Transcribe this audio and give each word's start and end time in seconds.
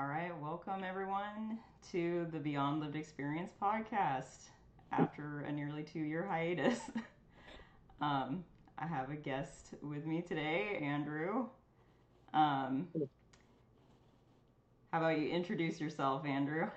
All 0.00 0.06
right, 0.06 0.32
welcome 0.40 0.82
everyone 0.82 1.58
to 1.92 2.26
the 2.32 2.38
Beyond 2.38 2.80
Lived 2.80 2.96
Experience 2.96 3.52
podcast 3.60 4.48
after 4.92 5.40
a 5.40 5.52
nearly 5.52 5.82
two 5.82 5.98
year 5.98 6.26
hiatus. 6.26 6.78
um, 8.00 8.42
I 8.78 8.86
have 8.86 9.10
a 9.10 9.16
guest 9.16 9.74
with 9.82 10.06
me 10.06 10.22
today, 10.22 10.78
Andrew. 10.80 11.48
Um, 12.32 12.88
how 14.90 15.00
about 15.00 15.18
you 15.18 15.28
introduce 15.28 15.78
yourself, 15.78 16.24
Andrew? 16.24 16.68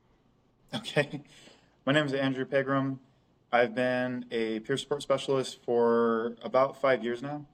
okay, 0.74 1.22
my 1.86 1.92
name 1.92 2.06
is 2.06 2.12
Andrew 2.12 2.44
Pegram. 2.44 2.98
I've 3.52 3.76
been 3.76 4.24
a 4.32 4.58
peer 4.60 4.76
support 4.76 5.02
specialist 5.02 5.60
for 5.64 6.34
about 6.42 6.80
five 6.80 7.04
years 7.04 7.22
now, 7.22 7.46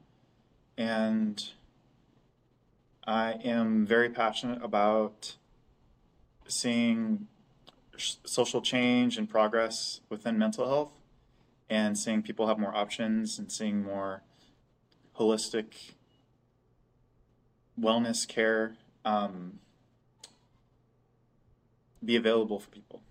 and 0.78 1.46
I 3.06 3.32
am 3.44 3.86
very 3.86 4.08
passionate 4.08 4.62
about 4.62 5.36
seeing 6.48 7.26
social 7.96 8.62
change 8.62 9.18
and 9.18 9.28
progress 9.28 10.00
within 10.08 10.38
mental 10.38 10.66
health 10.66 10.92
and 11.68 11.98
seeing 11.98 12.22
people 12.22 12.46
have 12.46 12.58
more 12.58 12.74
options 12.74 13.38
and 13.38 13.52
seeing 13.52 13.82
more 13.82 14.22
holistic 15.18 15.92
wellness 17.78 18.26
care 18.26 18.76
um, 19.04 19.58
be 22.04 22.16
available 22.16 22.58
for 22.58 22.70
people. 22.70 23.02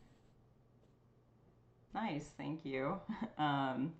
Nice, 1.93 2.31
thank 2.37 2.65
you. 2.65 2.99
Um, 3.37 3.93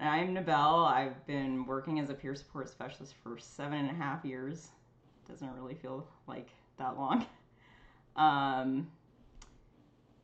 I'm 0.00 0.32
Nybelle. 0.32 0.84
I've 0.84 1.26
been 1.26 1.66
working 1.66 1.98
as 1.98 2.08
a 2.08 2.14
peer 2.14 2.34
support 2.34 2.68
specialist 2.68 3.14
for 3.22 3.36
seven 3.36 3.78
and 3.78 3.90
a 3.90 3.94
half 3.94 4.24
years 4.24 4.70
doesn't 5.28 5.54
really 5.54 5.74
feel 5.74 6.06
like 6.26 6.48
that 6.78 6.96
long. 6.96 7.26
Um, 8.16 8.88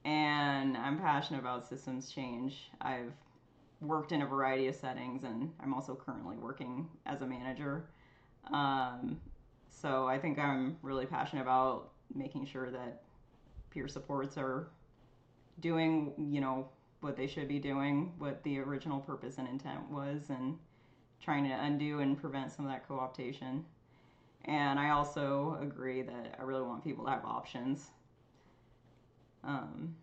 and 0.05 0.77
I'm 0.77 0.99
passionate 0.99 1.39
about 1.39 1.65
systems 1.69 2.11
change. 2.11 2.71
I've 2.81 3.13
worked 3.81 4.13
in 4.13 4.23
a 4.23 4.27
variety 4.27 4.67
of 4.67 4.75
settings, 4.75 5.23
and 5.23 5.53
I'm 5.61 5.73
also 5.73 5.95
currently 5.95 6.37
working 6.37 6.89
as 7.07 7.23
a 7.23 7.27
manager. 7.27 7.85
Um, 8.53 9.21
so 9.71 10.07
I 10.07 10.19
think 10.19 10.39
I'm 10.39 10.77
really 10.83 11.07
passionate 11.07 11.43
about 11.43 11.91
making 12.15 12.47
sure 12.47 12.71
that 12.71 13.03
peer 13.71 13.89
supports 13.89 14.37
are 14.37 14.69
doing, 15.61 16.13
you 16.31 16.41
know, 16.41 16.69
what 17.01 17.17
they 17.17 17.27
should 17.27 17.49
be 17.49 17.59
doing, 17.59 18.13
what 18.19 18.43
the 18.45 18.59
original 18.59 19.01
purpose 19.01 19.39
and 19.39 19.49
intent 19.49 19.91
was, 19.91 20.31
and 20.31 20.59
trying 21.23 21.45
to 21.45 21.51
undo 21.51 22.01
and 22.01 22.19
prevent 22.21 22.53
some 22.53 22.65
of 22.67 22.71
that 22.71 22.87
co-optation. 22.87 23.63
And 24.47 24.79
I 24.79 24.91
also 24.91 25.59
agree 25.61 26.03
that 26.03 26.37
I 26.39 26.43
really 26.43 26.63
want 26.63 26.85
people 26.85 27.05
to 27.05 27.11
have 27.11 27.25
options. 27.25 27.91
Um, 29.43 29.95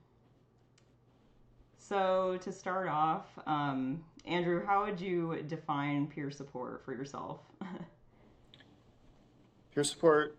so 1.77 2.37
to 2.41 2.51
start 2.51 2.87
off, 2.87 3.25
um, 3.45 4.03
Andrew, 4.25 4.65
how 4.65 4.85
would 4.85 4.99
you 4.99 5.43
define 5.47 6.07
peer 6.07 6.31
support 6.31 6.83
for 6.85 6.93
yourself? 6.93 7.39
peer 9.73 9.83
support, 9.83 10.37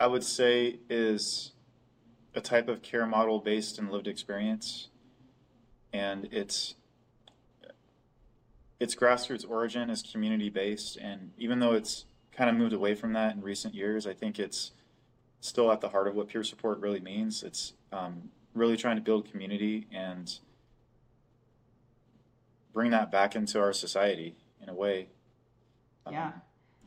I 0.00 0.06
would 0.06 0.24
say, 0.24 0.78
is 0.88 1.52
a 2.34 2.40
type 2.40 2.68
of 2.68 2.82
care 2.82 3.06
model 3.06 3.38
based 3.38 3.78
in 3.78 3.90
lived 3.90 4.08
experience, 4.08 4.88
and 5.92 6.28
it's 6.32 6.74
its 8.80 8.94
grassroots 8.94 9.48
origin 9.48 9.90
is 9.90 10.02
community 10.02 10.48
based, 10.48 10.96
and 10.96 11.32
even 11.38 11.60
though 11.60 11.72
it's 11.72 12.06
kind 12.36 12.50
of 12.50 12.56
moved 12.56 12.72
away 12.72 12.94
from 12.94 13.12
that 13.12 13.34
in 13.34 13.42
recent 13.42 13.74
years. 13.74 14.06
I 14.06 14.12
think 14.12 14.38
it's 14.38 14.72
still 15.40 15.70
at 15.70 15.80
the 15.80 15.88
heart 15.88 16.08
of 16.08 16.14
what 16.14 16.28
peer 16.28 16.42
support 16.42 16.80
really 16.80 17.00
means. 17.00 17.42
It's 17.42 17.74
um, 17.92 18.30
really 18.54 18.76
trying 18.76 18.96
to 18.96 19.02
build 19.02 19.30
community 19.30 19.86
and 19.92 20.38
bring 22.72 22.90
that 22.90 23.12
back 23.12 23.36
into 23.36 23.60
our 23.60 23.72
society 23.72 24.34
in 24.62 24.68
a 24.68 24.74
way. 24.74 25.08
Um, 26.06 26.14
yeah. 26.14 26.32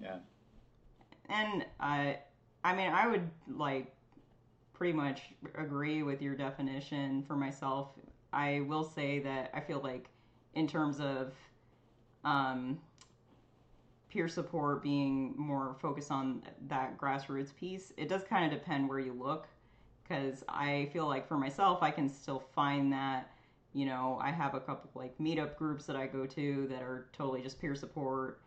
Yeah. 0.01 0.17
And 1.29 1.65
I, 1.79 2.19
I 2.63 2.75
mean, 2.75 2.91
I 2.91 3.07
would 3.07 3.29
like 3.47 3.93
pretty 4.73 4.93
much 4.93 5.21
agree 5.55 6.03
with 6.03 6.21
your 6.21 6.35
definition 6.35 7.23
for 7.27 7.35
myself. 7.35 7.89
I 8.33 8.61
will 8.67 8.83
say 8.83 9.19
that 9.19 9.49
I 9.53 9.61
feel 9.61 9.81
like, 9.81 10.09
in 10.53 10.67
terms 10.67 10.99
of 10.99 11.33
um, 12.23 12.79
peer 14.09 14.27
support 14.27 14.81
being 14.81 15.33
more 15.37 15.75
focused 15.81 16.11
on 16.11 16.41
that 16.67 16.97
grassroots 16.97 17.55
piece, 17.55 17.91
it 17.97 18.07
does 18.07 18.23
kind 18.23 18.51
of 18.51 18.59
depend 18.59 18.87
where 18.87 18.99
you 18.99 19.13
look. 19.13 19.47
Because 20.03 20.43
I 20.47 20.89
feel 20.93 21.05
like 21.05 21.27
for 21.27 21.37
myself, 21.37 21.83
I 21.83 21.91
can 21.91 22.07
still 22.07 22.43
find 22.55 22.93
that, 22.93 23.31
you 23.73 23.85
know, 23.85 24.17
I 24.21 24.31
have 24.31 24.55
a 24.55 24.59
couple 24.59 24.89
like 24.95 25.17
meetup 25.17 25.57
groups 25.57 25.85
that 25.85 25.97
I 25.97 26.07
go 26.07 26.25
to 26.25 26.67
that 26.69 26.81
are 26.81 27.07
totally 27.11 27.41
just 27.41 27.59
peer 27.59 27.75
support. 27.75 28.39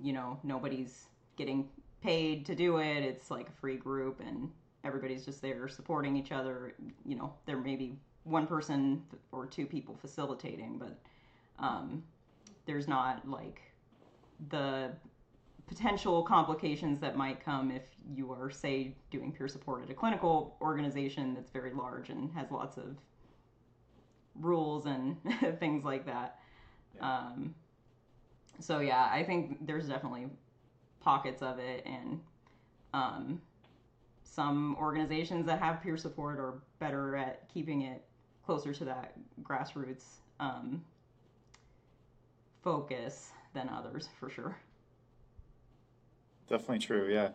You 0.00 0.12
know, 0.12 0.38
nobody's 0.44 1.06
getting 1.36 1.68
paid 2.02 2.46
to 2.46 2.54
do 2.54 2.78
it. 2.78 3.02
It's 3.02 3.30
like 3.30 3.48
a 3.48 3.52
free 3.52 3.76
group 3.76 4.20
and 4.20 4.48
everybody's 4.84 5.24
just 5.24 5.42
there 5.42 5.66
supporting 5.68 6.16
each 6.16 6.30
other. 6.30 6.74
You 7.04 7.16
know, 7.16 7.32
there 7.46 7.58
may 7.58 7.74
be 7.74 7.96
one 8.24 8.46
person 8.46 9.02
or 9.32 9.46
two 9.46 9.66
people 9.66 9.96
facilitating, 10.00 10.78
but 10.78 10.98
um, 11.58 12.02
there's 12.66 12.86
not 12.86 13.28
like 13.28 13.60
the 14.48 14.90
potential 15.66 16.22
complications 16.22 17.00
that 17.00 17.16
might 17.16 17.44
come 17.44 17.70
if 17.70 17.82
you 18.14 18.32
are, 18.32 18.50
say, 18.50 18.94
doing 19.10 19.32
peer 19.32 19.48
support 19.48 19.82
at 19.82 19.90
a 19.90 19.94
clinical 19.94 20.56
organization 20.60 21.34
that's 21.34 21.50
very 21.50 21.72
large 21.72 22.10
and 22.10 22.30
has 22.32 22.50
lots 22.50 22.76
of 22.76 22.96
rules 24.34 24.86
and 24.86 25.16
things 25.60 25.84
like 25.84 26.04
that. 26.06 26.38
Yeah. 26.96 27.08
Um, 27.08 27.54
so 28.58 28.80
yeah, 28.80 29.08
I 29.10 29.22
think 29.22 29.66
there's 29.66 29.88
definitely 29.88 30.26
pockets 31.00 31.42
of 31.42 31.58
it, 31.58 31.84
and 31.86 32.20
um, 32.94 33.40
some 34.22 34.76
organizations 34.78 35.46
that 35.46 35.58
have 35.58 35.82
peer 35.82 35.96
support 35.96 36.38
are 36.38 36.62
better 36.78 37.16
at 37.16 37.48
keeping 37.52 37.82
it 37.82 38.04
closer 38.44 38.72
to 38.74 38.84
that 38.84 39.14
grassroots 39.42 40.04
um, 40.40 40.82
focus 42.62 43.30
than 43.54 43.68
others 43.68 44.08
for 44.18 44.30
sure. 44.30 44.56
Definitely 46.48 46.80
true. 46.80 47.12
Yeah, 47.12 47.30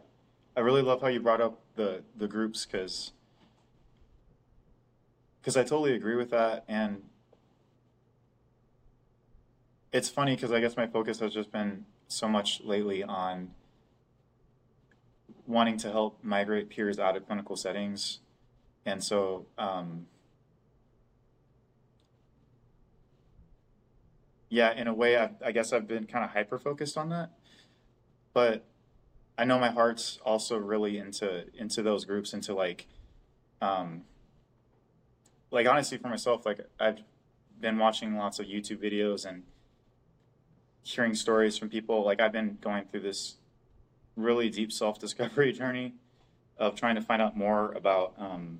I 0.55 0.61
really 0.61 0.81
love 0.81 1.01
how 1.01 1.07
you 1.07 1.19
brought 1.19 1.41
up 1.41 1.59
the 1.75 2.03
the 2.15 2.27
groups 2.27 2.65
because 2.65 3.13
because 5.41 5.55
I 5.57 5.63
totally 5.63 5.93
agree 5.93 6.15
with 6.15 6.29
that, 6.31 6.65
and 6.67 7.03
it's 9.91 10.09
funny 10.09 10.35
because 10.35 10.51
I 10.51 10.59
guess 10.59 10.75
my 10.75 10.87
focus 10.87 11.19
has 11.19 11.33
just 11.33 11.51
been 11.51 11.85
so 12.07 12.27
much 12.27 12.61
lately 12.63 13.03
on 13.03 13.51
wanting 15.45 15.77
to 15.77 15.91
help 15.91 16.23
migrate 16.23 16.69
peers 16.69 16.99
out 16.99 17.15
of 17.15 17.25
clinical 17.25 17.55
settings, 17.55 18.19
and 18.85 19.03
so. 19.03 19.45
Um, 19.57 20.07
yeah, 24.49 24.73
in 24.73 24.87
a 24.87 24.93
way, 24.93 25.17
I've, 25.17 25.35
I 25.43 25.51
guess 25.51 25.73
I've 25.73 25.87
been 25.87 26.05
kind 26.05 26.23
of 26.23 26.31
hyper 26.31 26.57
focused 26.57 26.97
on 26.97 27.09
that. 27.09 27.31
But 28.33 28.65
I 29.37 29.45
know 29.45 29.59
my 29.59 29.71
heart's 29.71 30.19
also 30.25 30.57
really 30.57 30.97
into 30.97 31.45
into 31.57 31.81
those 31.81 32.05
groups, 32.05 32.33
into 32.33 32.53
like, 32.53 32.87
um, 33.61 34.03
like 35.51 35.67
honestly 35.67 35.97
for 35.97 36.07
myself, 36.07 36.45
like 36.45 36.59
I've 36.79 36.99
been 37.59 37.77
watching 37.77 38.15
lots 38.15 38.39
of 38.39 38.45
YouTube 38.45 38.77
videos 38.77 39.25
and 39.25 39.43
hearing 40.83 41.13
stories 41.13 41.57
from 41.57 41.69
people. 41.69 42.05
Like 42.05 42.21
I've 42.21 42.31
been 42.31 42.57
going 42.61 42.85
through 42.85 43.01
this 43.01 43.35
really 44.15 44.49
deep 44.49 44.71
self 44.71 44.99
discovery 44.99 45.51
journey 45.53 45.95
of 46.57 46.75
trying 46.75 46.95
to 46.95 47.01
find 47.01 47.21
out 47.21 47.37
more 47.37 47.71
about 47.73 48.13
um, 48.17 48.59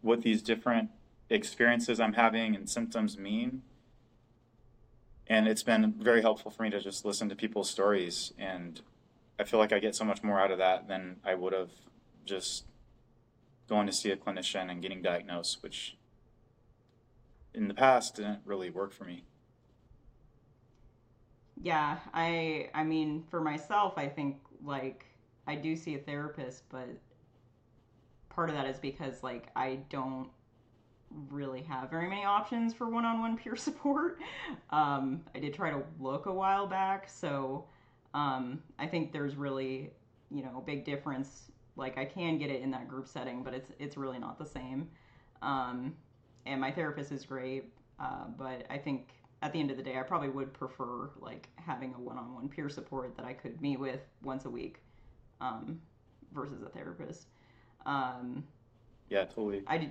what 0.00 0.22
these 0.22 0.42
different 0.42 0.90
experiences 1.28 1.98
I'm 1.98 2.12
having 2.14 2.54
and 2.54 2.70
symptoms 2.70 3.18
mean 3.18 3.62
and 5.28 5.48
it's 5.48 5.62
been 5.62 5.92
very 5.98 6.22
helpful 6.22 6.50
for 6.50 6.62
me 6.62 6.70
to 6.70 6.80
just 6.80 7.04
listen 7.04 7.28
to 7.28 7.34
people's 7.36 7.68
stories. 7.70 8.32
And 8.38 8.80
i 9.38 9.44
feel 9.44 9.60
like 9.60 9.72
i 9.72 9.78
get 9.78 9.94
so 9.94 10.04
much 10.04 10.22
more 10.22 10.40
out 10.40 10.50
of 10.50 10.58
that 10.58 10.88
than 10.88 11.16
i 11.24 11.34
would 11.34 11.52
have 11.52 11.70
just 12.24 12.64
going 13.68 13.86
to 13.86 13.92
see 13.92 14.10
a 14.10 14.16
clinician 14.16 14.70
and 14.70 14.80
getting 14.82 15.02
diagnosed 15.02 15.62
which 15.62 15.96
in 17.54 17.68
the 17.68 17.74
past 17.74 18.16
didn't 18.16 18.40
really 18.44 18.68
work 18.70 18.92
for 18.92 19.04
me. 19.04 19.24
Yeah 21.62 21.98
i 22.12 22.68
i 22.74 22.84
mean 22.84 23.24
for 23.30 23.40
myself 23.40 23.94
i 23.96 24.06
think 24.08 24.36
like 24.64 25.06
i 25.46 25.54
do 25.54 25.74
see 25.74 25.94
a 25.94 25.98
therapist 25.98 26.64
but 26.70 26.88
part 28.28 28.50
of 28.50 28.56
that 28.56 28.66
is 28.66 28.78
because 28.78 29.22
like 29.22 29.48
i 29.56 29.78
don't 29.88 30.28
really 31.30 31.62
have 31.62 31.90
very 31.90 32.08
many 32.08 32.24
options 32.24 32.74
for 32.74 32.88
one-on-one 32.88 33.36
peer 33.42 33.56
support. 33.56 34.18
Um, 34.70 35.22
I 35.34 35.38
did 35.38 35.54
try 35.54 35.70
to 35.70 35.82
look 36.00 36.26
a 36.26 36.32
while 36.32 36.66
back, 36.66 37.08
so 37.08 37.66
um, 38.14 38.62
I 38.78 38.86
think 38.86 39.12
there's 39.12 39.36
really 39.36 39.90
you 40.30 40.42
know 40.42 40.58
a 40.58 40.60
big 40.60 40.84
difference. 40.84 41.50
Like 41.76 41.98
I 41.98 42.04
can 42.04 42.38
get 42.38 42.50
it 42.50 42.62
in 42.62 42.70
that 42.70 42.88
group 42.88 43.06
setting, 43.06 43.42
but 43.42 43.54
it's 43.54 43.70
it's 43.78 43.96
really 43.96 44.18
not 44.18 44.38
the 44.38 44.46
same. 44.46 44.88
Um, 45.42 45.94
and 46.46 46.60
my 46.60 46.70
therapist 46.70 47.12
is 47.12 47.24
great, 47.24 47.72
uh, 48.00 48.24
but 48.38 48.64
I 48.70 48.78
think 48.78 49.10
at 49.42 49.52
the 49.52 49.60
end 49.60 49.70
of 49.70 49.76
the 49.76 49.82
day, 49.82 49.98
I 49.98 50.02
probably 50.02 50.28
would 50.28 50.52
prefer 50.52 51.10
like 51.20 51.48
having 51.56 51.94
a 51.94 52.00
one-on-one 52.00 52.48
peer 52.48 52.68
support 52.68 53.16
that 53.16 53.26
I 53.26 53.32
could 53.32 53.60
meet 53.60 53.78
with 53.78 54.00
once 54.22 54.46
a 54.46 54.50
week 54.50 54.78
um, 55.40 55.80
versus 56.32 56.62
a 56.62 56.68
therapist. 56.68 57.26
Um, 57.84 58.44
yeah, 59.08 59.24
totally. 59.24 59.62
I 59.66 59.78
did. 59.78 59.90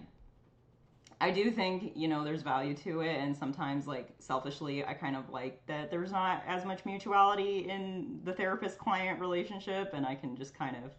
I 1.21 1.31
do 1.31 1.49
think 1.49 1.93
you 1.95 2.07
know 2.07 2.23
there's 2.23 2.41
value 2.41 2.73
to 2.75 3.01
it, 3.01 3.15
and 3.15 3.35
sometimes 3.35 3.87
like 3.87 4.09
selfishly, 4.19 4.85
I 4.85 4.93
kind 4.93 5.15
of 5.15 5.29
like 5.29 5.65
that 5.67 5.89
there's 5.89 6.11
not 6.11 6.43
as 6.45 6.65
much 6.65 6.85
mutuality 6.85 7.69
in 7.69 8.19
the 8.23 8.33
therapist-client 8.33 9.19
relationship, 9.19 9.91
and 9.93 10.05
I 10.05 10.15
can 10.15 10.35
just 10.35 10.53
kind 10.57 10.75
of, 10.83 10.91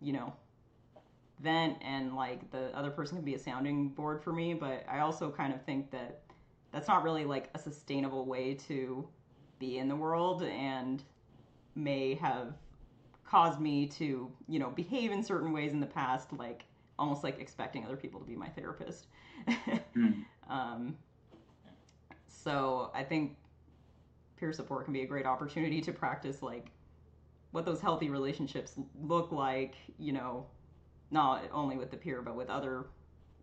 you 0.00 0.12
know, 0.12 0.32
vent, 1.40 1.78
and 1.82 2.14
like 2.14 2.50
the 2.52 2.66
other 2.76 2.90
person 2.90 3.16
can 3.16 3.24
be 3.24 3.34
a 3.34 3.38
sounding 3.38 3.88
board 3.88 4.22
for 4.22 4.32
me. 4.32 4.54
But 4.54 4.84
I 4.88 5.00
also 5.00 5.30
kind 5.30 5.52
of 5.52 5.62
think 5.62 5.90
that 5.90 6.22
that's 6.72 6.88
not 6.88 7.02
really 7.02 7.24
like 7.24 7.50
a 7.54 7.58
sustainable 7.58 8.26
way 8.26 8.54
to 8.68 9.06
be 9.58 9.78
in 9.78 9.88
the 9.88 9.96
world, 9.96 10.42
and 10.44 11.02
may 11.74 12.14
have 12.14 12.54
caused 13.26 13.60
me 13.60 13.86
to 13.88 14.30
you 14.46 14.58
know 14.60 14.70
behave 14.70 15.10
in 15.10 15.24
certain 15.24 15.52
ways 15.52 15.72
in 15.72 15.80
the 15.80 15.86
past, 15.86 16.32
like 16.32 16.66
almost 16.98 17.24
like 17.24 17.40
expecting 17.40 17.84
other 17.84 17.96
people 17.96 18.20
to 18.20 18.26
be 18.26 18.36
my 18.36 18.48
therapist. 18.48 19.06
Mm. 19.96 20.24
um, 20.48 20.96
so 22.28 22.90
I 22.94 23.02
think 23.02 23.36
peer 24.36 24.52
support 24.52 24.84
can 24.84 24.92
be 24.92 25.02
a 25.02 25.06
great 25.06 25.26
opportunity 25.26 25.80
to 25.80 25.92
practice 25.92 26.42
like 26.42 26.66
what 27.52 27.64
those 27.64 27.80
healthy 27.80 28.10
relationships 28.10 28.74
look 29.00 29.32
like, 29.32 29.74
you 29.98 30.12
know, 30.12 30.46
not 31.10 31.44
only 31.52 31.76
with 31.76 31.90
the 31.90 31.96
peer 31.96 32.22
but 32.22 32.36
with 32.36 32.50
other 32.50 32.86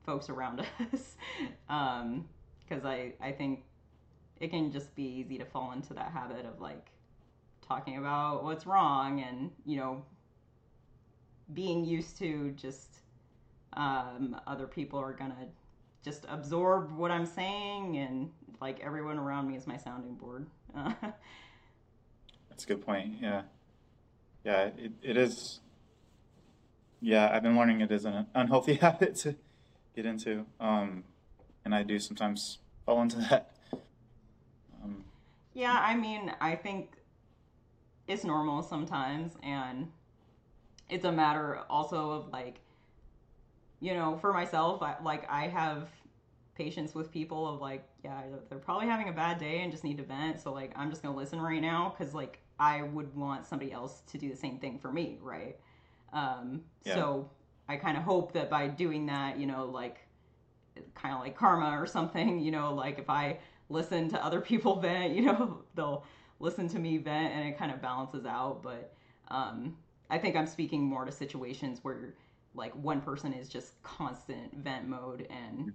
folks 0.05 0.29
around 0.29 0.59
us. 0.93 1.15
um, 1.69 2.27
because 2.67 2.85
I 2.85 3.13
I 3.21 3.31
think 3.31 3.63
it 4.39 4.49
can 4.49 4.71
just 4.71 4.95
be 4.95 5.03
easy 5.03 5.37
to 5.37 5.45
fall 5.45 5.71
into 5.73 5.93
that 5.93 6.11
habit 6.11 6.45
of 6.45 6.59
like 6.61 6.89
talking 7.61 7.97
about 7.97 8.43
what's 8.43 8.65
wrong 8.65 9.21
and 9.21 9.51
you 9.65 9.77
know 9.77 10.03
being 11.53 11.83
used 11.85 12.17
to 12.17 12.51
just 12.51 13.00
um, 13.73 14.35
other 14.47 14.67
people 14.67 14.99
are 14.99 15.13
gonna 15.13 15.47
just 16.03 16.25
absorb 16.29 16.95
what 16.95 17.11
I'm 17.11 17.25
saying, 17.25 17.97
and 17.97 18.31
like 18.59 18.79
everyone 18.81 19.17
around 19.17 19.47
me 19.47 19.55
is 19.55 19.67
my 19.67 19.77
sounding 19.77 20.15
board. 20.15 20.47
That's 20.73 22.63
a 22.63 22.67
good 22.67 22.85
point. 22.85 23.15
Yeah, 23.21 23.43
yeah, 24.43 24.69
it, 24.77 24.91
it 25.01 25.17
is. 25.17 25.59
Yeah, 26.99 27.31
I've 27.33 27.43
been 27.43 27.57
learning 27.57 27.81
it 27.81 27.91
is 27.91 28.05
an 28.05 28.27
unhealthy 28.35 28.73
habit 28.81 29.15
to 29.17 29.35
get 29.95 30.05
into, 30.05 30.45
um, 30.59 31.03
and 31.65 31.73
I 31.73 31.83
do 31.83 31.99
sometimes 31.99 32.59
fall 32.85 33.01
into 33.01 33.17
that. 33.29 33.55
Um, 34.83 35.03
yeah, 35.53 35.77
I 35.79 35.95
mean, 35.95 36.31
I 36.39 36.55
think 36.55 36.95
it's 38.07 38.23
normal 38.23 38.61
sometimes, 38.63 39.33
and 39.43 39.91
it's 40.89 41.05
a 41.05 41.11
matter 41.11 41.59
also 41.69 42.11
of 42.11 42.29
like 42.31 42.60
you 43.81 43.93
know, 43.93 44.17
for 44.21 44.31
myself, 44.31 44.81
I, 44.81 44.95
like 45.03 45.29
I 45.29 45.47
have 45.47 45.89
patience 46.55 46.93
with 46.93 47.11
people 47.11 47.47
of 47.47 47.59
like, 47.59 47.83
yeah, 48.03 48.21
they're 48.49 48.59
probably 48.59 48.87
having 48.87 49.09
a 49.09 49.11
bad 49.11 49.39
day 49.39 49.61
and 49.61 49.71
just 49.71 49.83
need 49.83 49.97
to 49.97 50.03
vent. 50.03 50.39
So 50.39 50.53
like, 50.53 50.71
I'm 50.75 50.89
just 50.89 51.01
gonna 51.01 51.17
listen 51.17 51.41
right 51.41 51.61
now 51.61 51.93
because 51.97 52.13
like 52.13 52.39
I 52.59 52.83
would 52.83 53.13
want 53.15 53.45
somebody 53.45 53.71
else 53.71 54.03
to 54.11 54.17
do 54.17 54.29
the 54.29 54.35
same 54.35 54.59
thing 54.59 54.77
for 54.77 54.91
me, 54.91 55.17
right? 55.21 55.57
Um, 56.13 56.61
yeah. 56.85 56.93
So 56.93 57.29
I 57.67 57.75
kind 57.77 57.97
of 57.97 58.03
hope 58.03 58.33
that 58.33 58.49
by 58.49 58.67
doing 58.67 59.07
that, 59.07 59.39
you 59.39 59.47
know, 59.47 59.65
like 59.65 59.97
kind 60.93 61.13
of 61.15 61.21
like 61.21 61.35
karma 61.35 61.79
or 61.79 61.87
something, 61.87 62.39
you 62.39 62.51
know, 62.51 62.73
like 62.73 62.99
if 62.99 63.09
I 63.09 63.39
listen 63.69 64.09
to 64.09 64.23
other 64.23 64.41
people 64.41 64.75
vent, 64.81 65.15
you 65.15 65.23
know, 65.23 65.63
they'll 65.73 66.05
listen 66.39 66.67
to 66.69 66.79
me 66.79 66.97
vent 66.97 67.33
and 67.33 67.47
it 67.49 67.57
kind 67.57 67.71
of 67.71 67.81
balances 67.81 68.25
out. 68.25 68.61
But 68.61 68.93
um, 69.29 69.75
I 70.09 70.17
think 70.17 70.35
I'm 70.35 70.47
speaking 70.47 70.83
more 70.83 71.05
to 71.05 71.11
situations 71.11 71.79
where 71.81 72.13
like 72.53 72.73
one 72.75 73.01
person 73.01 73.33
is 73.33 73.47
just 73.47 73.81
constant 73.83 74.53
vent 74.57 74.87
mode 74.87 75.27
and 75.29 75.73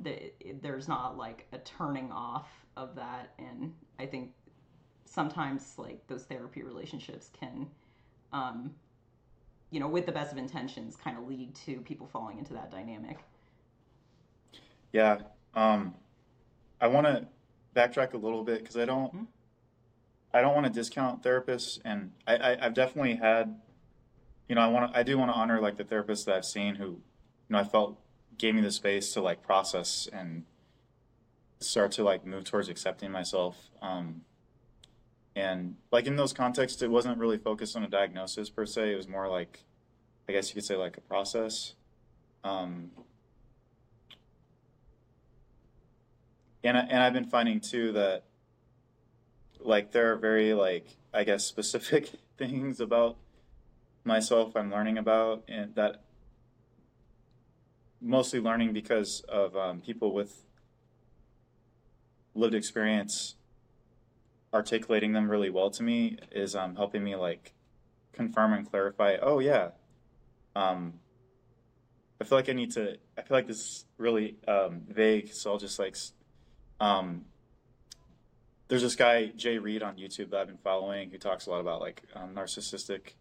the, 0.00 0.32
there's 0.60 0.88
not 0.88 1.16
like 1.16 1.46
a 1.52 1.58
turning 1.58 2.10
off 2.10 2.48
of 2.76 2.94
that 2.96 3.34
and 3.38 3.72
i 3.98 4.06
think 4.06 4.30
sometimes 5.04 5.74
like 5.76 6.04
those 6.08 6.24
therapy 6.24 6.62
relationships 6.62 7.30
can 7.38 7.66
um, 8.32 8.74
you 9.70 9.78
know 9.78 9.88
with 9.88 10.06
the 10.06 10.12
best 10.12 10.32
of 10.32 10.38
intentions 10.38 10.96
kind 10.96 11.18
of 11.18 11.28
lead 11.28 11.54
to 11.54 11.80
people 11.82 12.06
falling 12.06 12.38
into 12.38 12.52
that 12.52 12.70
dynamic 12.70 13.18
yeah 14.92 15.18
um, 15.54 15.94
i 16.80 16.86
want 16.86 17.06
to 17.06 17.26
backtrack 17.76 18.14
a 18.14 18.18
little 18.18 18.42
bit 18.42 18.60
because 18.60 18.76
i 18.76 18.84
don't 18.84 19.14
mm-hmm. 19.14 19.24
i 20.34 20.40
don't 20.40 20.54
want 20.54 20.66
to 20.66 20.72
discount 20.72 21.22
therapists 21.22 21.78
and 21.84 22.10
I, 22.26 22.36
I 22.36 22.66
i've 22.66 22.74
definitely 22.74 23.16
had 23.16 23.54
you 24.52 24.56
know, 24.56 24.60
I 24.60 24.66
want 24.66 24.92
to, 24.92 24.98
I 24.98 25.02
do 25.02 25.16
want 25.16 25.30
to 25.30 25.34
honor 25.34 25.62
like 25.62 25.78
the 25.78 25.84
therapists 25.84 26.26
that 26.26 26.34
I've 26.34 26.44
seen 26.44 26.74
who, 26.74 26.84
you 26.84 27.00
know, 27.48 27.58
I 27.58 27.64
felt 27.64 27.98
gave 28.36 28.54
me 28.54 28.60
the 28.60 28.70
space 28.70 29.10
to 29.14 29.22
like 29.22 29.42
process 29.42 30.06
and 30.12 30.44
start 31.58 31.90
to 31.92 32.04
like 32.04 32.26
move 32.26 32.44
towards 32.44 32.68
accepting 32.68 33.10
myself. 33.10 33.70
Um, 33.80 34.20
and 35.34 35.76
like 35.90 36.06
in 36.06 36.16
those 36.16 36.34
contexts, 36.34 36.82
it 36.82 36.90
wasn't 36.90 37.16
really 37.16 37.38
focused 37.38 37.76
on 37.76 37.82
a 37.82 37.88
diagnosis 37.88 38.50
per 38.50 38.66
se. 38.66 38.92
It 38.92 38.96
was 38.96 39.08
more 39.08 39.26
like, 39.26 39.64
I 40.28 40.32
guess 40.32 40.50
you 40.50 40.54
could 40.56 40.66
say 40.66 40.76
like 40.76 40.98
a 40.98 41.00
process. 41.00 41.72
Um, 42.44 42.90
and 46.62 46.76
I, 46.76 46.80
and 46.80 47.02
I've 47.02 47.14
been 47.14 47.24
finding 47.24 47.58
too 47.58 47.92
that 47.92 48.24
like 49.60 49.92
there 49.92 50.12
are 50.12 50.16
very 50.16 50.52
like 50.52 50.88
I 51.14 51.24
guess 51.24 51.42
specific 51.42 52.10
things 52.36 52.80
about 52.80 53.16
myself 54.04 54.56
I'm 54.56 54.70
learning 54.70 54.98
about, 54.98 55.44
and 55.48 55.74
that 55.74 56.02
mostly 58.00 58.40
learning 58.40 58.72
because 58.72 59.20
of 59.28 59.56
um, 59.56 59.80
people 59.80 60.12
with 60.12 60.44
lived 62.34 62.54
experience 62.54 63.36
articulating 64.52 65.12
them 65.12 65.30
really 65.30 65.50
well 65.50 65.70
to 65.70 65.82
me 65.82 66.18
is 66.30 66.54
um, 66.54 66.76
helping 66.76 67.02
me 67.02 67.16
like 67.16 67.52
confirm 68.12 68.52
and 68.52 68.68
clarify 68.68 69.16
oh 69.22 69.38
yeah 69.38 69.70
um, 70.54 70.94
i 72.20 72.24
feel 72.24 72.36
like 72.36 72.48
i 72.48 72.52
need 72.52 72.70
to 72.70 72.96
i 73.16 73.22
feel 73.22 73.36
like 73.36 73.46
this 73.46 73.58
is 73.58 73.84
really 73.98 74.36
um, 74.48 74.82
vague 74.88 75.32
so 75.32 75.52
i'll 75.52 75.58
just 75.58 75.78
like 75.78 75.96
um, 76.80 77.24
there's 78.68 78.82
this 78.82 78.96
guy 78.96 79.26
Jay 79.36 79.58
Reid 79.58 79.82
on 79.82 79.96
youtube 79.96 80.30
that 80.30 80.40
i've 80.40 80.46
been 80.48 80.58
following 80.58 81.10
who 81.10 81.18
talks 81.18 81.46
a 81.46 81.50
lot 81.50 81.60
about 81.60 81.80
like 81.80 82.02
um, 82.14 82.34
narcissistic 82.34 83.14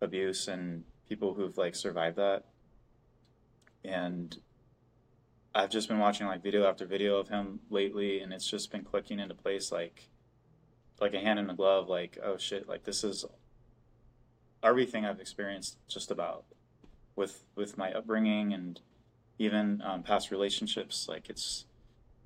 abuse 0.00 0.48
and 0.48 0.84
people 1.08 1.34
who've 1.34 1.56
like 1.56 1.74
survived 1.74 2.16
that. 2.16 2.44
And 3.84 4.36
I've 5.54 5.70
just 5.70 5.88
been 5.88 5.98
watching 5.98 6.26
like 6.26 6.42
video 6.42 6.66
after 6.66 6.84
video 6.84 7.16
of 7.16 7.28
him 7.28 7.60
lately, 7.70 8.20
and 8.20 8.32
it's 8.32 8.48
just 8.48 8.70
been 8.70 8.84
clicking 8.84 9.18
into 9.18 9.34
place 9.34 9.72
like 9.72 10.10
like 11.00 11.14
a 11.14 11.20
hand 11.20 11.38
in 11.38 11.48
a 11.48 11.54
glove. 11.54 11.88
Like 11.88 12.18
oh 12.22 12.36
shit, 12.36 12.68
like 12.68 12.84
this 12.84 13.04
is 13.04 13.24
everything 14.62 15.04
I've 15.04 15.20
experienced 15.20 15.78
just 15.88 16.10
about 16.10 16.44
with 17.14 17.44
with 17.54 17.78
my 17.78 17.92
upbringing 17.92 18.52
and 18.52 18.80
even 19.38 19.82
um, 19.82 20.02
past 20.02 20.30
relationships. 20.30 21.06
Like 21.08 21.30
it's 21.30 21.64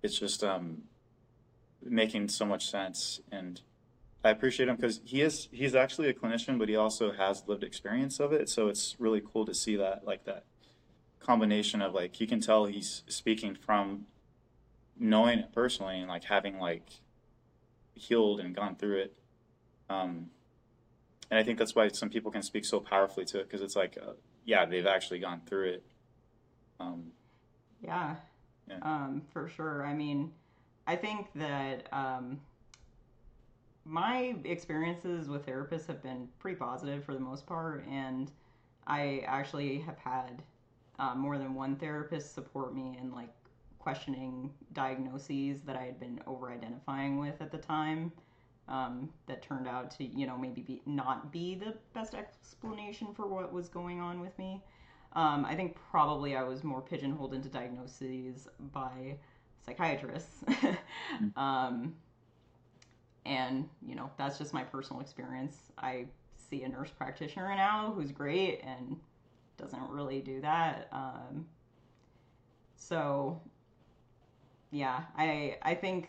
it's 0.02 0.18
just 0.18 0.42
um, 0.42 0.82
making 1.82 2.28
so 2.28 2.44
much 2.44 2.68
sense 2.68 3.20
and 3.30 3.60
I 4.22 4.30
appreciate 4.30 4.68
him 4.68 4.76
because 4.76 5.00
he 5.04 5.22
is 5.22 5.48
he's 5.50 5.74
actually 5.74 6.08
a 6.08 6.14
clinician, 6.14 6.58
but 6.58 6.68
he 6.68 6.76
also 6.76 7.12
has 7.12 7.44
lived 7.46 7.64
experience 7.64 8.20
of 8.20 8.32
it. 8.32 8.48
So 8.48 8.68
it's 8.68 8.96
really 8.98 9.22
cool 9.24 9.46
to 9.46 9.54
see 9.54 9.76
that 9.76 10.04
like 10.04 10.24
that 10.24 10.44
combination 11.20 11.80
of 11.80 11.94
like 11.94 12.20
you 12.20 12.26
can 12.26 12.40
tell 12.40 12.66
he's 12.66 13.02
speaking 13.08 13.54
from 13.54 14.06
knowing 14.98 15.38
it 15.38 15.52
personally 15.52 15.98
and 15.98 16.08
like 16.08 16.24
having 16.24 16.58
like 16.58 16.90
healed 17.94 18.40
and 18.40 18.54
gone 18.54 18.76
through 18.76 18.98
it. 18.98 19.18
Um, 19.88 20.30
and 21.30 21.38
I 21.38 21.42
think 21.42 21.58
that's 21.58 21.74
why 21.74 21.88
some 21.88 22.10
people 22.10 22.30
can 22.30 22.42
speak 22.42 22.64
so 22.64 22.80
powerfully 22.80 23.24
to 23.26 23.40
it 23.40 23.48
because 23.48 23.62
it's 23.62 23.76
like, 23.76 23.96
uh, 24.00 24.12
yeah, 24.44 24.66
they've 24.66 24.86
actually 24.86 25.20
gone 25.20 25.40
through 25.46 25.68
it. 25.68 25.86
Um, 26.78 27.12
yeah, 27.82 28.16
yeah. 28.68 28.78
Um, 28.82 29.22
for 29.32 29.48
sure. 29.48 29.84
I 29.84 29.94
mean, 29.94 30.32
I 30.86 30.96
think 30.96 31.28
that 31.36 31.86
um, 31.92 32.40
my 33.84 34.37
experiences 34.44 35.28
with 35.28 35.46
therapists 35.46 35.87
have 35.87 36.02
been 36.02 36.28
pretty 36.38 36.56
positive 36.56 37.04
for 37.04 37.14
the 37.14 37.20
most 37.20 37.46
part, 37.46 37.84
and 37.87 38.30
I 38.87 39.22
actually 39.26 39.78
have 39.80 39.99
had 39.99 40.42
uh, 40.99 41.14
more 41.14 41.38
than 41.38 41.54
one 41.54 41.76
therapist 41.76 42.34
support 42.34 42.75
me 42.75 42.96
in 43.00 43.12
like 43.12 43.30
questioning 43.78 44.52
diagnoses 44.72 45.62
that 45.62 45.76
I 45.76 45.84
had 45.84 45.99
been 45.99 46.20
over 46.26 46.50
identifying 46.52 47.18
with 47.18 47.40
at 47.40 47.50
the 47.50 47.58
time. 47.58 48.12
um, 48.68 49.10
that 49.26 49.42
turned 49.42 49.66
out 49.66 49.90
to, 49.92 50.04
you 50.04 50.26
know, 50.26 50.38
maybe 50.38 50.62
be, 50.62 50.82
not 50.87 51.32
be 51.32 51.54
the 51.56 51.75
best 51.94 52.14
explanation 52.14 53.12
for 53.14 53.26
what 53.26 53.52
was 53.52 53.68
going 53.68 54.00
on 54.00 54.20
with 54.20 54.37
me. 54.38 54.62
Um, 55.14 55.44
I 55.44 55.56
think 55.56 55.76
probably 55.90 56.37
I 56.37 56.42
was 56.44 56.62
more 56.62 56.80
pigeonholed 56.80 57.34
into 57.34 57.49
diagnoses 57.49 58.46
by 58.60 59.18
psychiatrists. 59.66 60.44
um, 61.37 61.94
and, 63.26 63.68
you 63.86 63.94
know, 63.94 64.10
that's 64.16 64.38
just 64.38 64.54
my 64.54 64.62
personal 64.62 65.00
experience. 65.00 65.56
I 65.78 66.06
see 66.48 66.62
a 66.62 66.68
nurse 66.68 66.90
practitioner 66.90 67.54
now 67.54 67.92
who's 67.94 68.12
great 68.12 68.60
and 68.64 68.96
doesn't 69.56 69.88
really 69.90 70.20
do 70.20 70.40
that. 70.40 70.88
Um, 70.92 71.46
so, 72.76 73.40
yeah, 74.70 75.02
I 75.16 75.58
I 75.62 75.74
think 75.74 76.08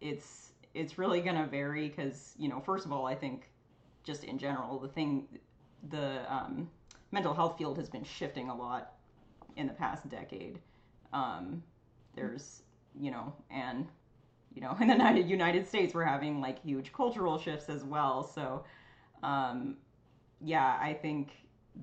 it's 0.00 0.52
it's 0.74 0.98
really 0.98 1.20
gonna 1.20 1.46
vary 1.46 1.88
because 1.88 2.34
you 2.38 2.48
know, 2.48 2.60
first 2.60 2.86
of 2.86 2.92
all, 2.92 3.06
I 3.06 3.14
think 3.14 3.50
just 4.04 4.24
in 4.24 4.38
general, 4.38 4.78
the 4.78 4.88
thing, 4.88 5.28
the 5.90 6.22
um, 6.32 6.70
mental 7.10 7.34
health 7.34 7.58
field 7.58 7.76
has 7.76 7.88
been 7.88 8.04
shifting 8.04 8.48
a 8.48 8.56
lot 8.56 8.94
in 9.56 9.66
the 9.66 9.74
past 9.74 10.08
decade. 10.08 10.58
Um, 11.12 11.62
there's 12.14 12.62
you 12.98 13.10
know, 13.10 13.32
and 13.50 13.86
you 14.54 14.60
know, 14.60 14.76
in 14.80 14.88
the 14.88 15.22
United 15.22 15.66
States, 15.66 15.94
we're 15.94 16.04
having 16.04 16.40
like 16.40 16.62
huge 16.62 16.92
cultural 16.92 17.38
shifts 17.38 17.68
as 17.68 17.84
well. 17.84 18.22
So, 18.22 18.64
um, 19.22 19.76
yeah, 20.40 20.78
I 20.80 20.94
think 20.94 21.30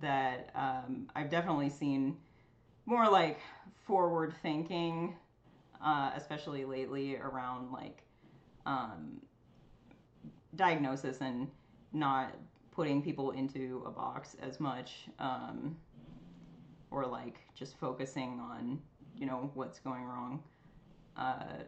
that 0.02 0.52
um, 0.56 1.10
I've 1.16 1.30
definitely 1.30 1.70
seen 1.70 2.18
more 2.86 3.10
like 3.10 3.40
forward 3.86 4.34
thinking, 4.42 5.16
uh, 5.84 6.12
especially 6.16 6.66
lately 6.66 7.18
around 7.18 7.72
like 7.72 8.04
um, 8.66 9.22
diagnosis 10.56 11.22
and 11.22 11.48
not 11.94 12.36
putting 12.72 13.02
people 13.02 13.32
into 13.32 13.84
a 13.86 13.92
box 13.92 14.36
as 14.42 14.60
much, 14.60 15.08
um, 15.20 15.76
or 16.92 17.06
like 17.06 17.40
just 17.56 17.78
focusing 17.78 18.40
on 18.40 18.80
you 19.18 19.26
know 19.26 19.52
what's 19.54 19.80
going 19.80 20.04
wrong. 20.04 20.42
Uh, 21.18 21.64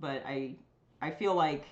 but 0.00 0.22
I 0.26 0.56
I 1.00 1.10
feel 1.10 1.34
like 1.34 1.64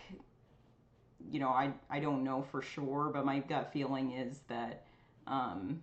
you 1.31 1.41
know 1.41 1.49
I 1.51 1.73
I 1.91 2.01
don't 2.01 2.25
know 2.25 2.43
for 2.43 2.63
sure, 2.63 3.11
but 3.13 3.25
my 3.25 3.41
gut 3.41 3.73
feeling 3.73 4.13
is 4.13 4.41
that 4.49 4.85
um, 5.27 5.83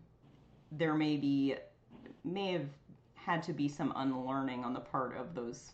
there 0.72 0.96
may 0.96 1.18
be 1.18 1.56
may 2.24 2.54
have 2.54 2.70
had 3.16 3.44
to 3.44 3.54
be 3.54 3.68
some 3.68 3.94
unlearning 3.96 4.64
on 4.64 4.74
the 4.74 4.80
part 4.80 5.16
of 5.18 5.34
those 5.34 5.72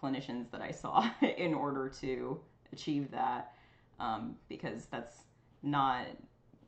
clinicians 0.00 0.50
that 0.50 0.60
I 0.60 0.70
saw 0.70 1.08
in 1.36 1.54
order 1.54 1.88
to 2.00 2.40
achieve 2.72 3.10
that 3.10 3.52
um, 4.00 4.36
because 4.48 4.86
that's 4.86 5.24
not 5.62 6.06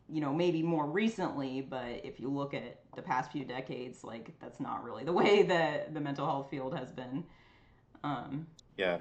you 0.09 0.21
know 0.21 0.33
maybe 0.33 0.63
more 0.63 0.87
recently 0.87 1.63
but 1.63 2.01
if 2.05 2.21
you 2.21 2.29
look 2.29 2.53
at 2.55 2.81
the 2.95 3.03
past 3.03 3.33
few 3.33 3.45
decades 3.45 4.05
like 4.05 4.31
that's 4.39 4.61
not 4.61 4.85
really 4.85 5.03
the 5.03 5.13
way 5.13 5.43
that 5.55 5.95
the 5.95 6.01
mental 6.01 6.27
health 6.27 6.51
field 6.51 6.77
has 6.77 6.93
been 6.93 7.25
um, 8.05 8.47
yeah. 8.77 8.99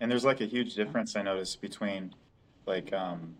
And 0.00 0.10
there's 0.10 0.24
like 0.24 0.40
a 0.40 0.46
huge 0.46 0.74
difference 0.74 1.14
i 1.16 1.22
noticed 1.22 1.60
between 1.60 2.14
like 2.66 2.92
um, 2.92 3.34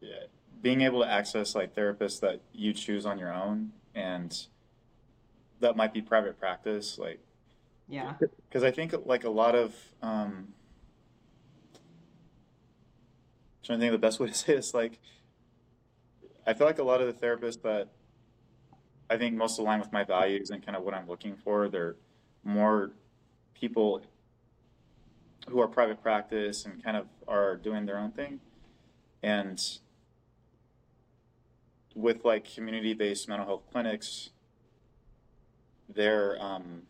yeah, 0.00 0.24
being 0.62 0.82
able 0.82 1.02
to 1.02 1.10
access 1.10 1.54
like 1.54 1.74
therapists 1.74 2.20
that 2.20 2.40
you 2.52 2.72
choose 2.72 3.06
on 3.06 3.18
your 3.18 3.32
own 3.32 3.72
and 3.94 4.46
that 5.60 5.76
might 5.76 5.92
be 5.92 6.02
private 6.02 6.38
practice 6.38 6.98
like 6.98 7.20
yeah. 7.88 8.14
Because 8.48 8.64
i 8.64 8.70
think 8.70 8.94
like 9.06 9.24
a 9.24 9.30
lot 9.30 9.54
of 9.54 9.74
um 10.02 10.48
trying 13.62 13.78
to 13.78 13.82
think 13.82 13.94
of 13.94 14.00
the 14.00 14.06
best 14.06 14.20
way 14.20 14.28
to 14.28 14.34
say 14.34 14.54
this 14.56 14.74
like 14.74 14.98
i 16.46 16.52
feel 16.52 16.66
like 16.66 16.78
a 16.78 16.82
lot 16.82 17.00
of 17.00 17.06
the 17.06 17.26
therapists 17.26 17.62
that 17.62 17.88
i 19.10 19.16
think 19.16 19.34
most 19.34 19.58
align 19.58 19.80
with 19.80 19.92
my 19.92 20.04
values 20.04 20.50
and 20.50 20.64
kind 20.64 20.76
of 20.76 20.82
what 20.82 20.94
i'm 20.94 21.08
looking 21.08 21.36
for 21.36 21.68
they're 21.68 21.96
more 22.44 22.92
people 23.60 24.02
who 25.48 25.60
are 25.60 25.68
private 25.68 26.02
practice 26.02 26.64
and 26.64 26.82
kind 26.82 26.96
of 26.96 27.06
are 27.26 27.56
doing 27.56 27.86
their 27.86 27.98
own 27.98 28.10
thing 28.10 28.40
and 29.22 29.78
with 31.94 32.24
like 32.24 32.52
community-based 32.54 33.28
mental 33.28 33.46
health 33.46 33.62
clinics, 33.72 34.30
they're 35.88 36.40
um, 36.40 36.82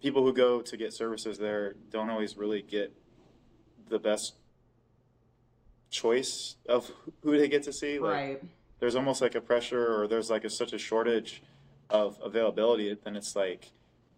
people 0.00 0.22
who 0.24 0.32
go 0.32 0.60
to 0.60 0.76
get 0.76 0.92
services 0.92 1.38
there 1.38 1.74
don't 1.90 2.10
always 2.10 2.36
really 2.36 2.62
get 2.62 2.92
the 3.88 3.98
best 3.98 4.34
choice 5.90 6.56
of 6.68 6.90
who 7.22 7.38
they 7.38 7.48
get 7.48 7.62
to 7.62 7.72
see. 7.72 7.98
Like, 7.98 8.12
right. 8.12 8.42
There's 8.80 8.96
almost 8.96 9.20
like 9.20 9.36
a 9.36 9.40
pressure, 9.40 9.94
or 9.94 10.08
there's 10.08 10.28
like 10.28 10.44
a, 10.44 10.50
such 10.50 10.72
a 10.72 10.78
shortage 10.78 11.42
of 11.88 12.18
availability. 12.20 12.96
Then 13.04 13.14
it's 13.14 13.36
like, 13.36 13.70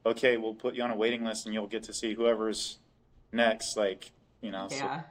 okay, 0.07 0.37
we'll 0.37 0.55
put 0.55 0.75
you 0.75 0.83
on 0.83 0.91
a 0.91 0.97
waiting 0.97 1.25
list, 1.25 1.47
and 1.47 1.55
you'll 1.55 1.67
get 1.67 1.83
to 1.85 1.93
see 1.93 2.15
whoever's 2.15 2.79
next. 3.33 3.77
Like, 3.77 4.11
you 4.41 4.51
know. 4.51 4.69
Yeah. 4.71 5.01
So, 5.01 5.07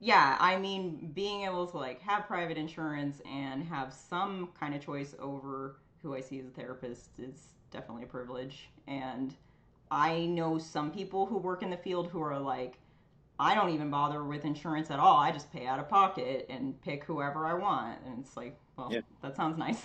yeah, 0.00 0.36
I 0.38 0.58
mean, 0.58 1.10
being 1.14 1.42
able 1.42 1.66
to 1.66 1.76
like 1.78 2.00
have 2.02 2.26
private 2.26 2.58
insurance 2.58 3.20
and 3.30 3.64
have 3.64 3.92
some 3.92 4.50
kind 4.58 4.74
of 4.74 4.84
choice 4.84 5.14
over 5.18 5.76
who 6.02 6.14
I 6.14 6.20
see 6.20 6.38
as 6.38 6.46
a 6.46 6.50
therapist 6.50 7.10
is 7.18 7.48
definitely 7.70 8.04
a 8.04 8.06
privilege. 8.06 8.68
And 8.86 9.34
I 9.90 10.26
know 10.26 10.58
some 10.58 10.90
people 10.90 11.26
who 11.26 11.38
work 11.38 11.62
in 11.62 11.70
the 11.70 11.76
field 11.76 12.08
who 12.08 12.20
are 12.20 12.38
like, 12.38 12.78
I 13.38 13.54
don't 13.54 13.70
even 13.70 13.90
bother 13.90 14.24
with 14.24 14.44
insurance 14.44 14.90
at 14.90 14.98
all. 14.98 15.18
I 15.18 15.30
just 15.30 15.52
pay 15.52 15.66
out 15.66 15.78
of 15.78 15.88
pocket 15.88 16.46
and 16.48 16.80
pick 16.82 17.04
whoever 17.04 17.46
I 17.46 17.54
want. 17.54 17.98
And 18.06 18.18
it's 18.24 18.36
like, 18.36 18.58
well, 18.76 18.88
yeah. 18.90 19.00
that 19.22 19.36
sounds 19.36 19.58
nice. 19.58 19.82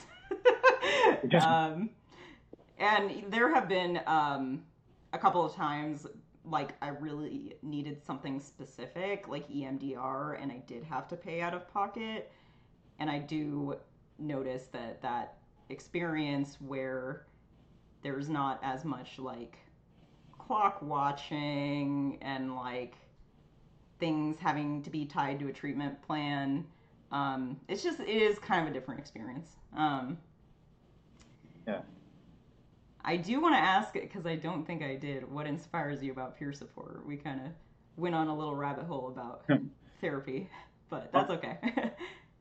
um, 1.45 1.89
and 2.81 3.31
there 3.31 3.53
have 3.53 3.69
been 3.69 4.01
um, 4.07 4.63
a 5.13 5.17
couple 5.17 5.45
of 5.45 5.53
times 5.53 6.07
like 6.43 6.73
I 6.81 6.87
really 6.87 7.55
needed 7.61 8.03
something 8.03 8.39
specific, 8.39 9.27
like 9.27 9.47
EMDR, 9.49 10.41
and 10.41 10.51
I 10.51 10.63
did 10.65 10.83
have 10.83 11.07
to 11.09 11.15
pay 11.15 11.41
out 11.41 11.53
of 11.53 11.67
pocket. 11.71 12.31
And 12.99 13.09
I 13.09 13.19
do 13.19 13.75
notice 14.17 14.65
that 14.71 15.01
that 15.03 15.37
experience 15.69 16.57
where 16.59 17.27
there's 18.01 18.29
not 18.29 18.59
as 18.63 18.83
much 18.83 19.19
like 19.19 19.57
clock 20.39 20.81
watching 20.81 22.17
and 22.21 22.55
like 22.55 22.95
things 23.99 24.37
having 24.39 24.81
to 24.81 24.89
be 24.89 25.05
tied 25.05 25.39
to 25.39 25.47
a 25.47 25.53
treatment 25.53 26.01
plan. 26.01 26.65
Um, 27.11 27.59
it's 27.67 27.83
just 27.83 27.99
it 27.99 28.09
is 28.09 28.39
kind 28.39 28.65
of 28.65 28.71
a 28.71 28.73
different 28.73 28.99
experience. 28.99 29.49
Um, 29.75 30.17
yeah. 31.67 31.81
I 33.03 33.17
do 33.17 33.41
want 33.41 33.55
to 33.55 33.59
ask 33.59 33.95
it 33.95 34.03
because 34.03 34.25
I 34.25 34.35
don't 34.35 34.65
think 34.65 34.83
I 34.83 34.95
did. 34.95 35.29
What 35.29 35.47
inspires 35.47 36.03
you 36.03 36.11
about 36.11 36.37
peer 36.37 36.53
support? 36.53 37.05
We 37.05 37.17
kind 37.17 37.41
of 37.41 37.47
went 37.97 38.15
on 38.15 38.27
a 38.27 38.35
little 38.35 38.55
rabbit 38.55 38.85
hole 38.85 39.07
about 39.07 39.43
therapy, 40.01 40.49
but 40.89 41.11
that's 41.11 41.29
okay. 41.31 41.57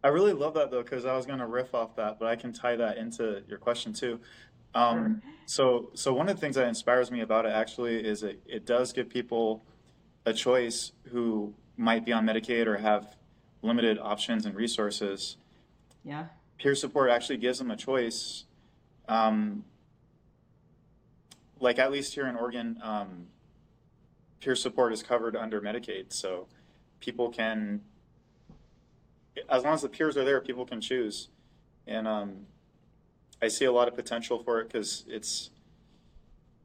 I 0.02 0.09
really 0.09 0.33
love 0.33 0.55
that 0.55 0.71
though 0.71 0.83
because 0.83 1.05
I 1.05 1.14
was 1.14 1.26
going 1.26 1.38
to 1.38 1.47
riff 1.47 1.75
off 1.75 1.97
that, 1.97 2.19
but 2.19 2.29
I 2.29 2.37
can 2.37 2.52
tie 2.52 2.76
that 2.76 2.97
into 2.97 3.43
your 3.49 3.59
question 3.59 3.93
too. 3.93 4.21
Um, 4.75 5.21
so, 5.47 5.90
so 5.95 6.12
one 6.14 6.29
of 6.29 6.37
the 6.37 6.40
things 6.40 6.55
that 6.57 6.69
inspires 6.69 7.11
me 7.11 7.21
about 7.21 7.45
it 7.45 7.52
actually 7.52 7.97
is 7.97 8.23
it, 8.23 8.40
it 8.47 8.64
does 8.67 8.93
give 8.93 9.09
people 9.09 9.64
a 10.25 10.33
choice 10.33 10.93
who 11.11 11.55
might 11.76 12.05
be 12.05 12.12
on 12.12 12.25
Medicaid 12.25 12.67
or 12.67 12.76
have 12.76 13.17
limited 13.62 13.99
options 13.99 14.47
and 14.47 14.55
resources. 14.55 15.37
Yeah. 16.05 16.26
Peer 16.59 16.75
support 16.75 17.11
actually 17.11 17.38
gives 17.38 17.59
them 17.59 17.71
a 17.71 17.76
choice 17.76 18.45
um, 19.09 19.64
like 21.61 21.79
at 21.79 21.93
least 21.93 22.14
here 22.14 22.26
in 22.26 22.37
Oregon, 22.37 22.79
um, 22.83 23.26
peer 24.40 24.57
support 24.57 24.93
is 24.93 25.02
covered 25.02 25.37
under 25.37 25.61
Medicaid, 25.61 26.12
so 26.12 26.49
people 26.99 27.31
can, 27.31 27.83
as 29.49 29.62
long 29.62 29.75
as 29.75 29.83
the 29.83 29.88
peers 29.88 30.17
are 30.17 30.25
there, 30.25 30.40
people 30.40 30.64
can 30.64 30.81
choose, 30.81 31.29
and 31.87 32.09
um, 32.09 32.47
I 33.43 33.49
see 33.49 33.67
a 33.67 33.73
lot 33.73 33.88
of 33.88 33.95
potential 33.95 34.43
for 34.43 34.61
it 34.61 34.64
because 34.64 35.05
it's 35.07 35.50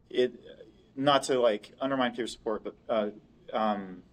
it 0.10 0.34
not 0.96 1.24
to 1.24 1.40
like 1.40 1.74
undermine 1.82 2.16
peer 2.16 2.28
support, 2.28 2.64
but 2.64 2.76
uh, 2.90 3.10
um, 3.54 4.04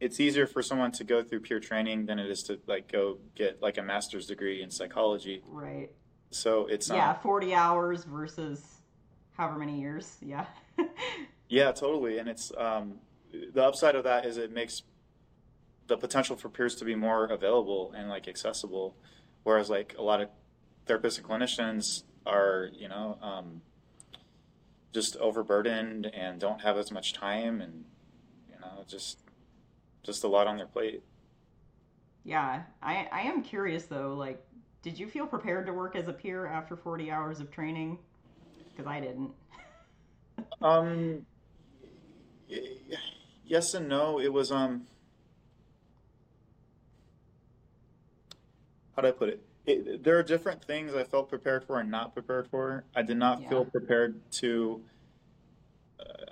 it's 0.00 0.18
easier 0.18 0.48
for 0.48 0.62
someone 0.62 0.90
to 0.92 1.04
go 1.04 1.22
through 1.22 1.40
peer 1.40 1.60
training 1.60 2.06
than 2.06 2.18
it 2.18 2.28
is 2.28 2.42
to 2.44 2.58
like 2.66 2.90
go 2.90 3.18
get 3.36 3.62
like 3.62 3.78
a 3.78 3.82
master's 3.82 4.26
degree 4.26 4.62
in 4.62 4.70
psychology. 4.70 5.42
Right. 5.46 5.90
So 6.30 6.66
it's 6.66 6.88
yeah, 6.88 7.10
um, 7.10 7.16
forty 7.22 7.54
hours 7.54 8.04
versus 8.04 8.71
however 9.36 9.58
many 9.58 9.80
years. 9.80 10.16
Yeah. 10.20 10.46
yeah, 11.48 11.72
totally. 11.72 12.18
And 12.18 12.28
it's 12.28 12.52
um, 12.56 12.94
the 13.54 13.62
upside 13.64 13.94
of 13.94 14.04
that 14.04 14.24
is 14.24 14.36
it 14.36 14.52
makes 14.52 14.82
the 15.88 15.96
potential 15.96 16.36
for 16.36 16.48
peers 16.48 16.74
to 16.76 16.84
be 16.84 16.94
more 16.94 17.26
available 17.26 17.92
and 17.96 18.08
like 18.08 18.28
accessible, 18.28 18.96
whereas 19.42 19.68
like 19.70 19.94
a 19.98 20.02
lot 20.02 20.20
of 20.20 20.28
therapists 20.86 21.18
and 21.18 21.26
clinicians 21.26 22.04
are, 22.26 22.70
you 22.72 22.88
know, 22.88 23.18
um, 23.22 23.62
just 24.92 25.16
overburdened 25.16 26.06
and 26.06 26.40
don't 26.40 26.60
have 26.62 26.76
as 26.76 26.90
much 26.90 27.12
time 27.12 27.60
and 27.60 27.84
you 28.48 28.58
know 28.60 28.84
just 28.86 29.18
just 30.02 30.24
a 30.24 30.28
lot 30.28 30.46
on 30.46 30.56
their 30.56 30.66
plate 30.66 31.02
Yeah, 32.24 32.62
I 32.82 33.08
I 33.12 33.20
am 33.22 33.42
curious 33.42 33.86
though, 33.86 34.14
like 34.14 34.44
did 34.82 34.98
you 34.98 35.06
feel 35.08 35.26
prepared 35.26 35.66
to 35.66 35.72
work 35.72 35.94
as 35.96 36.08
a 36.08 36.12
peer 36.12 36.46
after 36.46 36.76
40 36.76 37.10
hours 37.10 37.40
of 37.40 37.50
training? 37.50 37.98
Because 38.74 38.86
I 38.90 39.00
didn't. 39.00 39.30
um 40.62 41.24
yes 43.44 43.74
and 43.74 43.88
no 43.88 44.18
it 44.20 44.32
was 44.32 44.50
um 44.52 44.86
how 48.94 49.02
do 49.02 49.08
i 49.08 49.10
put 49.10 49.28
it, 49.28 49.42
it 49.66 50.02
there 50.04 50.18
are 50.18 50.22
different 50.22 50.62
things 50.64 50.94
i 50.94 51.02
felt 51.04 51.28
prepared 51.28 51.64
for 51.64 51.80
and 51.80 51.90
not 51.90 52.12
prepared 52.14 52.46
for 52.48 52.84
i 52.94 53.02
did 53.02 53.16
not 53.16 53.40
Yeah. 53.42 53.48
feel 53.48 53.64
prepared 53.64 54.20
to 54.32 54.82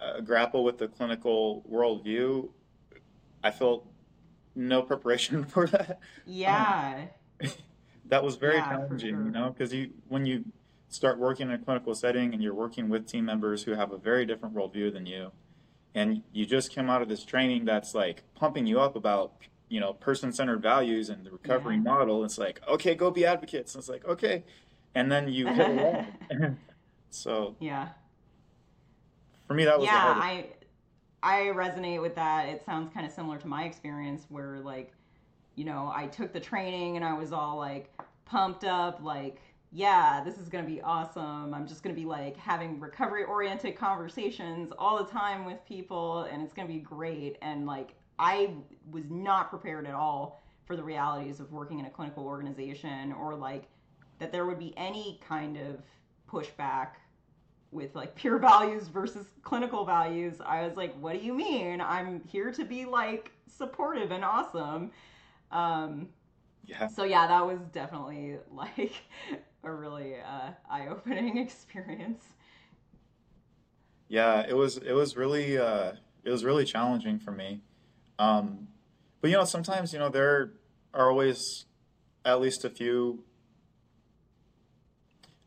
uh, 0.00 0.20
grapple 0.20 0.64
with 0.64 0.78
the 0.78 0.88
clinical 0.88 1.62
worldview 1.70 2.48
i 3.42 3.50
felt 3.50 3.86
no 4.54 4.82
preparation 4.82 5.44
for 5.54 5.66
that 5.66 5.90
um, 5.90 5.96
Yeah. 6.26 7.06
that 8.06 8.22
was 8.22 8.36
very 8.36 8.56
Yeah, 8.56 8.68
challenging 8.68 9.24
you 9.26 9.30
know 9.30 9.50
because 9.50 9.72
you 9.72 9.90
when 10.08 10.26
you 10.26 10.44
start 10.90 11.18
working 11.18 11.48
in 11.48 11.54
a 11.54 11.58
clinical 11.58 11.94
setting 11.94 12.34
and 12.34 12.42
you're 12.42 12.52
working 12.54 12.88
with 12.88 13.06
team 13.06 13.24
members 13.24 13.62
who 13.62 13.72
have 13.72 13.92
a 13.92 13.96
very 13.96 14.26
different 14.26 14.54
worldview 14.54 14.92
than 14.92 15.06
you 15.06 15.30
and 15.94 16.22
you 16.32 16.44
just 16.44 16.74
come 16.74 16.90
out 16.90 17.00
of 17.00 17.08
this 17.08 17.24
training 17.24 17.64
that's 17.64 17.94
like 17.94 18.22
pumping 18.34 18.66
you 18.66 18.78
up 18.80 18.94
about 18.96 19.32
you 19.68 19.80
know 19.80 19.92
person-centered 19.94 20.60
values 20.60 21.08
and 21.08 21.24
the 21.24 21.30
recovery 21.30 21.76
Yeah. 21.76 21.82
model 21.82 22.24
it's 22.24 22.36
like 22.38 22.60
okay 22.68 22.94
go 22.94 23.10
be 23.10 23.24
advocates 23.24 23.74
and 23.74 23.80
it's 23.82 23.88
like 23.88 24.04
okay 24.04 24.44
and 24.94 25.10
then 25.10 25.28
you 25.28 25.46
hit 25.46 25.68
a 25.68 25.72
wall 25.72 26.06
so 27.10 27.56
Yeah. 27.60 27.88
for 29.46 29.54
me 29.54 29.64
that 29.64 29.78
was 29.78 29.86
Yeah, 29.86 30.14
I 30.16 30.46
I 31.22 31.40
resonate 31.54 32.00
with 32.00 32.14
that. 32.14 32.48
It 32.48 32.64
sounds 32.64 32.92
kind 32.94 33.04
of 33.04 33.12
similar 33.12 33.36
to 33.38 33.46
my 33.46 33.64
experience 33.64 34.24
where 34.30 34.58
like, 34.60 34.90
you 35.54 35.66
know, 35.66 35.92
I 35.94 36.06
took 36.06 36.32
the 36.32 36.40
training 36.40 36.96
and 36.96 37.04
I 37.04 37.12
was 37.12 37.30
all 37.30 37.58
like 37.58 37.92
pumped 38.24 38.64
up 38.64 39.00
like, 39.02 39.38
yeah, 39.72 40.22
this 40.24 40.38
is 40.38 40.48
going 40.48 40.64
to 40.64 40.70
be 40.70 40.80
awesome. 40.80 41.54
I'm 41.54 41.66
just 41.66 41.82
going 41.82 41.94
to 41.94 42.00
be 42.00 42.06
like 42.06 42.36
having 42.36 42.80
recovery 42.80 43.24
oriented 43.24 43.76
conversations 43.76 44.72
all 44.78 44.98
the 45.02 45.10
time 45.10 45.44
with 45.44 45.64
people 45.64 46.22
and 46.24 46.42
it's 46.42 46.52
going 46.52 46.66
to 46.66 46.74
be 46.74 46.80
great 46.80 47.38
and 47.40 47.66
like 47.66 47.94
I 48.18 48.54
was 48.90 49.04
not 49.08 49.48
prepared 49.48 49.86
at 49.86 49.94
all 49.94 50.42
for 50.66 50.76
the 50.76 50.82
realities 50.82 51.40
of 51.40 51.52
working 51.52 51.78
in 51.78 51.86
a 51.86 51.90
clinical 51.90 52.24
organization 52.24 53.12
or 53.12 53.34
like 53.34 53.64
that 54.18 54.32
there 54.32 54.44
would 54.44 54.58
be 54.58 54.74
any 54.76 55.20
kind 55.26 55.56
of 55.56 55.82
pushback 56.30 56.90
with 57.70 57.94
like 57.94 58.14
peer 58.16 58.38
values 58.38 58.88
versus 58.88 59.26
clinical 59.42 59.84
values. 59.84 60.34
I 60.44 60.66
was 60.66 60.76
like, 60.76 60.94
what 61.00 61.12
do 61.12 61.24
you 61.24 61.32
mean? 61.32 61.80
I'm 61.80 62.22
here 62.24 62.50
to 62.52 62.64
be 62.64 62.84
like 62.86 63.30
supportive 63.46 64.10
and 64.10 64.24
awesome. 64.24 64.90
Um, 65.52 66.08
yeah 66.64 66.86
so 66.88 67.04
yeah, 67.04 67.26
that 67.26 67.46
was 67.46 67.60
definitely 67.72 68.36
like 68.50 68.92
a 69.62 69.72
really 69.72 70.14
uh, 70.16 70.50
eye-opening 70.70 71.36
experience. 71.46 72.24
yeah 74.08 74.44
it 74.48 74.56
was 74.56 74.78
it 74.78 74.92
was 74.92 75.16
really 75.16 75.56
uh 75.58 75.92
it 76.24 76.30
was 76.30 76.44
really 76.44 76.64
challenging 76.64 77.18
for 77.18 77.30
me 77.30 77.60
um 78.18 78.68
but 79.20 79.30
you 79.30 79.36
know 79.36 79.44
sometimes 79.44 79.92
you 79.92 79.98
know 79.98 80.08
there 80.08 80.52
are 80.92 81.08
always 81.10 81.66
at 82.24 82.40
least 82.40 82.64
a 82.64 82.70
few 82.70 83.22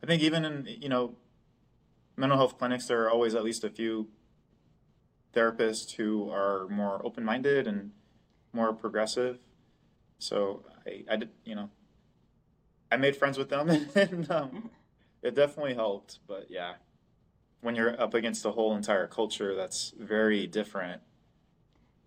i 0.02 0.06
think 0.06 0.22
even 0.22 0.46
in 0.46 0.66
you 0.80 0.88
know 0.90 1.16
mental 2.16 2.38
health 2.38 2.58
clinics 2.58 2.88
there 2.88 3.04
are 3.04 3.12
always 3.12 3.36
at 3.36 3.44
least 3.44 3.64
a 3.64 3.70
few 3.70 4.08
therapists 5.34 5.96
who 5.96 6.30
are 6.30 6.68
more 6.70 7.02
open-minded 7.06 7.68
and 7.68 7.92
more 8.54 8.72
progressive 8.72 9.40
so 10.20 10.64
i 10.88 11.04
i 11.12 11.16
did 11.18 11.30
you 11.44 11.56
know 11.56 11.70
i 12.94 12.98
made 12.98 13.16
friends 13.16 13.38
with 13.38 13.50
them 13.50 13.70
and 13.96 14.32
um 14.32 14.70
it 15.22 15.36
definitely 15.36 15.74
helped 15.74 16.20
but 16.28 16.48
yeah 16.50 16.74
when 17.64 17.76
you're 17.76 18.00
up 18.00 18.14
against 18.14 18.46
a 18.46 18.52
whole 18.52 18.76
entire 18.76 19.08
culture 19.08 19.56
that's 19.56 19.94
very 19.98 20.46
different. 20.46 21.02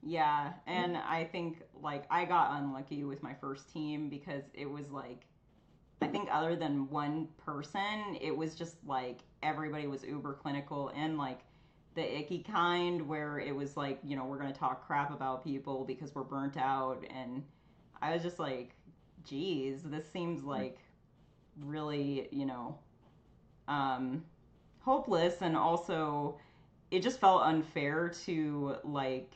Yeah, 0.02 0.52
and 0.66 0.96
I 0.96 1.24
think 1.24 1.62
like 1.82 2.04
I 2.10 2.26
got 2.26 2.60
unlucky 2.60 3.04
with 3.04 3.22
my 3.22 3.34
first 3.34 3.72
team 3.72 4.08
because 4.08 4.44
it 4.52 4.70
was 4.70 4.90
like 4.90 5.26
I 6.02 6.06
think 6.08 6.28
other 6.30 6.54
than 6.56 6.90
one 6.90 7.28
person, 7.38 8.18
it 8.20 8.36
was 8.36 8.54
just 8.54 8.76
like 8.86 9.20
everybody 9.42 9.86
was 9.86 10.04
uber 10.04 10.34
clinical 10.34 10.92
and 10.94 11.16
like 11.16 11.40
the 11.94 12.18
icky 12.18 12.40
kind 12.40 13.08
where 13.08 13.38
it 13.38 13.56
was 13.56 13.78
like, 13.78 13.98
you 14.04 14.14
know, 14.14 14.26
we're 14.26 14.38
going 14.38 14.52
to 14.52 14.58
talk 14.58 14.86
crap 14.86 15.10
about 15.10 15.42
people 15.42 15.84
because 15.86 16.14
we're 16.14 16.24
burnt 16.24 16.58
out 16.58 17.02
and 17.08 17.42
I 18.02 18.12
was 18.12 18.22
just 18.22 18.38
like, 18.38 18.75
geez, 19.26 19.82
this 19.82 20.10
seems 20.10 20.44
like 20.44 20.78
really, 21.60 22.28
you 22.32 22.46
know, 22.46 22.78
um 23.68 24.24
hopeless 24.80 25.42
and 25.42 25.56
also 25.56 26.38
it 26.90 27.02
just 27.02 27.20
felt 27.20 27.42
unfair 27.42 28.08
to 28.08 28.76
like 28.84 29.32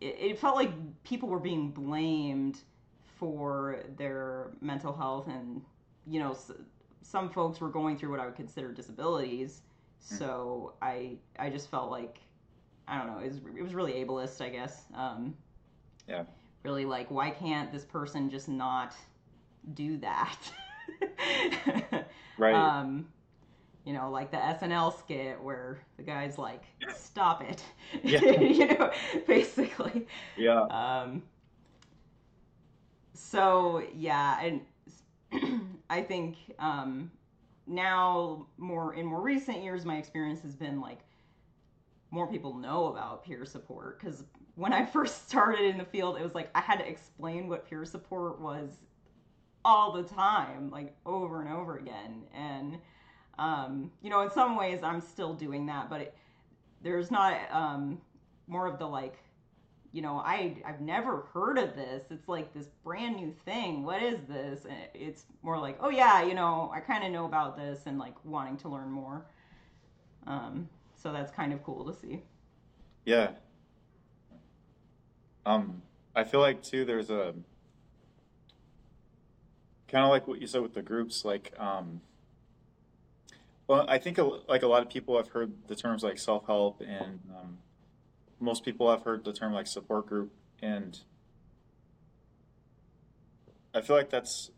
it, 0.00 0.16
it 0.20 0.38
felt 0.38 0.56
like 0.56 0.70
people 1.04 1.28
were 1.28 1.38
being 1.40 1.70
blamed 1.70 2.60
for 3.18 3.80
their 3.96 4.50
mental 4.60 4.94
health 4.94 5.26
and 5.28 5.62
you 6.06 6.20
know 6.20 6.32
s- 6.32 6.52
some 7.02 7.30
folks 7.30 7.60
were 7.60 7.68
going 7.68 7.96
through 7.96 8.10
what 8.10 8.20
i 8.20 8.26
would 8.26 8.36
consider 8.36 8.72
disabilities. 8.72 9.62
So 10.00 10.74
i 10.82 11.16
i 11.38 11.50
just 11.50 11.70
felt 11.70 11.90
like 11.90 12.18
i 12.88 12.98
don't 12.98 13.06
know 13.06 13.18
it 13.18 13.28
was, 13.28 13.36
it 13.56 13.62
was 13.62 13.74
really 13.74 13.92
ableist 13.94 14.40
i 14.44 14.48
guess 14.50 14.84
um 14.94 15.34
Yeah. 16.08 16.24
Really 16.66 16.84
like 16.84 17.10
why 17.10 17.30
can't 17.30 17.72
this 17.72 17.84
person 17.84 18.28
just 18.30 18.48
not 18.48 18.92
do 19.74 19.96
that 19.98 20.38
Right. 22.38 22.54
um 22.54 23.06
you 23.84 23.92
know, 23.92 24.10
like 24.10 24.32
the 24.32 24.36
SNL 24.36 24.98
skit 24.98 25.40
where 25.40 25.78
the 25.96 26.02
guy's 26.02 26.38
like, 26.38 26.64
"Stop 26.88 27.42
it," 27.44 27.62
Yeah. 28.02 28.20
you 28.40 28.66
know, 28.66 28.90
basically. 29.28 30.08
yeah. 30.36 30.62
Um, 30.62 31.22
so 33.14 33.82
yeah, 33.94 34.40
and 34.42 34.60
I 35.90 36.02
think 36.02 36.36
um, 36.58 37.12
now 37.68 38.46
more 38.58 38.94
in 38.94 39.06
more 39.06 39.22
recent 39.22 39.62
years, 39.62 39.84
my 39.84 39.98
experience 39.98 40.40
has 40.42 40.56
been 40.56 40.80
like 40.80 40.98
more 42.10 42.26
people 42.26 42.54
know 42.54 42.86
about 42.86 43.24
peer 43.24 43.44
support 43.44 44.00
because 44.00 44.24
when 44.56 44.72
I 44.72 44.84
first 44.84 45.28
started 45.28 45.60
in 45.66 45.78
the 45.78 45.84
field, 45.84 46.16
it 46.18 46.22
was 46.22 46.34
like 46.34 46.50
I 46.54 46.60
had 46.60 46.78
to 46.78 46.88
explain 46.88 47.48
what 47.48 47.68
peer 47.68 47.84
support 47.84 48.40
was 48.40 48.70
all 49.64 49.92
the 49.92 50.02
time, 50.02 50.70
like 50.70 50.96
over 51.06 51.40
and 51.40 51.52
over 51.52 51.78
again, 51.78 52.22
and 52.34 52.78
um, 53.38 53.90
you 54.02 54.10
know, 54.10 54.22
in 54.22 54.30
some 54.30 54.56
ways, 54.56 54.80
I'm 54.82 55.00
still 55.00 55.34
doing 55.34 55.66
that, 55.66 55.90
but 55.90 56.00
it, 56.00 56.14
there's 56.82 57.10
not 57.10 57.38
um, 57.50 58.00
more 58.46 58.66
of 58.66 58.78
the 58.78 58.86
like, 58.86 59.18
you 59.92 60.02
know, 60.02 60.22
I 60.24 60.56
I've 60.64 60.80
never 60.80 61.26
heard 61.34 61.58
of 61.58 61.74
this. 61.74 62.04
It's 62.10 62.28
like 62.28 62.54
this 62.54 62.68
brand 62.82 63.16
new 63.16 63.34
thing. 63.44 63.82
What 63.84 64.02
is 64.02 64.20
this? 64.28 64.64
And 64.64 64.78
it's 64.94 65.24
more 65.42 65.58
like, 65.58 65.76
oh 65.80 65.90
yeah, 65.90 66.22
you 66.22 66.34
know, 66.34 66.70
I 66.74 66.80
kind 66.80 67.04
of 67.04 67.12
know 67.12 67.26
about 67.26 67.56
this 67.56 67.80
and 67.86 67.98
like 67.98 68.14
wanting 68.24 68.56
to 68.58 68.68
learn 68.68 68.90
more. 68.90 69.26
Um, 70.26 70.68
so 70.96 71.12
that's 71.12 71.30
kind 71.30 71.52
of 71.52 71.62
cool 71.62 71.84
to 71.84 71.98
see. 71.98 72.22
Yeah. 73.04 73.30
Um, 75.46 75.82
I 76.14 76.24
feel 76.24 76.40
like 76.40 76.62
too, 76.62 76.84
there's 76.84 77.08
a 77.08 77.32
kind 79.88 80.04
of 80.04 80.10
like 80.10 80.26
what 80.26 80.40
you 80.40 80.48
said 80.48 80.60
with 80.60 80.74
the 80.74 80.82
groups, 80.82 81.24
like, 81.24 81.54
um, 81.56 82.00
well, 83.68 83.86
I 83.88 83.98
think 83.98 84.18
like 84.48 84.62
a 84.62 84.66
lot 84.66 84.82
of 84.82 84.90
people 84.90 85.16
have 85.16 85.28
heard 85.28 85.52
the 85.68 85.76
terms 85.76 86.02
like 86.02 86.18
self-help 86.18 86.80
and 86.80 87.20
um, 87.30 87.58
most 88.40 88.64
people 88.64 88.90
have 88.90 89.02
heard 89.02 89.24
the 89.24 89.32
term 89.32 89.52
like 89.52 89.66
support 89.66 90.06
group 90.06 90.32
and 90.60 90.98
I 93.74 93.82
feel 93.82 93.96
like 93.96 94.10
that's 94.10 94.50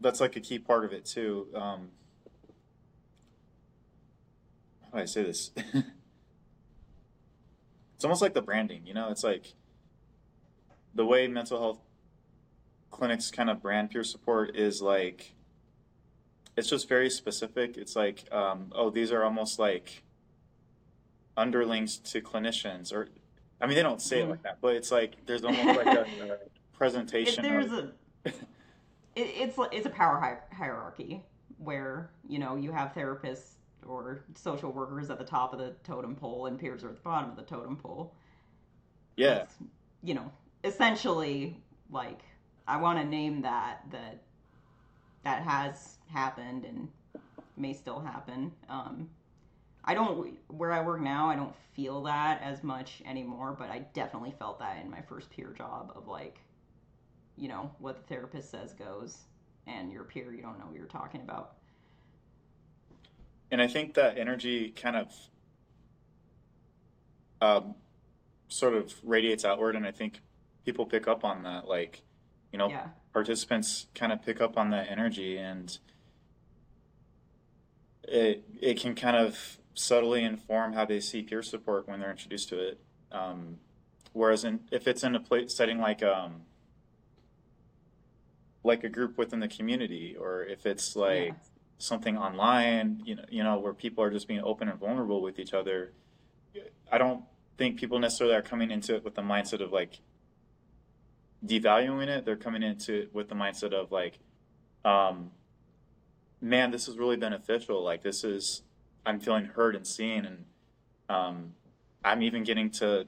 that's 0.00 0.20
like 0.20 0.36
a 0.36 0.40
key 0.40 0.58
part 0.58 0.84
of 0.84 0.92
it 0.92 1.04
too. 1.06 1.48
Um, 1.54 1.88
how 4.92 4.98
do 4.98 5.02
I 5.02 5.04
say 5.06 5.22
this? 5.22 5.50
it's 7.96 8.04
almost 8.04 8.22
like 8.22 8.34
the 8.34 8.42
branding, 8.42 8.82
you 8.86 8.94
know? 8.94 9.10
It's 9.10 9.24
like 9.24 9.54
the 10.94 11.04
way 11.04 11.26
mental 11.26 11.58
health 11.58 11.78
clinics 12.90 13.30
kind 13.30 13.50
of 13.50 13.60
brand 13.60 13.90
peer 13.90 14.04
support 14.04 14.54
is 14.54 14.80
like 14.80 15.34
it's 16.56 16.68
just 16.70 16.88
very 16.88 17.10
specific. 17.10 17.76
It's 17.76 17.96
like, 17.96 18.24
um, 18.32 18.72
oh, 18.74 18.88
these 18.88 19.12
are 19.12 19.22
almost 19.24 19.58
like 19.58 20.02
underlings 21.36 21.98
to 21.98 22.22
clinicians, 22.22 22.92
or 22.94 23.08
I 23.60 23.66
mean, 23.66 23.76
they 23.76 23.82
don't 23.82 24.00
say 24.00 24.22
it 24.22 24.28
like 24.28 24.42
that, 24.42 24.58
but 24.62 24.74
it's 24.74 24.90
like 24.90 25.26
there's 25.26 25.44
almost 25.44 25.66
like 25.66 25.86
a, 25.86 26.00
a 26.22 26.32
It, 26.32 26.52
presentation. 26.72 27.42
there's 27.42 27.72
of, 27.72 27.92
a 28.24 28.28
it, 28.28 28.34
it's 29.14 29.58
it's 29.72 29.86
a 29.86 29.90
power 29.90 30.18
hi- 30.18 30.54
hierarchy 30.56 31.22
where 31.58 32.10
you 32.28 32.38
know 32.38 32.56
you 32.56 32.72
have 32.72 32.94
therapists 32.94 33.55
or 33.88 34.24
social 34.34 34.72
workers 34.72 35.10
at 35.10 35.18
the 35.18 35.24
top 35.24 35.52
of 35.52 35.58
the 35.58 35.74
totem 35.84 36.14
pole 36.14 36.46
and 36.46 36.58
peers 36.58 36.84
are 36.84 36.88
at 36.90 36.96
the 36.96 37.00
bottom 37.02 37.30
of 37.30 37.36
the 37.36 37.42
totem 37.42 37.76
pole. 37.76 38.14
Yeah. 39.16 39.42
It's, 39.42 39.54
you 40.02 40.14
know, 40.14 40.30
essentially 40.64 41.56
like 41.90 42.20
I 42.66 42.76
want 42.76 42.98
to 42.98 43.04
name 43.04 43.42
that 43.42 43.82
that 43.90 44.22
that 45.24 45.42
has 45.42 45.96
happened 46.08 46.64
and 46.64 46.88
may 47.56 47.72
still 47.72 48.00
happen. 48.00 48.52
Um, 48.68 49.08
I 49.84 49.94
don't 49.94 50.36
where 50.48 50.72
I 50.72 50.82
work 50.82 51.00
now. 51.00 51.30
I 51.30 51.36
don't 51.36 51.54
feel 51.74 52.02
that 52.04 52.42
as 52.42 52.62
much 52.62 53.02
anymore, 53.06 53.54
but 53.58 53.70
I 53.70 53.80
definitely 53.94 54.34
felt 54.38 54.58
that 54.58 54.82
in 54.82 54.90
my 54.90 55.00
first 55.00 55.30
peer 55.30 55.54
job 55.56 55.92
of 55.94 56.08
like, 56.08 56.38
you 57.36 57.48
know, 57.48 57.70
what 57.78 57.96
the 57.96 58.14
therapist 58.14 58.50
says 58.50 58.72
goes, 58.72 59.18
and 59.66 59.92
your 59.92 60.04
peer 60.04 60.32
you 60.32 60.42
don't 60.42 60.58
know 60.58 60.66
what 60.66 60.76
you're 60.76 60.86
talking 60.86 61.20
about. 61.20 61.56
And 63.50 63.62
I 63.62 63.66
think 63.66 63.94
that 63.94 64.18
energy 64.18 64.70
kind 64.70 64.96
of 64.96 65.12
um, 67.40 67.74
sort 68.48 68.74
of 68.74 68.94
radiates 69.04 69.44
outward, 69.44 69.76
and 69.76 69.86
I 69.86 69.92
think 69.92 70.20
people 70.64 70.86
pick 70.86 71.06
up 71.06 71.24
on 71.24 71.42
that. 71.44 71.68
Like, 71.68 72.02
you 72.52 72.58
know, 72.58 72.68
Yeah, 72.68 72.88
participants 73.12 73.86
kind 73.94 74.12
of 74.12 74.22
pick 74.22 74.40
up 74.40 74.58
on 74.58 74.70
that 74.70 74.90
energy, 74.90 75.38
and 75.38 75.78
it 78.04 78.44
it 78.60 78.80
can 78.80 78.94
kind 78.94 79.16
of 79.16 79.58
subtly 79.74 80.24
inform 80.24 80.72
how 80.72 80.84
they 80.84 81.00
see 81.00 81.22
peer 81.22 81.42
support 81.42 81.86
when 81.86 82.00
they're 82.00 82.10
introduced 82.10 82.48
to 82.48 82.58
it. 82.58 82.80
Um, 83.12 83.58
whereas 84.12 84.44
in, 84.44 84.60
if 84.70 84.88
it's 84.88 85.04
in 85.04 85.14
a 85.14 85.20
place 85.20 85.54
setting 85.54 85.78
like 85.78 86.02
um, 86.02 86.42
like 88.64 88.82
a 88.84 88.88
group 88.88 89.18
within 89.18 89.40
the 89.40 89.48
community, 89.48 90.16
or 90.18 90.42
if 90.44 90.66
it's 90.66 90.96
like 90.96 91.28
yeah, 91.28 91.34
something 91.78 92.16
online, 92.16 93.02
you 93.04 93.16
know, 93.16 93.24
you 93.28 93.42
know, 93.42 93.58
where 93.58 93.74
people 93.74 94.02
are 94.02 94.10
just 94.10 94.28
being 94.28 94.42
open 94.42 94.68
and 94.68 94.78
vulnerable 94.78 95.20
with 95.20 95.38
each 95.38 95.52
other. 95.52 95.92
I 96.90 96.98
don't 96.98 97.22
think 97.58 97.78
people 97.78 97.98
necessarily 97.98 98.34
are 98.34 98.42
coming 98.42 98.70
into 98.70 98.94
it 98.94 99.04
with 99.04 99.14
the 99.14 99.22
mindset 99.22 99.60
of 99.60 99.72
like 99.72 100.00
devaluing 101.44 102.08
it. 102.08 102.24
They're 102.24 102.36
coming 102.36 102.62
into 102.62 103.02
it 103.02 103.14
with 103.14 103.28
the 103.28 103.34
mindset 103.34 103.72
of 103.72 103.92
like, 103.92 104.18
um, 104.84 105.30
man, 106.40 106.70
this 106.70 106.88
is 106.88 106.96
really 106.96 107.16
beneficial. 107.16 107.82
Like 107.82 108.02
this 108.02 108.24
is, 108.24 108.62
I'm 109.04 109.20
feeling 109.20 109.46
heard 109.46 109.76
and 109.76 109.86
seen, 109.86 110.24
and 110.24 110.44
um, 111.08 111.54
I'm 112.04 112.22
even 112.22 112.44
getting 112.44 112.70
to 112.72 113.06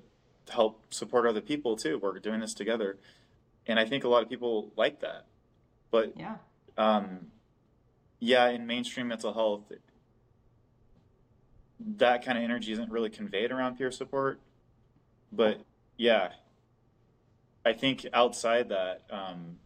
help 0.49 0.93
support 0.93 1.27
other 1.27 1.41
people 1.41 1.77
too. 1.77 1.99
We're 2.03 2.19
doing 2.19 2.41
this 2.41 2.55
together, 2.55 2.99
and 3.67 3.79
I 3.79 3.85
think 3.85 4.05
a 4.05 4.09
lot 4.09 4.23
of 4.23 4.29
people 4.29 4.73
like 4.77 5.01
that. 5.01 5.27
But 5.91 6.15
yeah, 6.17 6.37
um, 6.77 7.29
yeah, 8.21 8.49
in 8.49 8.67
mainstream 8.67 9.09
mental 9.09 9.33
health, 9.33 9.73
that 11.97 12.25
kind 12.25 12.37
of 12.37 12.45
energy 12.45 12.73
isn't 12.73 12.91
really 12.91 13.11
conveyed 13.11 13.51
around 13.53 13.77
peer 13.79 13.91
support. 13.91 14.41
But 15.33 15.61
yeah, 15.97 16.33
I 17.65 17.73
think 17.73 18.07
outside 18.13 18.71
that, 18.71 19.03
um, 19.11 19.59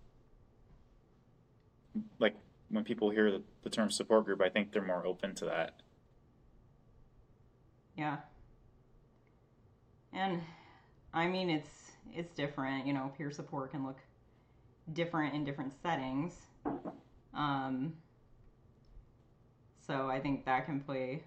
like 2.18 2.34
when 2.68 2.84
people 2.84 3.10
hear 3.10 3.30
the, 3.30 3.70
term 3.70 3.90
support 3.90 4.24
group, 4.24 4.42
I 4.42 4.48
think 4.48 4.72
they're 4.72 4.82
more 4.82 5.06
open 5.06 5.34
to 5.36 5.44
that. 5.46 5.80
yeah. 7.96 8.16
And 10.12 10.40
I 11.14 11.26
mean, 11.26 11.48
it's 11.48 11.92
it's 12.12 12.34
different. 12.34 12.86
You 12.86 12.92
know, 12.92 13.12
peer 13.16 13.30
support 13.30 13.70
can 13.70 13.86
look 13.86 13.98
different 14.92 15.34
in 15.34 15.44
different 15.44 15.72
settings. 15.82 16.34
Um, 17.34 17.94
so 19.86 20.08
I 20.08 20.20
think 20.20 20.44
that 20.46 20.66
can 20.66 20.80
play 20.80 21.22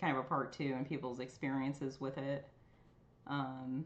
kind 0.00 0.16
of 0.16 0.24
a 0.24 0.28
part 0.28 0.52
too 0.52 0.74
in 0.78 0.84
people's 0.84 1.20
experiences 1.20 2.00
with 2.00 2.18
it. 2.18 2.46
Um, 3.26 3.84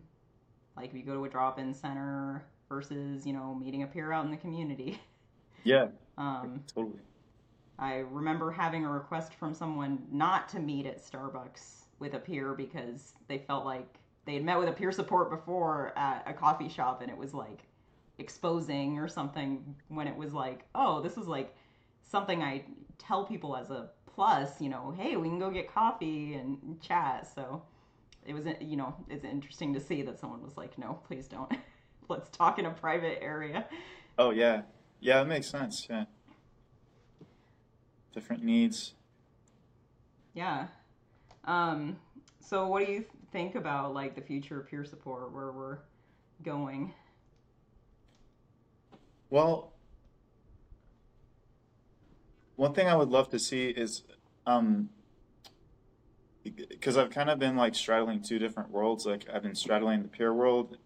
like 0.77 0.91
if 0.91 0.95
you 0.97 1.03
go 1.03 1.15
to 1.15 1.25
a 1.25 1.29
drop-in 1.29 1.75
center 1.75 2.45
versus 2.69 3.27
you 3.27 3.33
know 3.33 3.55
meeting 3.55 3.83
a 3.83 3.87
peer 3.87 4.13
out 4.13 4.25
in 4.25 4.31
the 4.31 4.37
community. 4.37 5.01
Yeah, 5.65 5.87
Um, 6.19 6.65
totally. 6.75 6.99
I 7.79 7.97
remember 7.99 8.51
having 8.51 8.85
a 8.85 8.91
request 8.91 9.35
from 9.35 9.55
someone 9.55 10.07
not 10.11 10.49
to 10.51 10.61
meet 10.61 10.87
at 10.87 10.99
Starbucks 11.01 11.85
with 11.99 12.15
a 12.15 12.19
peer 12.19 12.55
because 12.55 13.15
they 13.29 13.39
felt 13.39 13.65
like 13.65 13.99
they 14.25 14.35
had 14.35 14.45
met 14.45 14.59
with 14.59 14.69
a 14.69 14.73
peer 14.73 14.93
support 14.93 15.31
before 15.31 15.93
at 15.97 16.23
a 16.27 16.33
coffee 16.33 16.69
shop 16.69 17.01
and 17.03 17.11
it 17.11 17.17
was 17.17 17.35
like 17.35 17.61
exposing 18.19 18.99
or 18.99 19.09
something 19.09 19.75
when 19.89 20.07
it 20.07 20.17
was 20.17 20.33
like, 20.33 20.65
oh, 20.75 21.01
this 21.01 21.17
is 21.17 21.27
like 21.27 21.55
something 22.03 22.43
I 22.43 22.65
tell 23.03 23.25
people 23.25 23.57
as 23.57 23.71
a 23.71 23.91
plus, 24.15 24.61
you 24.61 24.69
know, 24.69 24.95
hey, 24.97 25.17
we 25.17 25.29
can 25.29 25.38
go 25.38 25.51
get 25.51 25.73
coffee 25.73 26.35
and 26.35 26.81
chat. 26.81 27.29
So 27.35 27.62
it 28.25 28.35
was, 28.35 28.47
you 28.61 28.77
know, 28.77 28.95
it's 29.09 29.25
interesting 29.25 29.75
to 29.75 29.81
see 29.81 30.03
that 30.03 30.19
someone 30.19 30.43
was 30.43 30.57
like, 30.57 30.79
no, 30.79 31.01
please 31.07 31.27
don't. 31.27 31.53
Let's 32.09 32.29
talk 32.31 32.59
in 32.59 32.67
a 32.67 32.71
private 32.71 33.23
area. 33.23 33.67
Oh 34.19 34.31
yeah, 34.31 34.62
yeah, 35.01 35.19
that 35.19 35.27
makes 35.27 35.49
sense. 35.49 35.87
Yeah, 35.88 36.05
different 38.12 38.45
needs. 38.45 38.95
Yeah. 40.35 40.67
Um, 41.45 41.97
so 42.41 42.67
what 42.67 42.87
do 42.87 42.93
you 42.93 43.05
think 43.31 43.55
about 43.55 43.95
like 43.95 44.15
the 44.15 44.21
future 44.21 44.61
of 44.61 44.69
peer 44.69 44.85
support, 44.85 45.33
where 45.33 45.53
we're 45.53 45.79
going? 46.43 46.93
Well, 49.31 49.72
one 52.62 52.72
thing 52.75 52.87
I 52.87 52.94
would 52.94 53.09
love 53.09 53.29
to 53.31 53.40
see 53.40 53.70
is, 53.70 54.05
um, 54.46 54.90
because 56.44 56.96
I've 56.96 57.11
kind 57.11 57.29
of 57.29 57.40
been 57.40 57.57
like 57.57 57.75
straddling 57.75 58.22
two 58.22 58.38
different 58.38 58.70
worlds. 58.70 59.05
Like 59.05 59.27
I've 59.29 59.42
been 59.42 59.57
straddling 59.57 60.03
the 60.03 60.09
peer 60.09 60.33
world, 60.33 60.77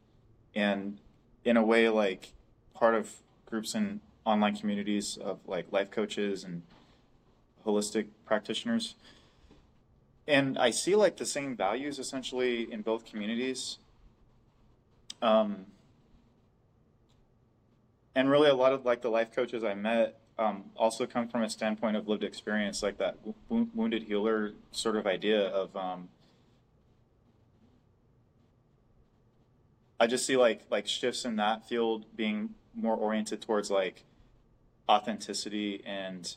and 0.55 0.97
in 1.45 1.59
a 1.59 1.63
way, 1.63 1.91
like 1.91 2.33
part 2.73 2.95
of 2.95 3.17
groups 3.45 3.75
and 3.75 4.01
online 4.25 4.57
communities 4.57 5.19
of 5.19 5.41
like 5.47 5.71
life 5.71 5.91
coaches 5.91 6.45
and 6.45 6.63
holistic 7.67 8.07
practitioners. 8.25 8.95
And 10.27 10.57
I 10.57 10.71
see 10.71 10.97
like 10.97 11.19
the 11.19 11.27
same 11.27 11.55
values 11.55 11.99
essentially 11.99 12.73
in 12.73 12.81
both 12.81 13.05
communities. 13.05 13.77
Um, 15.21 15.67
and 18.15 18.31
really, 18.31 18.49
a 18.49 18.55
lot 18.55 18.73
of 18.73 18.87
like 18.87 19.03
the 19.03 19.11
life 19.11 19.31
coaches 19.31 19.63
I 19.63 19.75
met 19.75 20.19
um, 20.39 20.65
also 20.77 21.07
come 21.07 21.29
from 21.29 21.43
a 21.43 21.49
standpoint 21.49 21.97
of 21.97 22.09
lived 22.09 22.25
experience, 22.25 22.83
like 22.83 22.99
that 22.99 23.17
wo- 23.49 23.69
wounded 23.75 24.05
healer 24.05 24.53
sort 24.71 24.97
of 24.97 25.07
idea 25.07 25.47
of. 25.49 25.75
Um, 25.77 26.09
I 29.99 30.07
just 30.07 30.27
see 30.27 30.37
like 30.37 30.67
like 30.71 30.87
shifts 30.87 31.25
in 31.25 31.37
that 31.37 31.67
field 31.67 32.05
being 32.15 32.51
more 32.75 32.95
oriented 32.95 33.41
towards 33.41 33.71
like 33.71 34.05
authenticity 34.89 35.83
and 35.87 36.37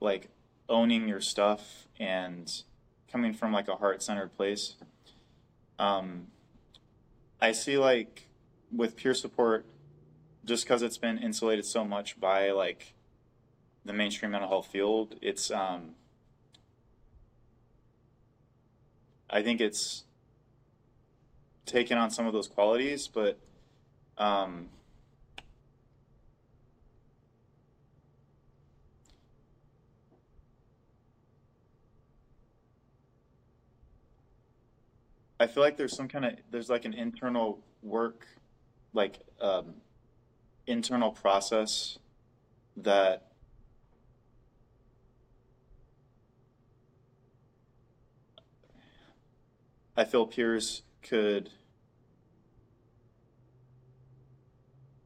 like 0.00 0.28
owning 0.68 1.08
your 1.08 1.20
stuff 1.20 1.88
and 1.98 2.62
coming 3.10 3.34
from 3.34 3.52
like 3.52 3.66
a 3.68 3.76
heart 3.76 4.02
centered 4.02 4.36
place. 4.36 4.76
Um, 5.80 6.28
I 7.40 7.50
see 7.50 7.76
like 7.76 8.28
with 8.70 8.96
peer 8.96 9.14
support, 9.14 9.66
just 10.44 10.64
because 10.64 10.82
it's 10.82 10.96
been 10.96 11.18
insulated 11.18 11.64
so 11.64 11.84
much 11.84 12.20
by 12.20 12.52
like 12.52 12.94
the 13.84 13.92
mainstream 13.92 14.30
mental 14.30 14.48
health 14.48 14.68
field, 14.68 15.16
it's 15.20 15.50
um, 15.50 15.94
I 19.28 19.42
think 19.42 19.60
it's 19.60 20.04
taken 21.64 21.96
on 21.96 22.10
some 22.10 22.26
of 22.26 22.32
those 22.32 22.48
qualities, 22.48 23.08
but 23.08 23.38
um, 24.18 24.68
I 35.40 35.46
feel 35.48 35.62
like 35.62 35.76
there's 35.76 35.96
some 35.96 36.06
kind 36.06 36.24
of 36.24 36.34
there's 36.50 36.70
like 36.70 36.84
an 36.84 36.94
internal 36.94 37.58
work, 37.82 38.26
like 38.92 39.18
um, 39.40 39.74
internal 40.68 41.10
process 41.10 41.98
that 42.76 43.31
I 49.96 50.04
feel 50.04 50.26
peers 50.26 50.82
could. 51.02 51.50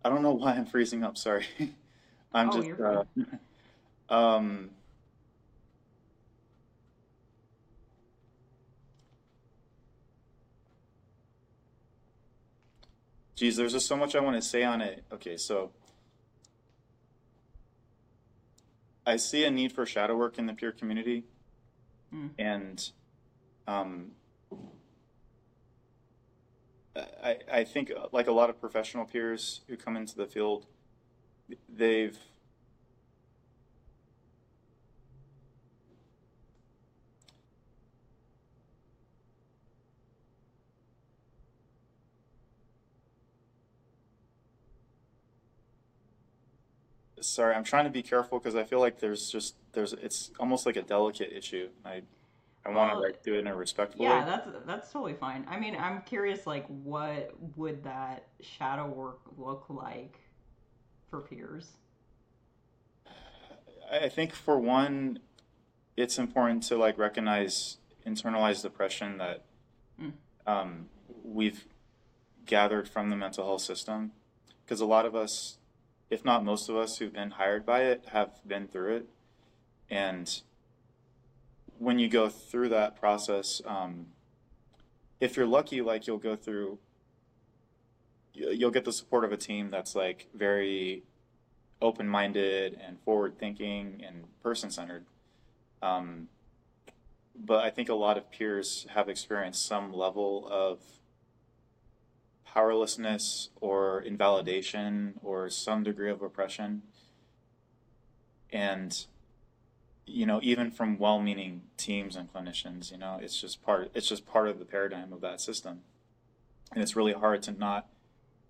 I 0.05 0.09
don't 0.09 0.23
know 0.23 0.33
why 0.33 0.53
I'm 0.53 0.67
freezing 0.67 1.03
up. 1.03 1.17
Sorry, 1.19 1.47
I'm 2.33 2.51
Oh, 2.51 2.53
just. 2.53 2.67
you're 2.67 2.99
Uh, 2.99 3.05
um, 4.15 4.71
geez, 13.35 13.57
there's 13.57 13.73
just 13.73 13.87
so 13.87 13.97
much 13.97 14.15
I 14.15 14.21
want 14.21 14.37
to 14.37 14.43
say 14.43 14.63
on 14.63 14.81
it. 14.81 15.05
Okay, 15.13 15.37
so 15.37 15.73
I 19.05 19.17
see 19.17 19.45
a 19.45 19.51
need 19.51 19.73
for 19.73 19.87
shadow 19.87 20.17
work 20.17 20.39
in 20.39 20.47
the 20.47 20.55
peer 20.55 20.73
community. 20.73 21.25
Mm. 22.15 22.31
and 22.39 22.91
um, 23.67 24.13
I, 27.23 27.37
I 27.53 27.65
think 27.65 27.91
uh, 27.91 28.07
like 28.13 28.27
a 28.27 28.33
lot 28.33 28.51
of 28.51 28.61
professional 28.61 29.05
peers 29.05 29.61
who 29.69 29.77
come 29.77 29.97
into 29.97 30.17
the 30.17 30.27
field, 30.27 30.67
they've 31.69 32.19
sorry, 47.21 47.55
I'm 47.55 47.65
trying 47.65 47.85
to 47.85 47.91
be 47.91 48.03
careful 48.03 48.39
because 48.39 48.55
I 48.55 48.65
feel 48.65 48.81
like 48.81 49.01
there's 49.01 49.31
just 49.31 49.57
there's 49.73 49.93
it's 49.95 50.31
almost 50.39 50.67
like 50.67 50.77
a 50.77 50.83
delicate 50.83 51.33
issue. 51.37 51.69
I 51.85 52.03
I 52.67 52.71
want 52.71 52.93
to 52.93 52.99
like 52.99 53.23
do 53.23 53.35
it 53.35 53.41
in 53.41 53.47
a 53.47 53.55
respectful 53.55 54.03
yeah, 54.03 54.11
way. 54.11 54.17
Yeah, 54.19 54.25
that's 54.25 54.49
that's 54.67 54.93
totally 54.93 55.15
fine. 55.15 55.47
I 55.49 55.59
mean, 55.59 55.77
I'm 55.77 56.03
curious, 56.03 56.47
like, 56.47 56.67
what 56.67 57.31
would 57.57 57.85
that 57.85 58.27
shadow 58.41 58.87
work 58.87 59.21
look 59.37 59.67
like 59.69 60.19
for 61.11 61.21
peers? 61.21 61.73
I 63.91 64.09
think 64.09 64.33
for 64.33 64.59
one, 64.59 65.21
it's 65.97 66.19
important 66.19 66.65
to 66.65 66.77
like 66.77 66.99
recognize 66.99 67.79
internalized 68.07 68.63
depression 68.63 69.19
that 69.19 69.45
Mm. 70.01 70.13
um, 70.47 70.89
we've 71.25 71.67
gathered 72.45 72.89
from 72.89 73.11
the 73.11 73.17
mental 73.17 73.45
health 73.45 73.63
system 73.63 74.13
because 74.65 74.81
a 74.81 74.87
lot 74.87 75.07
of 75.07 75.15
us, 75.15 75.59
if 76.11 76.25
not 76.25 76.45
most 76.45 76.69
of 76.69 76.77
us 76.77 76.99
who've 76.99 77.13
been 77.13 77.33
hired 77.33 77.65
by 77.65 77.83
it, 77.83 78.05
have 78.13 78.47
been 78.47 78.69
through 78.69 78.97
it. 78.97 79.09
And 79.89 80.43
when 81.79 81.99
you 81.99 82.09
go 82.09 82.29
through 82.29 82.69
that 82.71 82.99
process, 82.99 83.61
um, 83.67 84.07
if 85.21 85.37
you're 85.37 85.47
lucky, 85.47 85.81
like 85.81 86.07
you'll 86.07 86.19
go 86.19 86.37
through, 86.37 86.79
you- 88.33 88.51
you'll 88.51 88.71
get 88.71 88.85
the 88.85 88.93
support 88.93 89.25
of 89.25 89.33
a 89.33 89.37
team 89.37 89.71
that's 89.71 89.95
like 89.95 90.29
very 90.35 91.03
open-minded 91.81 92.75
and 92.75 93.01
forward-thinking 93.01 94.03
and 94.05 94.25
person-centered. 94.43 95.05
Um, 95.83 96.29
but 97.35 97.65
I 97.65 97.71
think 97.71 97.89
a 97.89 97.95
lot 97.95 98.17
of 98.17 98.31
peers 98.31 98.87
have 98.91 99.09
experienced 99.09 99.67
some 99.67 99.93
level 99.93 100.49
of 100.51 100.81
powerlessness 102.45 103.51
or 103.61 104.01
invalidation 104.01 105.21
or 105.23 105.51
some 105.51 105.83
degree 105.83 106.11
of 106.11 106.23
oppression. 106.23 106.83
And, 108.51 109.07
you 110.07 110.25
know, 110.27 110.41
even 110.43 110.71
from 110.71 110.99
well-meaning 110.99 111.63
teams 111.77 112.17
and 112.17 112.33
clinicians, 112.33 112.93
you 112.93 112.99
know, 112.99 113.19
it's 113.21 113.41
just 113.41 113.63
part, 113.63 113.91
it's 113.95 114.09
just 114.09 114.25
part 114.25 114.49
of 114.49 114.59
the 114.59 114.65
paradigm 114.65 115.13
of 115.13 115.21
that 115.21 115.41
system. 115.41 115.81
And 116.73 116.83
it's 116.83 116.97
really 116.97 117.13
hard 117.13 117.43
to 117.45 117.53
not 117.53 117.87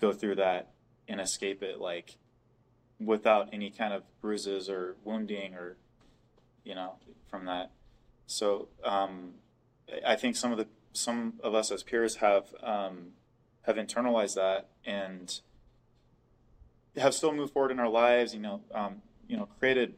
go 0.01 0.13
through 0.13 0.37
that 0.37 0.71
and 1.09 1.21
escape 1.21 1.63
it, 1.63 1.81
like, 1.81 2.17
without 2.99 3.49
any 3.53 3.71
kind 3.71 3.93
of 3.93 4.03
bruises 4.21 4.69
or 4.69 4.97
wounding 5.05 5.55
or, 5.55 5.77
you 6.65 6.75
know, 6.75 6.95
from 7.31 7.45
that. 7.47 7.71
So 8.27 8.69
um, 8.85 9.35
I 10.05 10.17
think 10.17 10.37
some 10.37 10.53
of 10.53 10.59
the 10.59 10.67
some 10.93 11.35
of 11.43 11.55
us 11.55 11.71
as 11.71 11.83
peers 11.83 12.17
have 12.17 12.55
um, 12.63 13.09
have 13.63 13.77
internalized 13.77 14.35
that 14.35 14.69
and 14.85 15.41
have 16.97 17.15
still 17.15 17.33
moved 17.33 17.53
forward 17.53 17.71
in 17.71 17.79
our 17.79 17.89
lives. 17.89 18.35
You 18.35 18.41
know, 18.41 18.61
um, 18.75 19.03
you 19.29 19.37
know, 19.37 19.47
created 19.59 19.95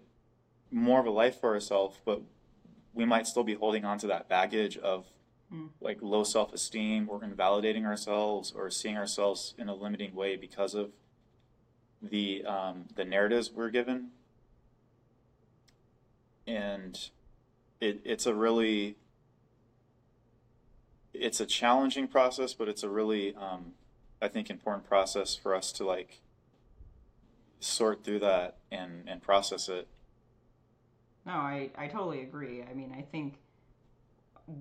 more 0.71 1.01
of 1.01 1.07
a 1.07 1.11
life 1.11 1.41
for 1.41 1.55
ourselves, 1.55 1.99
but 2.05 2.23
we 2.95 3.05
might 3.05 3.27
still 3.27 3.45
be 3.45 3.55
holding 3.55 3.85
on 3.85 3.99
to 3.99 4.07
that 4.09 4.29
baggage 4.29 4.77
of 4.79 5.07
Hmm. 5.51 5.69
like 5.81 6.03
low 6.03 6.25
self 6.25 6.53
esteem 6.53 7.09
or 7.09 7.25
invalidating 7.25 7.87
ourselves 7.87 8.53
or 8.55 8.69
seeing 8.69 8.99
ourselves 8.99 9.55
in 9.57 9.71
a 9.71 9.75
limiting 9.75 10.15
way 10.15 10.37
because 10.37 10.75
of 10.75 10.91
the 12.03 12.45
um, 12.45 12.85
the 12.97 13.05
narratives 13.05 13.51
we're 13.51 13.71
given. 13.71 14.11
And 16.47 16.99
it, 17.81 18.01
it's 18.05 18.27
a 18.27 18.35
really 18.35 18.97
it's 21.15 21.41
a 21.41 21.47
challenging 21.47 22.09
process, 22.09 22.53
but 22.53 22.69
it's 22.69 22.83
a 22.83 22.91
really 22.91 23.35
um, 23.35 23.73
I 24.21 24.29
think 24.29 24.51
important 24.51 24.87
process 24.87 25.35
for 25.35 25.55
us 25.55 25.73
to 25.73 25.85
like 25.87 26.21
sort 27.59 28.05
through 28.05 28.19
that 28.19 28.59
and 28.71 29.05
and 29.09 29.23
process 29.23 29.71
it. 29.71 29.89
No, 31.29 31.35
I, 31.35 31.69
I 31.77 31.89
totally 31.89 32.23
agree. 32.23 32.65
I 32.69 32.73
mean, 32.73 32.91
I 32.97 33.03
think 33.03 33.35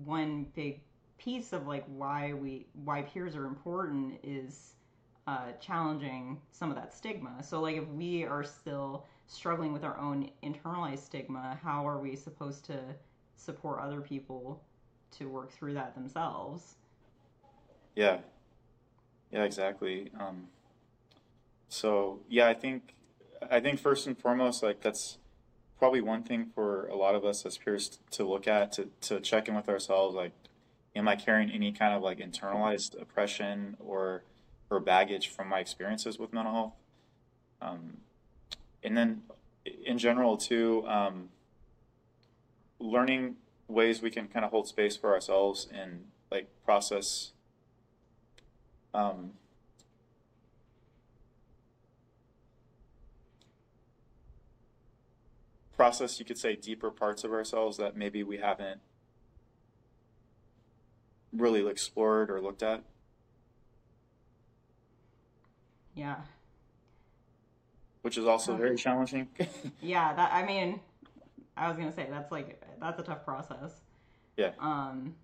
one 0.04 0.46
big 0.54 0.80
piece 1.16 1.54
of 1.54 1.66
like 1.66 1.84
why 1.86 2.34
we 2.34 2.66
why 2.84 3.00
peers 3.00 3.34
are 3.34 3.46
important 3.46 4.20
is 4.22 4.74
uh, 5.26 5.52
challenging 5.62 6.38
some 6.52 6.68
of 6.68 6.76
that 6.76 6.92
stigma. 6.92 7.42
So 7.42 7.62
like 7.62 7.76
if 7.76 7.88
we 7.88 8.24
are 8.24 8.44
still 8.44 9.06
struggling 9.26 9.72
with 9.72 9.82
our 9.82 9.98
own 9.98 10.28
internalized 10.42 10.98
stigma, 10.98 11.58
how 11.62 11.88
are 11.88 11.98
we 11.98 12.14
supposed 12.14 12.66
to 12.66 12.78
support 13.36 13.80
other 13.80 14.02
people 14.02 14.62
to 15.12 15.26
work 15.26 15.50
through 15.50 15.72
that 15.72 15.94
themselves? 15.94 16.74
Yeah, 17.96 18.18
yeah, 19.32 19.44
exactly. 19.44 20.10
Um, 20.20 20.48
so 21.70 22.20
yeah, 22.28 22.46
I 22.46 22.52
think 22.52 22.92
I 23.50 23.58
think 23.58 23.80
first 23.80 24.06
and 24.06 24.18
foremost, 24.18 24.62
like 24.62 24.82
that's 24.82 25.16
probably 25.78 26.00
one 26.00 26.22
thing 26.22 26.46
for 26.54 26.86
a 26.88 26.96
lot 26.96 27.14
of 27.14 27.24
us 27.24 27.46
as 27.46 27.56
peers 27.56 27.98
to 28.10 28.24
look 28.24 28.48
at 28.48 28.72
to 28.72 28.88
to 29.02 29.20
check 29.20 29.48
in 29.48 29.54
with 29.54 29.68
ourselves. 29.68 30.14
Like, 30.14 30.32
am 30.96 31.08
I 31.08 31.16
carrying 31.16 31.50
any 31.50 31.72
kind 31.72 31.94
of 31.94 32.02
like 32.02 32.18
internalized 32.18 33.00
oppression 33.00 33.76
or 33.78 34.22
or 34.70 34.80
baggage 34.80 35.28
from 35.28 35.48
my 35.48 35.60
experiences 35.60 36.18
with 36.18 36.32
mental 36.32 36.52
health? 36.52 36.72
Um, 37.60 37.98
and 38.82 38.96
then 38.96 39.22
in 39.84 39.98
general 39.98 40.36
too, 40.36 40.86
um, 40.86 41.28
learning 42.78 43.36
ways 43.68 44.00
we 44.00 44.10
can 44.10 44.28
kind 44.28 44.44
of 44.44 44.50
hold 44.50 44.66
space 44.66 44.96
for 44.96 45.12
ourselves 45.12 45.68
and 45.72 46.04
like 46.30 46.48
process 46.64 47.32
um, 48.94 49.32
process, 55.78 56.18
you 56.18 56.24
could 56.26 56.36
say, 56.36 56.56
deeper 56.56 56.90
parts 56.90 57.22
of 57.22 57.32
ourselves 57.32 57.76
that 57.76 57.96
maybe 57.96 58.24
we 58.24 58.36
haven't 58.36 58.80
really 61.32 61.64
explored 61.68 62.30
or 62.30 62.40
looked 62.40 62.64
at. 62.64 62.82
Yeah. 65.94 66.16
which 68.02 68.16
is 68.18 68.26
also 68.26 68.56
very 68.56 68.76
challenging. 68.76 69.28
Yeah, 69.80 70.14
that 70.14 70.32
I 70.32 70.44
mean, 70.44 70.80
I 71.56 71.68
was 71.68 71.76
gonna 71.76 71.92
say 71.92 72.06
that's 72.10 72.32
like 72.32 72.60
that's 72.80 72.98
a 72.98 73.02
tough 73.02 73.24
process. 73.24 73.72
Yeah. 74.36 74.52
Um, 74.58 75.14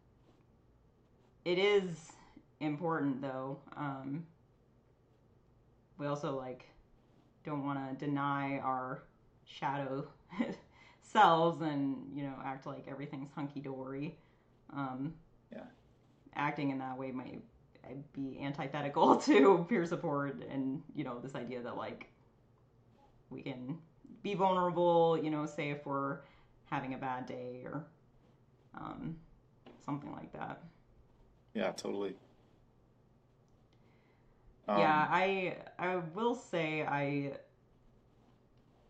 it 1.44 1.58
is 1.58 2.12
important 2.60 3.22
though. 3.22 3.58
Um, 3.76 4.26
we 5.98 6.06
also 6.06 6.36
like 6.36 6.66
don't 7.44 7.64
want 7.64 7.98
to 7.98 8.04
deny 8.04 8.58
our 8.58 9.02
shadow 9.46 10.06
selves 11.02 11.60
and 11.62 11.96
you 12.14 12.22
know 12.24 12.34
act 12.44 12.66
like 12.66 12.86
everything's 12.88 13.30
hunky 13.34 13.60
dory. 13.60 14.16
Um, 14.74 15.14
Yeah. 15.52 15.64
Acting 16.34 16.70
in 16.70 16.78
that 16.78 16.98
way 16.98 17.12
might 17.12 17.42
be 18.12 18.40
antithetical 18.42 19.16
to 19.26 19.64
peer 19.68 19.84
support 19.86 20.42
and 20.50 20.82
you 20.94 21.04
know 21.04 21.18
this 21.20 21.34
idea 21.34 21.62
that 21.62 21.76
like 21.76 22.06
we 23.30 23.42
can 23.42 23.78
be 24.22 24.34
vulnerable, 24.34 25.18
you 25.22 25.30
know, 25.30 25.46
say 25.46 25.70
if 25.70 25.84
we're 25.86 26.18
having 26.66 26.94
a 26.94 26.98
bad 26.98 27.26
day 27.26 27.62
or 27.64 27.84
um, 28.76 29.16
something 29.84 30.12
like 30.12 30.32
that. 30.32 30.62
yeah, 31.54 31.70
totally. 31.72 32.14
Um, 34.66 34.78
yeah, 34.78 35.06
I 35.10 35.56
I 35.78 35.96
will 36.14 36.34
say 36.34 36.82
I 36.82 37.32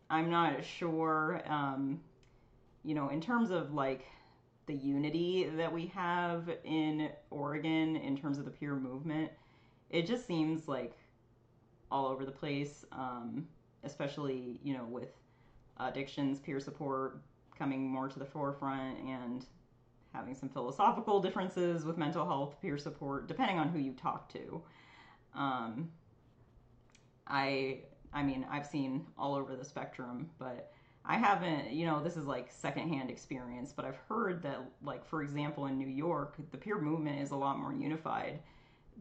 I'm 0.09 0.29
not 0.29 0.63
sure 0.63 1.41
um, 1.47 1.99
you 2.85 2.93
know, 2.93 3.09
in 3.09 3.19
terms 3.19 3.49
of 3.49 3.73
like 3.73 4.05
the 4.67 4.73
unity 4.73 5.49
that 5.57 5.73
we 5.73 5.87
have 5.87 6.49
in 6.63 7.09
Oregon 7.31 7.95
in 7.95 8.15
terms 8.15 8.37
of 8.37 8.45
the 8.45 8.51
peer 8.51 8.75
movement, 8.75 9.31
it 9.89 10.05
just 10.05 10.27
seems 10.27 10.67
like 10.67 10.93
all 11.91 12.05
over 12.05 12.25
the 12.25 12.31
place, 12.31 12.85
um, 12.91 13.47
especially, 13.83 14.59
you 14.63 14.73
know, 14.73 14.85
with 14.85 15.09
addictions, 15.77 16.39
peer 16.39 16.59
support 16.59 17.21
coming 17.57 17.87
more 17.87 18.07
to 18.07 18.19
the 18.19 18.25
forefront 18.25 18.99
and 18.99 19.45
having 20.13 20.35
some 20.35 20.49
philosophical 20.49 21.19
differences 21.19 21.85
with 21.85 21.97
mental 21.97 22.25
health 22.25 22.55
peer 22.61 22.77
support, 22.77 23.27
depending 23.27 23.57
on 23.57 23.69
who 23.69 23.79
you 23.79 23.93
talk 23.93 24.31
to. 24.31 24.61
Um, 25.33 25.89
I 27.27 27.79
I 28.13 28.23
mean 28.23 28.45
I've 28.49 28.65
seen 28.65 29.05
all 29.17 29.35
over 29.35 29.55
the 29.55 29.65
spectrum, 29.65 30.29
but 30.39 30.71
I 31.07 31.17
haven't, 31.17 31.71
you 31.71 31.85
know, 31.85 32.01
this 32.01 32.17
is 32.17 32.25
like 32.25 32.51
secondhand 32.51 33.11
experience, 33.11 33.71
but 33.71 33.85
I've 33.85 33.99
heard 34.09 34.41
that, 34.41 34.59
like, 34.83 35.05
for 35.05 35.21
example, 35.21 35.67
in 35.67 35.77
New 35.77 35.87
York, 35.87 36.35
the 36.51 36.57
peer 36.57 36.79
movement 36.79 37.21
is 37.21 37.31
a 37.31 37.35
lot 37.35 37.59
more 37.59 37.73
unified 37.73 38.39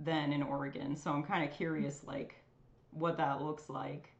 than 0.04 0.32
in 0.32 0.42
Oregon. 0.42 0.96
So 0.96 1.10
I'm 1.10 1.22
kind 1.22 1.48
of 1.48 1.56
curious, 1.56 2.04
like, 2.04 2.34
what 2.90 3.16
that 3.16 3.40
looks 3.40 3.70
like. 3.70 4.10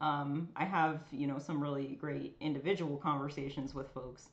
Um, 0.00 0.48
I 0.56 0.64
have, 0.64 1.00
you 1.12 1.26
know, 1.26 1.38
some 1.38 1.62
really 1.62 1.98
great 2.00 2.36
individual 2.40 2.96
conversations 2.96 3.74
with 3.74 3.90
folks, 3.92 4.28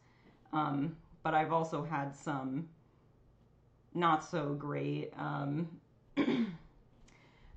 um, 0.52 0.96
but 1.24 1.34
I've 1.34 1.54
also 1.54 1.84
had 1.84 2.16
some 2.16 2.68
not 3.94 4.24
so 4.26 4.54
great. 4.54 5.14
Um, 5.18 5.68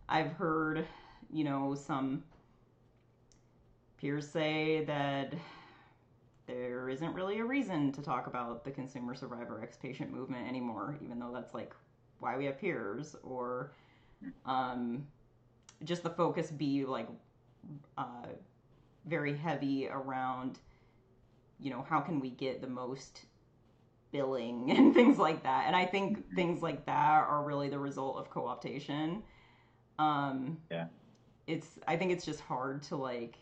I've 0.09 0.33
heard, 0.33 0.87
you 1.33 1.45
know, 1.45 1.75
some 1.75 2.23
peers 4.01 4.29
say 4.29 4.85
that 4.85 5.35
there 6.47 6.89
isn't 6.89 7.13
really 7.15 7.39
a 7.39 7.45
reason 7.45 7.93
to 7.93 8.03
talk 8.03 8.27
about 8.27 8.65
the 8.65 8.71
consumer 8.71 9.15
survivor 9.15 9.61
ex 9.63 9.77
patient 9.77 10.13
movement 10.13 10.47
anymore, 10.49 10.97
even 11.03 11.19
though 11.19 11.31
that's 11.33 11.55
like 11.55 11.75
why 12.21 12.37
we 12.37 12.45
have 12.45 12.59
peers, 12.59 13.17
or 13.23 13.73
um, 14.45 15.07
just 15.85 16.03
the 16.03 16.11
focus 16.11 16.51
be 16.51 16.85
like 16.85 17.09
uh, 17.99 18.27
very 19.07 19.37
heavy 19.37 19.89
around, 19.89 20.59
you 21.61 21.71
know, 21.71 21.85
how 21.89 22.01
can 22.01 22.21
we 22.21 22.31
get 22.31 22.61
the 22.61 22.69
most 22.69 23.27
billing 24.13 24.71
and 24.77 24.95
things 24.95 25.19
like 25.19 25.43
that. 25.43 25.65
And 25.67 25.77
I 25.77 25.85
think 25.85 26.35
things 26.35 26.63
like 26.63 26.87
that 26.87 27.27
are 27.29 27.43
really 27.43 27.69
the 27.69 27.79
result 27.79 28.17
of 28.17 28.31
co-optation. 28.31 29.23
Um, 29.99 30.59
Yeah. 30.71 30.87
It's 31.47 31.79
I 31.87 31.97
think 31.97 32.11
it's 32.13 32.25
just 32.25 32.41
hard 32.41 32.83
to 32.85 32.97
like. 32.97 33.37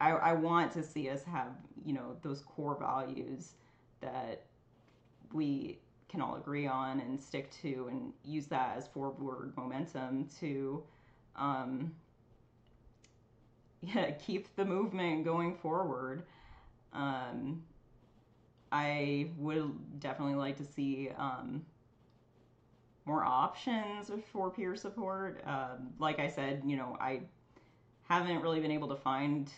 I 0.00 0.10
I 0.10 0.32
want 0.32 0.72
to 0.72 0.82
see 0.82 1.08
us 1.10 1.22
have 1.24 1.48
you 1.84 1.92
know 1.92 2.16
those 2.22 2.40
core 2.40 2.76
values 2.78 3.52
that 4.00 4.42
we 5.32 5.78
can 6.08 6.20
all 6.20 6.36
agree 6.36 6.66
on 6.66 7.00
and 7.00 7.20
stick 7.20 7.50
to 7.62 7.86
and 7.90 8.12
use 8.24 8.46
that 8.46 8.76
as 8.76 8.88
forward 8.88 9.52
momentum 9.56 10.28
to 10.40 10.82
um, 11.36 11.92
yeah 13.82 14.10
keep 14.12 14.54
the 14.56 14.64
movement 14.64 15.24
going 15.24 15.54
forward. 15.54 16.24
Um, 16.92 17.62
i 18.72 19.28
would 19.36 20.00
definitely 20.00 20.34
like 20.34 20.56
to 20.56 20.64
see 20.64 21.10
um, 21.16 21.64
more 23.04 23.24
options 23.24 24.10
for 24.32 24.50
peer 24.50 24.74
support. 24.76 25.42
Um, 25.46 25.92
like 25.98 26.18
i 26.18 26.28
said 26.28 26.62
you 26.66 26.76
know 26.76 26.96
i 27.00 27.20
haven't 28.08 28.40
really 28.40 28.58
been 28.60 28.72
able 28.72 28.88
to 28.88 28.96
find 28.96 29.50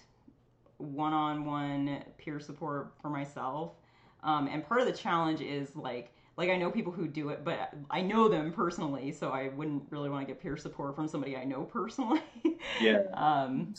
one-on-one 0.83 2.05
peer 2.19 2.41
support 2.41 2.93
for 3.01 3.09
myself 3.09 3.73
um, 4.23 4.49
and 4.49 4.67
part 4.67 4.81
of 4.81 4.87
the 4.87 4.93
challenge 4.93 5.41
is 5.41 5.75
like 5.75 6.13
like 6.37 6.49
I 6.49 6.57
know 6.57 6.71
people 6.71 6.93
who 6.93 7.07
do 7.07 7.29
it, 7.29 7.45
but 7.45 7.75
I 7.91 8.01
know 8.01 8.29
them 8.29 8.53
personally, 8.53 9.13
so 9.13 9.31
I 9.31 9.49
wouldn't 9.49 9.85
really 9.91 10.09
want 10.09 10.27
to 10.27 10.33
get 10.33 10.43
peer 10.43 10.57
support 10.57 10.97
from 10.97 11.07
somebody 11.07 11.37
I 11.37 11.45
know 11.45 11.65
personally. 11.65 12.23
Yeah. 12.81 13.03
um, 13.15 13.75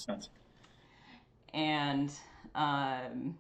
and 1.54 2.12
um, 2.54 3.36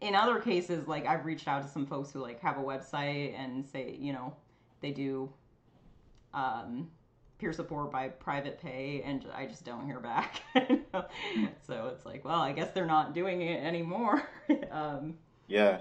in 0.00 0.16
other 0.16 0.40
cases, 0.40 0.88
like 0.88 1.06
I've 1.06 1.24
reached 1.24 1.46
out 1.46 1.62
to 1.62 1.68
some 1.68 1.86
folks 1.86 2.10
who 2.10 2.20
like 2.20 2.40
have 2.40 2.58
a 2.58 2.62
website 2.62 3.38
and 3.38 3.64
say, 3.64 3.96
you 4.00 4.12
know, 4.12 4.34
they 4.80 4.90
do 4.90 5.30
um, 6.34 6.90
peer 7.40 7.52
support 7.52 7.90
by 7.90 8.08
private 8.08 8.60
pay, 8.60 9.02
and 9.04 9.24
I 9.34 9.46
just 9.46 9.64
don't 9.64 9.86
hear 9.86 9.98
back. 10.00 10.42
so 11.66 11.90
it's 11.94 12.04
like, 12.04 12.24
well, 12.24 12.40
I 12.40 12.52
guess 12.52 12.70
they're 12.72 12.86
not 12.86 13.14
doing 13.14 13.40
it 13.42 13.64
anymore. 13.64 14.28
um, 14.70 15.14
Yeah. 15.48 15.80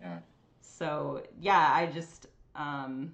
Yeah. 0.00 0.18
so 0.60 1.22
yeah 1.40 1.70
i 1.72 1.86
just 1.86 2.26
um 2.56 3.12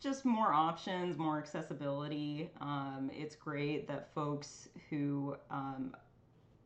just 0.00 0.26
more 0.26 0.52
options 0.52 1.16
more 1.16 1.38
accessibility 1.38 2.50
um 2.60 3.10
it's 3.14 3.34
great 3.34 3.88
that 3.88 4.12
folks 4.14 4.68
who 4.90 5.34
um 5.50 5.96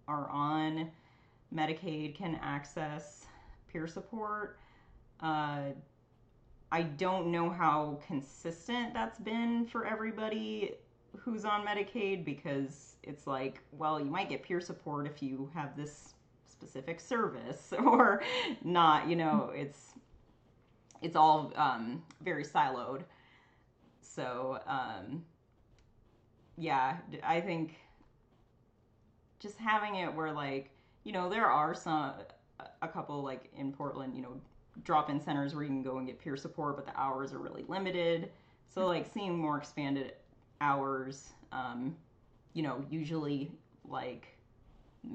are 0.09 0.29
on 0.31 0.91
medicaid 1.55 2.17
can 2.17 2.35
access 2.43 3.27
peer 3.73 3.87
support 3.87 4.59
uh 5.21 5.67
i 6.73 6.83
don't 6.83 7.27
know 7.31 7.49
how 7.51 7.99
consistent 8.07 8.93
that's 8.95 9.19
been 9.19 9.67
for 9.67 9.87
everybody 9.87 10.75
who's 11.17 11.45
on 11.45 11.65
medicaid 11.67 12.25
because 12.25 12.97
it's 13.03 13.27
like 13.27 13.61
well 13.73 13.99
you 13.99 14.11
might 14.11 14.29
get 14.29 14.43
peer 14.43 14.61
support 14.61 15.07
if 15.07 15.23
you 15.23 15.51
have 15.55 15.77
this 15.77 16.15
specific 16.47 17.01
service 17.01 17.73
or 17.85 18.23
not 18.65 19.09
you 19.09 19.17
know 19.17 19.51
it's 19.55 19.95
it's 21.01 21.15
all 21.15 21.53
um, 21.55 22.03
very 22.25 22.43
siloed. 22.43 23.03
So 24.01 24.59
um, 24.67 25.23
yeah 26.59 26.97
i 27.23 27.41
think 27.41 27.77
just 29.39 29.57
having 29.59 29.95
it 29.97 30.13
where 30.13 30.33
like 30.33 30.71
you 31.05 31.13
know 31.13 31.29
there 31.29 31.47
are 31.47 31.75
some 31.75 32.13
a 32.83 32.89
couple 32.89 33.23
like 33.23 33.49
in 33.57 33.73
portland 33.73 34.15
you 34.17 34.23
know 34.23 34.41
drop-in 34.85 35.21
centers 35.21 35.55
where 35.55 35.63
you 35.65 35.69
can 35.71 35.83
go 35.83 35.99
and 35.99 36.07
get 36.07 36.19
peer 36.19 36.37
support 36.37 36.77
but 36.77 36.87
the 36.87 36.99
hours 36.99 37.33
are 37.33 37.39
really 37.39 37.65
limited 37.69 38.31
so 38.69 38.87
like 38.87 39.07
seeing 39.13 39.37
more 39.37 39.59
expanded 39.59 40.13
hours 40.61 41.31
um, 41.53 41.97
you 42.55 42.63
know 42.63 42.85
usually 42.91 43.51
like 43.89 44.29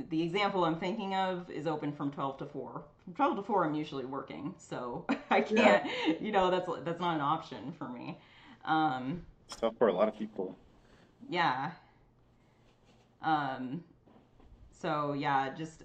the 0.10 0.21
example 0.21 0.63
I'm 0.65 0.80
thinking 0.80 1.13
of 1.13 1.49
is 1.49 1.67
open 1.67 1.91
from 1.91 2.10
12 2.12 2.38
to 2.39 2.45
4. 2.45 2.84
From 3.04 3.13
12 3.13 3.36
to 3.38 3.43
4, 3.43 3.65
I'm 3.65 3.76
usually 3.76 4.06
working, 4.06 4.56
so 4.58 5.06
I 5.30 5.41
can't, 5.41 5.86
you 6.21 6.32
know, 6.32 6.49
that's 6.49 6.67
that's 6.84 6.99
not 7.02 7.15
an 7.15 7.21
option 7.21 7.73
for 7.78 7.89
me. 7.89 8.17
Um, 8.65 9.26
It's 9.47 9.56
tough 9.56 9.76
for 9.78 9.88
a 9.88 9.93
lot 9.93 10.08
of 10.08 10.17
people. 10.17 10.58
yeah. 11.30 11.71
Um, 13.21 13.84
so 14.71 15.13
yeah, 15.13 15.54
just 15.56 15.84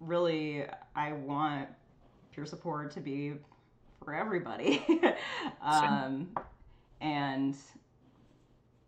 really, 0.00 0.64
I 0.94 1.12
want 1.12 1.68
peer 2.40 2.46
support 2.46 2.90
to 2.92 3.00
be 3.00 3.34
for 4.02 4.14
everybody. 4.14 4.82
um, 5.62 6.28
and 7.00 7.54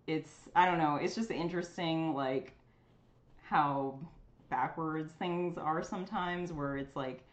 it's, 0.07 0.31
I 0.57 0.65
don't 0.65 0.79
know, 0.79 0.97
it's 0.97 1.15
just 1.15 1.31
interesting, 1.31 2.15
like 2.15 2.55
how 3.43 3.99
backwards 4.49 5.13
things 5.19 5.59
are 5.59 5.83
sometimes, 5.83 6.53
where 6.53 6.79
it's 6.79 6.97
like, 6.97 7.25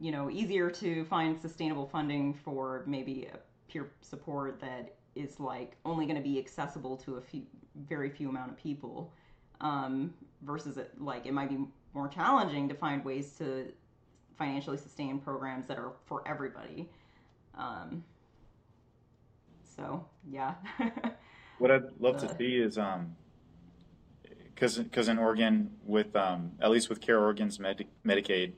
you 0.00 0.12
know, 0.12 0.30
easier 0.30 0.70
to 0.70 1.04
find 1.06 1.40
sustainable 1.40 1.86
funding 1.86 2.34
for 2.34 2.84
maybe 2.86 3.28
a 3.32 3.38
peer 3.70 3.90
support 4.00 4.60
that 4.60 4.94
is 5.16 5.40
like 5.40 5.76
only 5.84 6.06
going 6.06 6.16
to 6.16 6.22
be 6.22 6.38
accessible 6.38 6.96
to 6.96 7.16
a 7.16 7.20
few, 7.20 7.42
very 7.88 8.10
few 8.10 8.28
amount 8.28 8.50
of 8.50 8.56
people, 8.56 9.12
um, 9.60 10.14
versus 10.42 10.76
it, 10.76 10.92
like 11.00 11.26
it 11.26 11.32
might 11.32 11.48
be 11.48 11.58
more 11.94 12.08
challenging 12.08 12.68
to 12.68 12.74
find 12.74 13.04
ways 13.04 13.32
to 13.38 13.66
financially 14.38 14.76
sustained 14.76 15.24
programs 15.24 15.66
that 15.66 15.78
are 15.78 15.92
for 16.06 16.26
everybody. 16.26 16.88
Um, 17.56 18.04
so 19.76 20.06
yeah. 20.28 20.54
What 21.62 21.70
I'd 21.70 22.00
love 22.00 22.16
to 22.22 22.36
see 22.36 22.56
is 22.56 22.76
um, 22.76 23.14
because 24.52 24.78
because 24.78 25.06
in 25.06 25.16
Oregon 25.16 25.70
with 25.84 26.16
um, 26.16 26.50
at 26.60 26.72
least 26.72 26.88
with 26.88 27.00
CareOregon's 27.00 27.60
Medi- 27.60 27.86
Medicaid, 28.04 28.54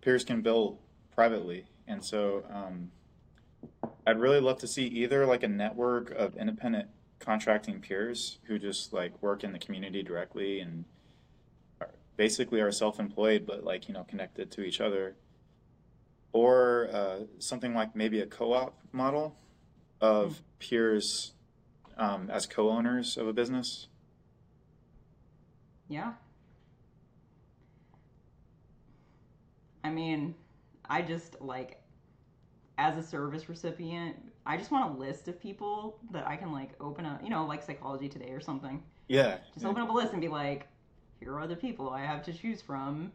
peers 0.00 0.24
can 0.24 0.42
bill 0.42 0.80
privately, 1.14 1.66
and 1.86 2.04
so 2.04 2.42
um, 2.52 2.90
I'd 4.04 4.18
really 4.18 4.40
love 4.40 4.58
to 4.58 4.66
see 4.66 4.86
either 4.86 5.24
like 5.24 5.44
a 5.44 5.48
network 5.48 6.10
of 6.10 6.36
independent 6.36 6.88
contracting 7.20 7.80
peers 7.80 8.38
who 8.48 8.58
just 8.58 8.92
like 8.92 9.22
work 9.22 9.44
in 9.44 9.52
the 9.52 9.58
community 9.60 10.02
directly 10.02 10.58
and 10.58 10.84
basically 12.16 12.60
are 12.60 12.72
self-employed 12.72 13.46
but 13.46 13.64
like 13.64 13.88
you 13.88 13.94
know 13.94 14.04
connected 14.04 14.50
to 14.52 14.62
each 14.62 14.80
other, 14.80 15.16
or 16.32 16.88
uh, 16.92 17.18
something 17.38 17.74
like 17.74 17.94
maybe 17.94 18.20
a 18.20 18.26
co-op 18.26 18.78
model 18.92 19.36
of 20.00 20.42
peers 20.58 21.32
um, 21.96 22.28
as 22.30 22.46
co-owners 22.46 23.16
of 23.16 23.26
a 23.28 23.32
business. 23.32 23.88
Yeah. 25.88 26.12
I 29.82 29.90
mean, 29.90 30.34
I 30.88 31.02
just 31.02 31.40
like 31.40 31.80
as 32.78 32.96
a 32.96 33.02
service 33.02 33.48
recipient, 33.48 34.16
I 34.46 34.56
just 34.56 34.70
want 34.70 34.94
a 34.94 34.98
list 34.98 35.28
of 35.28 35.40
people 35.40 35.98
that 36.10 36.26
I 36.26 36.36
can 36.36 36.52
like 36.52 36.70
open 36.80 37.06
up, 37.06 37.22
you 37.22 37.30
know, 37.30 37.46
like 37.46 37.62
Psychology 37.62 38.08
Today 38.08 38.30
or 38.30 38.40
something. 38.40 38.82
Yeah, 39.08 39.36
Just 39.52 39.66
open 39.66 39.82
up 39.82 39.90
a 39.90 39.92
list 39.92 40.12
and 40.12 40.20
be 40.20 40.28
like, 40.28 40.66
here 41.24 41.38
are 41.38 41.46
the 41.46 41.56
people 41.56 41.88
I 41.88 42.04
have 42.04 42.22
to 42.24 42.32
choose 42.32 42.60
from 42.60 43.10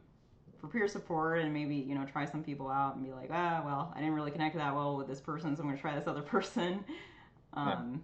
for 0.59 0.67
peer 0.67 0.87
support 0.87 1.39
and 1.39 1.53
maybe, 1.53 1.75
you 1.75 1.95
know, 1.95 2.05
try 2.05 2.25
some 2.25 2.43
people 2.43 2.67
out 2.67 2.95
and 2.95 3.05
be 3.05 3.11
like, 3.11 3.29
ah, 3.31 3.61
well, 3.63 3.93
I 3.95 3.99
didn't 3.99 4.15
really 4.15 4.31
connect 4.31 4.55
that 4.55 4.73
well 4.73 4.97
with 4.97 5.07
this 5.07 5.21
person, 5.21 5.55
so 5.55 5.61
I'm 5.61 5.67
going 5.67 5.77
to 5.77 5.81
try 5.81 5.95
this 5.95 6.07
other 6.07 6.21
person. 6.35 6.83
Um, 7.53 8.03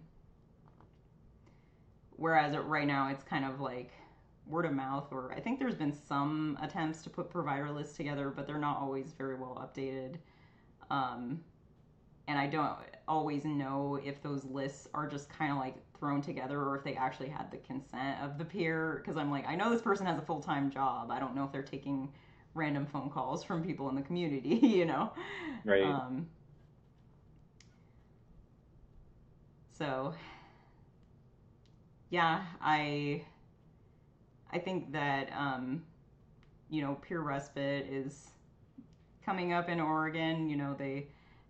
Whereas 2.18 2.54
it, 2.54 2.60
right 2.60 2.88
now 2.88 3.10
it's 3.10 3.24
kind 3.24 3.44
of 3.44 3.60
like 3.60 3.92
word 4.48 4.66
of 4.66 4.74
mouth, 4.74 5.08
or 5.12 5.34
I 5.34 5.40
think 5.42 5.60
there's 5.60 5.76
been 5.76 5.92
some 5.92 6.58
attempts 6.62 7.02
to 7.04 7.10
put 7.10 7.30
provider 7.30 7.72
lists 7.72 7.98
together, 7.98 8.30
but 8.30 8.48
they're 8.48 8.58
not 8.58 8.78
always 8.78 9.12
very 9.18 9.36
well 9.36 9.62
updated. 9.62 10.16
Um, 10.90 11.42
and 12.28 12.40
I 12.40 12.48
don't 12.48 12.78
always 13.08 13.44
know 13.44 14.00
if 14.04 14.22
those 14.22 14.46
lists 14.46 14.88
are 14.94 15.10
just 15.10 15.30
kind 15.30 15.52
of 15.52 15.58
like 15.58 15.76
thrown 16.00 16.22
together 16.22 16.60
or 16.62 16.78
if 16.78 16.84
they 16.84 16.96
actually 16.96 17.30
had 17.30 17.52
the 17.52 17.58
consent 17.58 18.22
of 18.22 18.38
the 18.38 18.46
peer. 18.46 19.02
Because 19.04 19.18
I'm 19.18 19.32
like, 19.32 19.48
I 19.48 19.56
know 19.56 19.70
this 19.70 19.82
person 19.82 20.06
has 20.06 20.18
a 20.18 20.22
full 20.22 20.42
time 20.42 20.70
job. 20.72 21.12
I 21.12 21.20
don't 21.20 21.36
know 21.36 21.44
if 21.44 21.52
they're 21.52 21.62
taking 21.62 22.12
random 22.54 22.86
phone 22.86 23.10
calls 23.10 23.44
from 23.44 23.64
people 23.64 23.90
in 23.90 23.96
the 23.96 24.02
community, 24.02 24.56
you 24.62 24.86
know? 24.86 25.12
Right. 25.64 25.84
Um, 25.84 26.28
so, 29.78 30.14
yeah, 32.10 32.44
I 32.62 33.24
I 34.52 34.60
think 34.60 34.94
that 34.94 35.30
um, 35.38 35.84
you 36.70 36.82
know 36.82 36.96
peer 36.96 37.22
respite 37.22 37.88
is 37.90 38.30
coming 39.26 39.52
up 39.52 39.68
in 39.68 39.82
Oregon. 39.82 40.48
You 40.48 40.56
know 40.56 40.76
they 40.78 41.08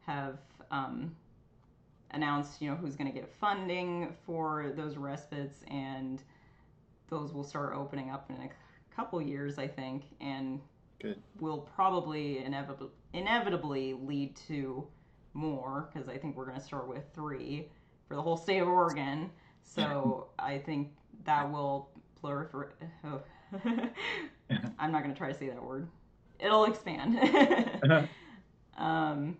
have 0.07 0.39
um, 0.71 1.15
announced 2.15 2.61
you 2.61 2.69
know 2.69 2.75
who's 2.75 2.95
going 2.95 3.11
to 3.11 3.13
get 3.13 3.29
funding 3.39 4.15
for 4.25 4.73
those 4.75 4.97
respites, 4.97 5.59
and 5.67 6.23
those 7.09 7.33
will 7.33 7.43
start 7.43 7.73
opening 7.75 8.09
up 8.09 8.29
in 8.29 8.37
a 8.37 8.49
couple 8.95 9.21
years, 9.21 9.59
I 9.59 9.67
think, 9.67 10.03
and 10.19 10.59
Good. 11.01 11.21
will 11.39 11.69
probably 11.75 12.43
inevitably 12.43 12.89
inevitably 13.13 13.93
lead 13.93 14.35
to 14.47 14.87
more 15.33 15.89
because 15.93 16.09
I 16.09 16.17
think 16.17 16.35
we're 16.35 16.45
going 16.45 16.57
to 16.57 16.65
start 16.65 16.87
with 16.87 17.03
three 17.13 17.69
for 18.07 18.15
the 18.15 18.21
whole 18.21 18.37
state 18.37 18.59
of 18.59 18.67
Oregon. 18.67 19.29
So 19.63 20.29
I 20.39 20.57
think 20.57 20.93
that 21.25 21.51
will 21.51 21.89
proliferate. 22.23 22.71
Oh. 23.03 23.21
I'm 24.79 24.91
not 24.91 25.03
going 25.03 25.13
to 25.13 25.17
try 25.17 25.31
to 25.31 25.37
say 25.37 25.49
that 25.49 25.63
word. 25.63 25.87
It'll 26.39 26.65
expand. 26.65 27.17
um, 28.77 29.37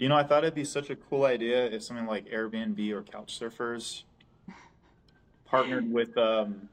You 0.00 0.08
know, 0.08 0.16
I 0.16 0.22
thought 0.22 0.44
it'd 0.44 0.54
be 0.54 0.64
such 0.64 0.88
a 0.88 0.96
cool 0.96 1.26
idea 1.26 1.66
if 1.66 1.82
something 1.82 2.06
like 2.06 2.24
Airbnb 2.30 2.90
or 2.90 3.02
Couchsurfers 3.02 4.04
partnered 5.44 5.92
with, 5.92 6.16
um, 6.16 6.70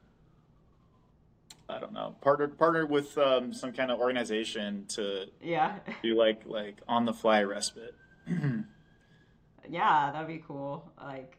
I 1.68 1.78
don't 1.78 1.92
know, 1.92 2.16
partnered 2.22 2.58
partnered 2.58 2.90
with 2.90 3.18
um, 3.18 3.52
some 3.52 3.74
kind 3.74 3.92
of 3.92 4.00
organization 4.00 4.86
to 4.90 5.26
yeah, 5.42 5.80
do 6.02 6.16
like 6.16 6.44
like 6.46 6.78
on 6.88 7.04
the 7.04 7.12
fly 7.12 7.44
respite. 7.44 7.94
yeah, 9.70 10.10
that'd 10.14 10.26
be 10.26 10.42
cool. 10.48 10.90
Like, 10.98 11.38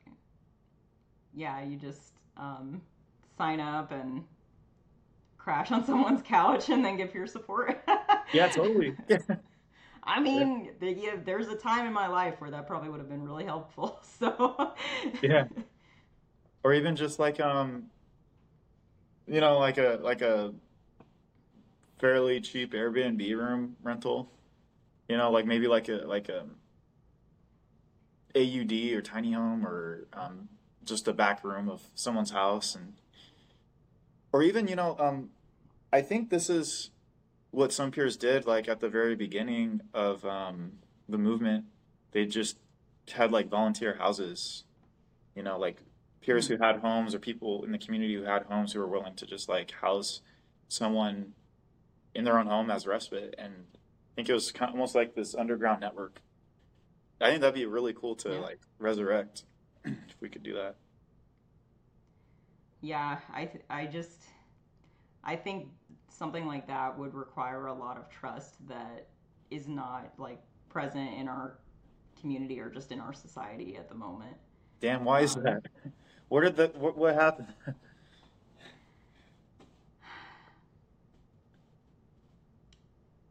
yeah, 1.33 1.65
you 1.65 1.79
just 1.79 2.13
um, 2.37 2.83
sign 3.39 3.61
up 3.61 3.93
and 3.93 4.25
crash 5.39 5.73
on 5.73 5.83
someone's 5.87 6.21
couch 6.21 6.69
and 6.69 6.85
then 6.85 6.99
give 6.99 7.15
your 7.15 7.27
support. 7.27 7.83
yeah, 8.35 8.49
totally. 8.49 8.95
I 10.09 10.21
mean, 10.21 10.71
the, 10.81 10.91
yeah, 10.91 11.17
there's 11.23 11.49
a 11.49 11.55
time 11.55 11.87
in 11.87 11.93
my 11.93 12.07
life 12.07 12.41
where 12.41 12.51
that 12.51 12.67
probably 12.67 12.89
would 12.89 12.99
have 12.99 13.11
been 13.11 13.23
really 13.23 13.45
helpful. 13.45 14.01
So, 14.19 14.73
Yeah. 15.23 15.45
or 16.65 16.73
even 16.75 16.97
just 16.97 17.21
like 17.21 17.39
um 17.39 17.85
you 19.29 19.41
know 19.41 19.59
like 19.59 19.79
a 19.79 20.01
like 20.03 20.23
a 20.23 20.53
fairly 22.01 22.41
cheap 22.41 22.73
Airbnb 22.73 23.21
room 23.37 23.77
rental 23.83 24.33
you 25.09 25.17
know 25.17 25.31
like 25.31 25.47
maybe 25.47 25.69
like 25.69 25.89
a 25.89 26.03
like 26.05 26.29
a 26.29 26.47
ADU 28.35 28.97
or 28.97 29.03
tiny 29.03 29.33
home 29.33 29.65
or 29.65 30.09
um 30.15 30.49
just 30.85 31.07
a 31.07 31.13
back 31.13 31.45
room 31.45 31.69
of 31.69 31.83
someone's 31.95 32.31
house 32.31 32.75
and 32.75 32.95
or 34.33 34.43
even 34.43 34.67
you 34.67 34.75
know 34.75 34.97
um 34.99 35.31
I 35.93 36.03
think 36.03 36.31
this 36.31 36.51
is 36.51 36.91
what 37.51 37.73
some 37.73 37.91
peers 37.91 38.17
did 38.17 38.47
like 38.47 38.69
at 38.69 38.81
the 38.81 38.89
very 38.89 39.15
beginning 39.17 39.81
of 39.95 40.25
um 40.25 40.73
the 41.09 41.19
movement 41.19 41.65
they 42.13 42.27
just 42.27 42.59
had 43.13 43.33
like 43.33 43.49
volunteer 43.49 43.97
houses 43.97 44.65
you 45.35 45.43
know 45.43 45.59
like 45.59 45.79
peers 46.21 46.47
who 46.49 46.57
had 46.59 46.77
homes 46.77 47.15
or 47.15 47.19
people 47.19 47.65
in 47.65 47.73
the 47.73 47.79
community 47.79 48.15
who 48.15 48.23
had 48.23 48.43
homes 48.43 48.73
who 48.73 48.79
were 48.81 48.87
willing 48.89 49.15
to 49.15 49.25
just 49.27 49.49
like 49.49 49.71
house 49.71 50.21
someone 50.69 51.33
in 52.15 52.25
their 52.25 52.39
own 52.39 52.47
home 52.47 52.71
as 52.71 52.87
respite. 52.87 53.35
And 53.39 53.53
i 53.73 54.15
think 54.17 54.29
it 54.29 54.35
was 54.35 54.53
kind 54.53 54.69
of 54.69 54.75
almost 54.75 54.95
like 54.95 55.15
this 55.15 55.35
underground 55.35 55.81
network. 55.81 56.21
I 57.21 57.31
think 57.31 57.41
that'd 57.41 57.55
be 57.55 57.65
really 57.65 57.95
cool 57.95 58.15
to 58.17 58.31
Yeah. 58.33 58.41
like 58.41 58.59
resurrect 58.79 59.45
if 59.85 59.95
we 60.21 60.29
could 60.29 60.43
do 60.43 60.53
that. 60.55 60.77
Yeah, 62.81 63.19
I 63.33 63.45
th- 63.47 63.65
I 63.71 63.87
just 63.87 64.23
I 65.25 65.37
think 65.37 65.69
something 66.09 66.47
like 66.47 66.67
that 66.69 66.99
would 66.99 67.15
require 67.15 67.67
a 67.67 67.75
lot 67.75 67.97
of 67.97 68.09
trust 68.11 68.67
that 68.69 69.09
is 69.51 69.69
not 69.69 70.13
like 70.19 70.41
present 70.69 71.15
in 71.15 71.29
our 71.29 71.59
community 72.21 72.61
or 72.61 72.71
just 72.71 72.93
in 72.93 73.01
our 73.01 73.13
society 73.13 73.77
at 73.77 73.89
the 73.89 73.95
moment. 73.95 74.37
damn 74.81 75.05
why 75.05 75.21
is 75.21 75.35
Um, 75.35 75.45
that 75.45 75.63
what 76.29 76.43
did 76.43 76.57
the 76.57 76.69
what, 76.79 76.97
what 76.97 77.15
happened 77.15 77.49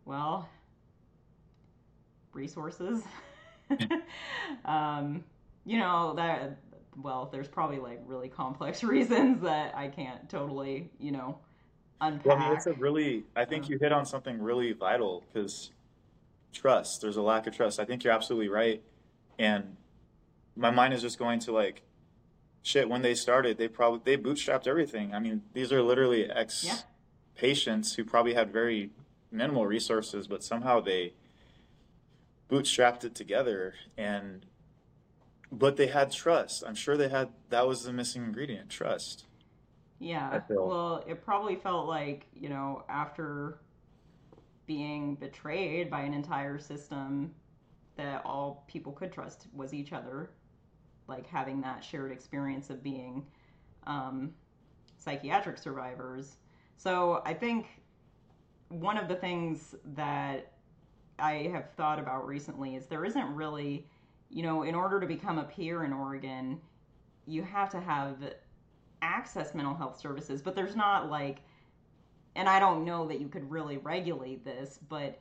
Well, 0.06 0.50
resources. 2.34 3.04
um, 4.66 5.24
you 5.66 5.78
know 5.80 6.14
that 6.16 6.58
well, 7.02 7.30
there's 7.32 7.48
probably 7.48 7.80
like 7.80 8.02
really 8.06 8.30
complex 8.30 8.84
reasons 8.84 9.42
that 9.42 9.76
I 9.76 9.88
can't 9.90 10.30
totally, 10.30 10.90
you 11.00 11.12
know, 11.12 11.40
unpack. 12.02 12.26
well, 12.26 12.38
I 12.38 12.40
mean, 12.48 12.54
it's 12.58 12.68
a 12.68 12.74
really 12.74 13.24
i 13.36 13.44
think 13.46 13.66
Um, 13.66 13.72
you 13.72 13.80
hit 13.80 13.92
on 13.92 14.06
something 14.06 14.42
really 14.42 14.72
vital 14.74 15.24
because 15.34 15.72
trust 16.54 17.02
there's 17.02 17.18
a 17.18 17.22
lack 17.22 17.46
of 17.48 17.56
trust. 17.56 17.80
I 17.80 17.86
think 17.86 18.04
you're 18.04 18.14
absolutely 18.14 18.48
right. 18.50 18.82
And 19.38 19.76
my 20.56 20.72
mind 20.72 20.94
is 20.94 21.02
just 21.02 21.20
going 21.20 21.40
to 21.42 21.52
like 21.52 21.84
shit 22.64 22.90
when 22.90 23.02
they 23.04 23.14
started 23.14 23.58
they 23.58 23.68
probably 23.68 24.02
they 24.04 24.22
bootstrapped 24.22 24.66
everything. 24.68 25.14
I 25.14 25.20
mean 25.20 25.44
these 25.54 25.72
are 25.72 25.82
literally 25.84 26.30
ex 26.30 26.64
Yeah. 26.66 26.78
patients 27.36 27.94
who 27.96 28.04
probably 28.04 28.34
had 28.34 28.52
very 28.52 28.90
minimal 29.32 29.66
resources 29.68 30.28
but 30.28 30.44
somehow 30.44 30.80
they 30.80 31.14
bootstrapped 32.50 33.04
it 33.04 33.14
together. 33.14 33.76
And 33.98 34.46
but 35.52 35.78
they 35.78 35.88
had 35.88 36.12
trust. 36.12 36.64
I'm 36.66 36.76
sure 36.76 36.98
they 36.98 37.10
had 37.10 37.30
that 37.50 37.68
was 37.68 37.84
the 37.84 37.94
missing 37.94 38.24
ingredient 38.24 38.70
trust 38.70 39.26
Yeah. 40.00 40.42
Well, 40.62 41.04
it 41.08 41.24
probably 41.24 41.56
felt 41.56 41.88
like, 41.88 42.28
you 42.34 42.50
know, 42.50 42.84
after 42.90 43.60
being 44.66 45.16
betrayed 45.16 45.90
by 45.90 46.02
an 46.02 46.14
entire 46.14 46.60
system 46.60 47.34
that 47.96 48.22
all 48.26 48.66
people 48.68 48.92
could 48.92 49.12
trust 49.12 49.48
was 49.54 49.74
each 49.74 49.94
other, 49.94 50.32
like 51.08 51.28
having 51.28 51.62
that 51.62 51.84
shared 51.84 52.12
experience 52.12 52.70
of 52.70 52.84
being 52.84 53.26
um, 53.88 54.34
psychiatric 54.98 55.58
survivors. 55.58 56.38
So 56.78 57.22
I 57.26 57.34
think 57.34 57.82
one 58.70 58.98
of 58.98 59.08
the 59.08 59.16
things 59.16 59.76
that 59.96 60.54
I 61.20 61.50
have 61.54 61.72
thought 61.78 62.00
about 62.00 62.28
recently 62.28 62.76
is 62.76 62.88
there 62.88 63.06
isn't 63.06 63.36
really, 63.36 63.88
you 64.30 64.44
know, 64.44 64.64
in 64.64 64.76
order 64.76 65.00
to 65.00 65.08
become 65.08 65.40
a 65.40 65.44
peer 65.44 65.84
in 65.84 65.94
Oregon, 65.94 66.62
you 67.26 67.44
have 67.44 67.70
to 67.72 67.80
have 67.80 68.18
access 69.02 69.54
mental 69.54 69.76
health 69.76 70.00
services, 70.00 70.42
but 70.42 70.56
there's 70.56 70.76
not 70.76 71.10
like, 71.10 71.40
and 72.36 72.48
I 72.48 72.60
don't 72.60 72.86
know 72.86 73.08
that 73.08 73.20
you 73.20 73.28
could 73.28 73.50
really 73.50 73.78
regulate 73.78 74.44
this, 74.44 74.80
but 74.90 75.20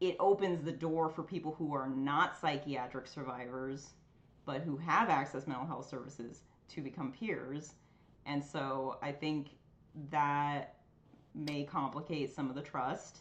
it 0.00 0.16
opens 0.18 0.64
the 0.64 0.72
door 0.72 1.08
for 1.08 1.22
people 1.22 1.54
who 1.58 1.74
are 1.74 1.88
not 1.88 2.38
psychiatric 2.38 3.06
survivors, 3.06 3.90
but 4.46 4.62
who 4.62 4.76
have 4.78 5.10
access 5.10 5.46
mental 5.46 5.66
health 5.66 5.88
services 5.88 6.42
to 6.68 6.80
become 6.80 7.12
peers. 7.12 7.74
And 8.26 8.42
so 8.42 8.98
I 9.02 9.12
think 9.12 9.48
that 10.10 10.76
may 11.34 11.64
complicate 11.64 12.34
some 12.34 12.48
of 12.48 12.54
the 12.54 12.62
trust. 12.62 13.18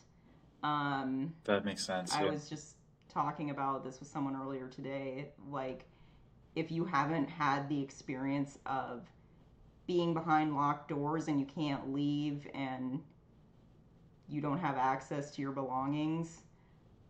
Um, 0.63 1.33
that 1.45 1.63
makes 1.63 1.85
sense 1.85 2.13
I 2.13 2.25
yeah. 2.25 2.31
was 2.31 2.49
just 2.49 2.75
talking 3.07 3.49
about 3.49 3.83
this 3.83 3.99
with 3.99 4.09
someone 4.09 4.35
earlier 4.35 4.67
today. 4.67 5.29
Like, 5.49 5.85
if 6.55 6.71
you 6.71 6.85
haven't 6.85 7.29
had 7.29 7.69
the 7.69 7.81
experience 7.81 8.57
of 8.65 9.07
being 9.89 10.13
behind 10.13 10.55
locked 10.55 10.87
doors 10.87 11.29
and 11.29 11.39
you 11.39 11.47
can't 11.47 11.91
leave 11.91 12.47
and 12.53 13.01
you 14.29 14.39
don't 14.39 14.59
have 14.59 14.77
access 14.77 15.31
to 15.31 15.41
your 15.41 15.51
belongings, 15.51 16.43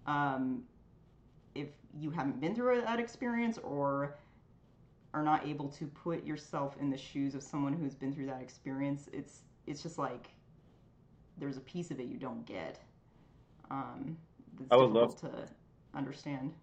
um, 0.07 0.63
if 1.55 1.67
you 1.93 2.09
haven't 2.09 2.39
been 2.39 2.55
through 2.55 2.79
that 2.79 2.97
experience 2.97 3.57
or 3.63 4.15
are 5.13 5.23
not 5.23 5.45
able 5.45 5.67
to 5.67 5.87
put 5.87 6.25
yourself 6.25 6.77
in 6.79 6.89
the 6.89 6.95
shoes 6.95 7.35
of 7.35 7.43
someone 7.43 7.73
who's 7.73 7.95
been 7.95 8.13
through 8.13 8.27
that 8.27 8.41
experience, 8.41 9.09
it's 9.11 9.39
it's 9.67 9.83
just 9.83 9.97
like 9.97 10.29
there's 11.37 11.57
a 11.57 11.61
piece 11.61 11.91
of 11.91 11.99
it 11.99 12.07
you 12.07 12.15
don't 12.15 12.45
get. 12.45 12.79
Um, 13.69 14.15
that's 14.57 14.71
I 14.71 14.77
would 14.77 14.91
love- 14.91 15.19
to 15.19 15.29
understand. 15.93 16.53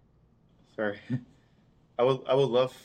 Sorry. 0.75 0.97
I 1.99 2.03
would 2.03 2.21
I 2.27 2.33
would 2.33 2.49
love 2.49 2.75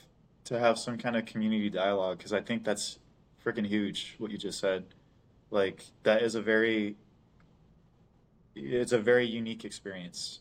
to 0.44 0.58
have 0.58 0.78
some 0.78 0.98
kind 0.98 1.16
of 1.16 1.24
community 1.24 1.70
dialogue 1.70 2.18
because 2.18 2.34
I 2.34 2.42
think 2.42 2.62
that's 2.62 2.98
freaking 3.44 3.66
huge 3.66 4.14
what 4.18 4.30
you 4.30 4.38
just 4.38 4.58
said. 4.58 4.84
Like 5.50 5.84
that 6.04 6.22
is 6.22 6.34
a 6.34 6.42
very 6.42 6.96
it's 8.54 8.92
a 8.92 8.98
very 8.98 9.26
unique 9.26 9.64
experience. 9.64 10.40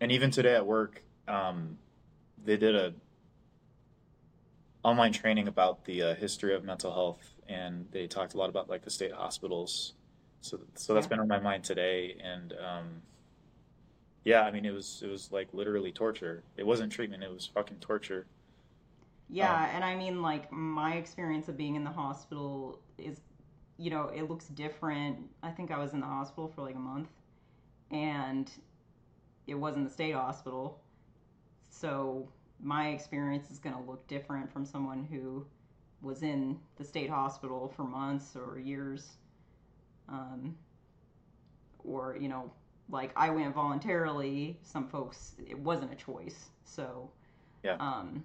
And 0.00 0.10
even 0.10 0.30
today 0.30 0.54
at 0.54 0.66
work, 0.66 1.02
um, 1.28 1.78
they 2.44 2.56
did 2.56 2.74
a 2.74 2.94
online 4.84 5.12
training 5.12 5.48
about 5.48 5.84
the 5.84 6.02
uh, 6.02 6.14
history 6.14 6.54
of 6.54 6.64
mental 6.64 6.92
health, 6.92 7.34
and 7.48 7.86
they 7.92 8.06
talked 8.06 8.34
a 8.34 8.38
lot 8.38 8.48
about 8.48 8.68
like 8.68 8.82
the 8.82 8.90
state 8.90 9.12
hospitals. 9.12 9.94
So, 10.40 10.60
so 10.74 10.94
that's 10.94 11.06
Yeah. 11.06 11.10
been 11.10 11.20
on 11.20 11.28
my 11.28 11.38
mind 11.40 11.64
today, 11.64 12.16
and 12.22 12.52
um, 12.54 13.02
yeah, 14.24 14.42
I 14.42 14.50
mean, 14.50 14.64
it 14.64 14.72
was 14.72 15.02
it 15.04 15.08
was 15.08 15.30
like 15.32 15.48
literally 15.52 15.92
torture. 15.92 16.44
It 16.56 16.66
wasn't 16.66 16.92
treatment; 16.92 17.22
it 17.22 17.30
was 17.32 17.46
fucking 17.46 17.78
torture. 17.80 18.26
Yeah, 19.32 19.52
Um, 19.54 19.70
and 19.74 19.84
I 19.84 19.96
mean, 19.96 20.20
like, 20.22 20.52
my 20.52 20.94
experience 20.94 21.48
of 21.48 21.56
being 21.56 21.74
in 21.74 21.84
the 21.84 21.90
hospital 21.90 22.80
is, 22.98 23.20
you 23.78 23.90
know, 23.90 24.08
it 24.08 24.28
looks 24.28 24.46
different. 24.48 25.18
I 25.42 25.50
think 25.50 25.70
I 25.70 25.78
was 25.78 25.94
in 25.94 26.00
the 26.00 26.06
hospital 26.06 26.48
for 26.48 26.62
like 26.62 26.74
a 26.74 26.78
month, 26.78 27.08
and 27.90 28.50
it 29.46 29.54
wasn't 29.54 29.86
the 29.86 29.92
state 29.92 30.14
hospital. 30.14 30.80
So 31.70 32.28
my 32.60 32.88
experience 32.88 33.50
is 33.50 33.58
going 33.58 33.74
to 33.74 33.82
look 33.82 34.06
different 34.06 34.52
from 34.52 34.66
someone 34.66 35.04
who 35.10 35.46
was 36.02 36.22
in 36.22 36.58
the 36.76 36.84
state 36.84 37.08
hospital 37.10 37.72
for 37.74 37.84
months 37.84 38.36
or 38.36 38.58
years. 38.58 39.16
Um, 40.08 40.56
or, 41.84 42.16
you 42.20 42.28
know, 42.28 42.50
like 42.90 43.12
I 43.16 43.30
went 43.30 43.54
voluntarily. 43.54 44.58
Some 44.62 44.86
folks, 44.88 45.34
it 45.46 45.58
wasn't 45.58 45.92
a 45.92 45.96
choice. 45.96 46.50
So, 46.64 47.10
Yeah. 47.64 47.76
um, 47.80 48.24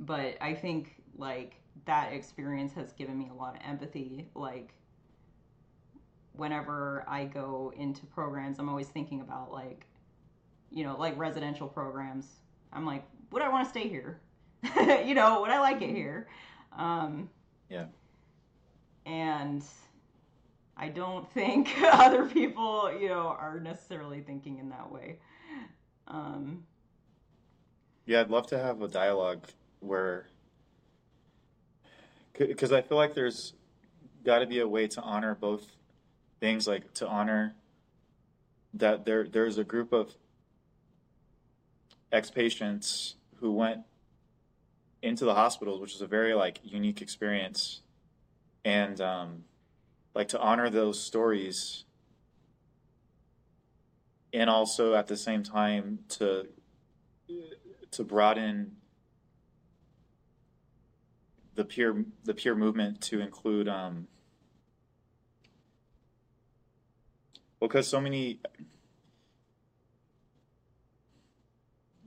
but 0.00 0.36
I 0.40 0.54
think 0.54 1.02
like 1.16 1.56
that 1.86 2.12
experience 2.12 2.72
has 2.74 2.92
given 2.92 3.18
me 3.18 3.30
a 3.30 3.34
lot 3.34 3.56
of 3.56 3.62
empathy. 3.66 4.28
Like 4.34 4.74
whenever 6.32 7.04
I 7.08 7.24
go 7.24 7.72
into 7.76 8.06
programs, 8.06 8.58
I'm 8.58 8.68
always 8.68 8.88
thinking 8.88 9.20
about 9.20 9.52
like, 9.52 9.86
you 10.70 10.84
know, 10.84 10.96
like 10.98 11.18
residential 11.18 11.68
programs. 11.68 12.26
I'm 12.72 12.86
like, 12.86 13.04
would 13.32 13.42
I 13.42 13.48
want 13.48 13.64
to 13.64 13.70
stay 13.70 13.88
here? 13.88 14.20
you 15.06 15.14
know, 15.14 15.40
would 15.42 15.50
I 15.50 15.60
like 15.60 15.82
it 15.82 15.90
here? 15.90 16.28
Um, 16.76 17.30
Yeah. 17.68 17.86
And 19.06 19.64
I 20.76 20.88
don't 20.88 21.30
think 21.32 21.70
other 21.82 22.26
people, 22.26 22.92
you 22.98 23.08
know, 23.08 23.28
are 23.28 23.60
necessarily 23.60 24.20
thinking 24.20 24.58
in 24.58 24.70
that 24.70 24.90
way. 24.90 25.18
Um, 26.08 26.64
Yeah, 28.06 28.20
I'd 28.20 28.30
love 28.30 28.46
to 28.48 28.58
have 28.58 28.82
a 28.82 28.88
dialogue 28.88 29.46
where, 29.80 30.26
because 32.38 32.72
I 32.72 32.82
feel 32.82 32.96
like 32.96 33.14
there's 33.14 33.54
got 34.24 34.38
to 34.38 34.46
be 34.46 34.60
a 34.60 34.68
way 34.68 34.86
to 34.88 35.00
honor 35.00 35.34
both 35.34 35.76
things, 36.38 36.66
like 36.66 36.92
to 36.94 37.08
honor 37.08 37.54
that 38.74 39.04
there 39.04 39.26
there's 39.26 39.58
a 39.58 39.64
group 39.64 39.92
of 39.92 40.14
ex-patients 42.12 43.16
who 43.36 43.52
went 43.52 43.80
into 45.02 45.24
the 45.24 45.34
hospitals, 45.34 45.80
which 45.80 45.94
is 45.94 46.02
a 46.02 46.06
very 46.06 46.34
like 46.34 46.60
unique 46.62 47.02
experience, 47.02 47.80
and 48.64 49.00
um, 49.00 49.44
like 50.14 50.28
to 50.28 50.38
honor 50.38 50.70
those 50.70 51.02
stories, 51.02 51.84
and 54.32 54.50
also 54.50 54.94
at 54.94 55.06
the 55.06 55.16
same 55.16 55.42
time 55.42 56.00
to 56.08 56.46
to 57.90 58.04
broaden 58.04 58.76
the 61.60 61.64
peer 61.66 62.06
the 62.24 62.32
peer 62.32 62.54
movement 62.54 63.02
to 63.02 63.20
include 63.20 63.68
um 63.68 64.08
because 67.60 67.86
so 67.86 68.00
many 68.00 68.40
I'm 68.58 68.64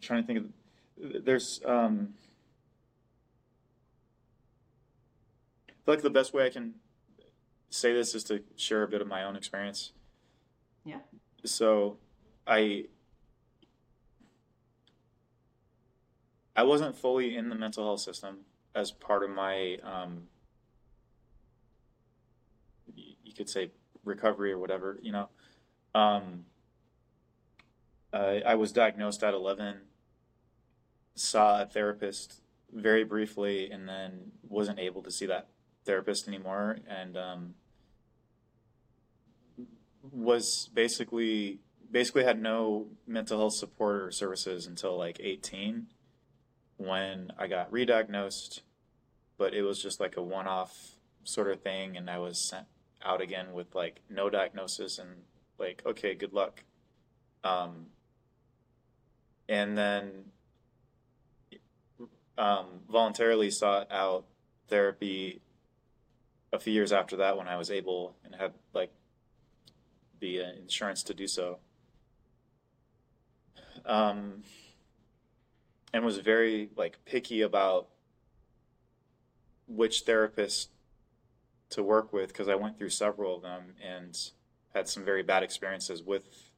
trying 0.02 0.24
to 0.24 0.28
think 0.28 0.40
of 0.40 1.24
there's 1.24 1.62
um 1.68 2.16
I 5.70 5.74
feel 5.86 5.94
like 5.94 6.02
the 6.02 6.10
best 6.10 6.34
way 6.34 6.48
I 6.48 6.50
can 6.50 6.74
say 7.70 7.94
this 7.94 8.16
is 8.16 8.24
to 8.24 8.42
share 8.56 8.82
a 8.82 8.88
bit 8.88 9.02
of 9.02 9.08
my 9.08 9.24
own 9.24 9.36
experience. 9.36 9.92
Yeah. 10.84 11.02
So 11.46 11.98
I 12.48 12.86
I 16.56 16.64
wasn't 16.64 16.98
fully 16.98 17.38
in 17.38 17.50
the 17.50 17.56
mental 17.56 17.84
health 17.84 18.00
system 18.00 18.46
as 18.76 18.92
part 18.92 19.24
of 19.24 19.30
my, 19.30 19.78
um, 19.84 20.24
you 22.96 23.34
could 23.36 23.50
say 23.50 23.72
recovery 24.04 24.52
or 24.52 24.58
whatever, 24.58 25.00
you 25.02 25.12
know. 25.12 25.30
Um, 25.96 26.46
I 28.12 28.42
I 28.46 28.56
was 28.56 28.72
diagnosed 28.72 29.24
at 29.24 29.34
11, 29.34 29.82
saw 31.16 31.62
a 31.62 31.66
therapist 31.66 32.42
very 32.72 33.04
briefly, 33.04 33.70
and 33.70 33.88
then 33.88 34.32
wasn't 34.48 34.80
able 34.80 35.04
to 35.04 35.12
see 35.12 35.26
that 35.28 35.48
therapist 35.86 36.28
anymore, 36.28 36.80
and 36.88 37.18
um, 37.18 37.54
was 40.12 40.70
basically 40.74 41.60
basically 41.92 42.24
had 42.24 42.42
no 42.42 42.88
mental 43.06 43.38
health 43.38 43.54
support 43.54 44.02
or 44.02 44.12
services 44.12 44.66
until 44.66 44.98
like 44.98 45.20
18 45.20 45.88
when 46.78 47.32
I 47.38 47.48
got 47.48 47.72
re-diagnosed, 47.72 48.62
but 49.38 49.54
it 49.54 49.62
was 49.64 49.82
just 49.82 50.00
like 50.00 50.18
a 50.18 50.22
one-off 50.22 50.96
sort 51.24 51.50
of 51.50 51.62
thing, 51.62 51.96
and 51.98 52.10
I 52.10 52.18
was 52.20 52.38
sent 52.40 52.68
out 53.04 53.22
again 53.22 53.54
with 53.54 53.76
like 53.76 54.02
no 54.10 54.30
diagnosis 54.30 54.98
and 54.98 55.10
like 55.60 55.82
okay, 55.86 56.16
good 56.16 56.34
luck. 56.34 56.64
Um, 57.44 57.88
and 59.50 59.78
then 59.78 60.26
um, 62.38 62.66
voluntarily 62.90 63.52
sought 63.52 63.92
out 63.92 64.26
therapy 64.68 65.42
a 66.52 66.60
few 66.60 66.74
years 66.74 66.92
after 66.92 67.18
that 67.18 67.38
when 67.38 67.48
I 67.48 67.58
was 67.58 67.70
able 67.70 68.16
and 68.24 68.36
had 68.36 68.54
like 68.74 68.92
the 70.20 70.40
insurance 70.40 71.04
to 71.04 71.14
do 71.14 71.28
so. 71.28 71.60
Um, 73.86 74.44
and 75.94 76.04
was 76.04 76.18
very 76.18 76.70
like 76.76 76.98
picky 77.06 77.42
about 77.42 77.88
which 79.68 80.02
therapist 80.02 80.70
to 81.70 81.84
work 81.84 82.12
with 82.12 82.30
because 82.30 82.50
I 82.50 82.56
went 82.56 82.78
through 82.78 82.90
several 82.90 83.36
of 83.38 83.42
them 83.44 83.76
and 83.82 84.18
had 84.74 84.90
some 84.90 85.06
very 85.06 85.24
bad 85.24 85.44
experiences 85.44 86.02
with 86.04 86.52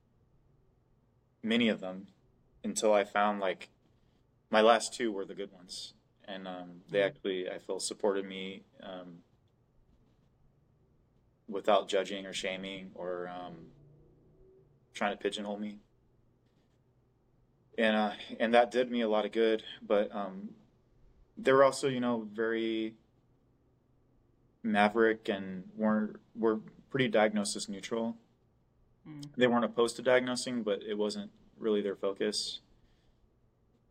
many 1.43 1.67
of 1.67 1.79
them 1.81 2.07
until 2.63 2.93
I 2.93 3.03
found 3.03 3.39
like 3.39 3.69
my 4.49 4.61
last 4.61 4.93
two 4.93 5.11
were 5.11 5.25
the 5.25 5.35
good 5.35 5.51
ones 5.51 5.93
and 6.27 6.47
um, 6.47 6.81
they 6.89 6.99
Mhm. 6.99 7.05
actually 7.05 7.49
I 7.49 7.59
feel 7.59 7.79
supported 7.79 8.25
me 8.25 8.63
um, 8.81 9.23
without 11.47 11.87
judging 11.87 12.25
or 12.25 12.33
shaming 12.33 12.91
or 12.95 13.27
um, 13.27 13.71
trying 14.93 15.15
to 15.15 15.21
pigeonhole 15.21 15.59
me 15.59 15.79
and 17.77 17.95
uh, 17.95 18.11
and 18.39 18.53
that 18.53 18.71
did 18.71 18.91
me 18.91 19.01
a 19.01 19.09
lot 19.09 19.25
of 19.25 19.31
good. 19.31 19.63
But 19.85 20.13
um, 20.15 20.49
they 21.37 21.51
were 21.51 21.63
also, 21.63 21.87
you 21.87 21.99
know, 21.99 22.27
very 22.33 22.93
maverick 24.63 25.29
and 25.29 25.63
weren't 25.75 26.17
were 26.35 26.59
pretty 26.89 27.07
diagnosis 27.07 27.69
neutral. 27.69 28.17
mm, 29.07 29.23
They 29.35 29.47
weren't 29.47 29.65
opposed 29.65 29.95
to 29.97 30.01
diagnosing, 30.01 30.63
but 30.63 30.81
it 30.83 30.97
wasn't 30.97 31.31
really 31.57 31.81
their 31.81 31.95
focus. 31.95 32.59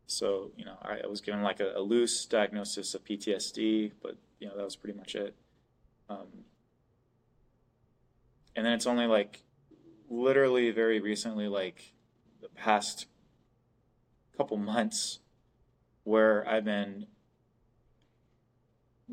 So 0.06 0.50
you 0.56 0.64
know, 0.64 0.76
I, 0.82 1.00
I 1.04 1.06
was 1.06 1.20
given 1.20 1.42
like 1.42 1.60
a, 1.60 1.72
a 1.76 1.80
loose 1.80 2.26
diagnosis 2.26 2.94
of 2.94 3.04
PTSD, 3.04 3.92
but 4.02 4.16
you 4.38 4.48
know 4.48 4.56
that 4.56 4.64
was 4.64 4.76
pretty 4.76 4.98
much 4.98 5.14
it. 5.14 5.34
Um, 6.08 6.44
and 8.56 8.64
then 8.64 8.72
it's 8.72 8.86
only 8.86 9.06
like 9.06 9.42
literally 10.10 10.70
very 10.70 11.00
recently, 11.00 11.48
like 11.48 11.92
the 12.42 12.48
past 12.48 13.06
couple 14.36 14.56
months 14.56 15.20
where 16.04 16.46
I've 16.48 16.64
been 16.64 17.06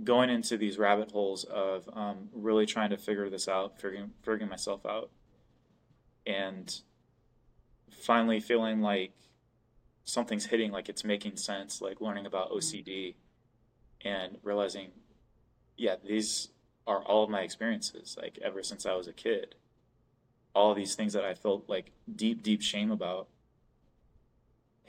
going 0.04 0.30
into 0.30 0.58
these 0.58 0.78
rabbit 0.78 1.12
holes 1.12 1.44
of 1.44 1.90
um, 1.94 2.30
really 2.34 2.66
trying 2.66 2.90
to 2.92 2.98
figure 2.98 3.30
this 3.30 3.48
out, 3.48 3.80
figuring 3.80 4.12
figuring 4.24 4.50
myself 4.50 4.86
out, 4.86 5.10
and 6.26 6.82
finally 7.90 8.40
feeling 8.40 8.82
like 8.82 9.14
something's 10.04 10.46
hitting, 10.46 10.72
like 10.72 10.90
it's 10.90 11.04
making 11.04 11.38
sense, 11.38 11.82
like 11.82 12.02
learning 12.02 12.26
about 12.26 12.52
OCD, 12.52 13.16
and 14.04 14.38
realizing, 14.44 14.90
yeah, 15.78 15.96
these 16.04 16.50
are 16.88 17.04
all 17.04 17.24
of 17.24 17.30
my 17.30 17.42
experiences, 17.42 18.18
like 18.22 18.40
ever 18.44 18.64
since 18.64 18.86
I 18.86 18.96
was 18.96 19.08
a 19.08 19.14
kid. 19.14 19.56
All 20.54 20.74
these 20.74 20.96
things 20.96 21.14
that 21.14 21.24
I 21.24 21.34
felt 21.34 21.70
like 21.70 21.92
deep, 22.14 22.44
deep 22.44 22.62
shame 22.62 22.92
about 22.92 23.28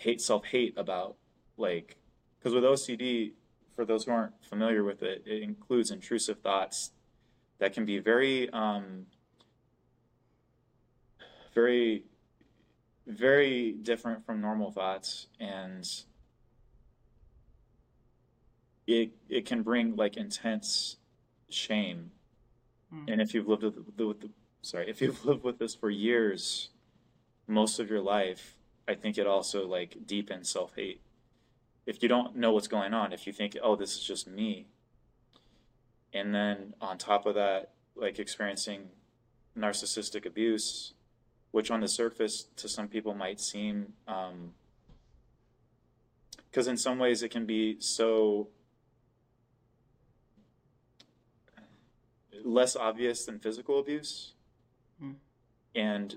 hate 0.03 0.21
self 0.21 0.45
hate 0.45 0.75
about 0.77 1.17
like 1.57 1.97
because 2.39 2.55
with 2.55 2.65
OCD 2.65 3.33
for 3.75 3.85
those 3.85 4.05
who 4.05 4.13
aren't 4.13 4.45
familiar 4.45 4.85
with 4.85 5.03
it, 5.03 5.23
it 5.27 5.43
includes 5.43 5.91
intrusive 5.91 6.41
thoughts 6.41 6.91
that 7.59 7.73
can 7.73 7.85
be 7.85 7.99
very, 7.99 8.51
um, 8.51 9.07
very, 11.55 12.05
very 13.07 13.73
different 13.73 14.25
from 14.27 14.41
normal 14.41 14.71
thoughts, 14.71 15.29
and 15.39 15.89
it 18.87 19.13
it 19.29 19.47
can 19.47 19.63
bring 19.63 19.97
like 19.97 20.17
intense 20.17 20.97
shame. 21.51 22.11
Hmm. 22.91 23.05
And 23.09 23.21
if 23.21 23.35
you've 23.35 23.49
lived 23.49 23.63
with, 23.63 23.97
the, 23.97 24.07
with 24.07 24.21
the, 24.21 24.31
sorry, 24.63 24.91
if 24.91 25.01
you've 25.01 25.25
lived 25.31 25.45
with 25.45 25.59
this 25.59 25.75
for 25.75 25.91
years, 25.91 26.71
most 27.47 27.79
of 27.79 27.91
your 27.91 28.01
life, 28.01 28.57
I 28.89 28.95
think 28.95 29.19
it 29.19 29.27
also 29.27 29.67
like 29.67 30.07
deepens 30.07 30.49
self 30.49 30.75
hate. 30.77 31.01
If 31.87 32.03
you 32.03 32.09
don't 32.09 32.37
know 32.37 32.53
what's 32.53 32.69
going 32.69 32.95
on, 32.95 33.13
if 33.13 33.27
you 33.27 33.33
think, 33.33 33.57
oh, 33.63 33.77
this 33.77 33.97
is 33.97 34.05
just 34.05 34.29
me, 34.29 34.67
and 36.13 36.35
then 36.35 36.75
on 36.81 36.99
top 36.99 37.27
of 37.27 37.35
that, 37.35 37.73
like 37.97 38.19
experiencing 38.19 38.91
narcissistic 39.59 40.25
abuse, 40.25 40.95
which 41.51 41.71
on 41.71 41.81
the 41.81 41.89
surface 41.89 42.47
to 42.57 42.69
some 42.69 42.89
people 42.89 43.15
might 43.15 43.41
seem, 43.41 43.95
because 46.51 46.69
in 46.69 46.77
some 46.77 46.99
ways 46.99 47.23
it 47.23 47.31
can 47.31 47.47
be 47.47 47.77
so 47.81 48.49
less 52.45 52.77
obvious 52.77 53.25
than 53.25 53.39
physical 53.39 53.79
abuse. 53.79 54.33
Hmm. 55.01 55.13
And 55.75 56.17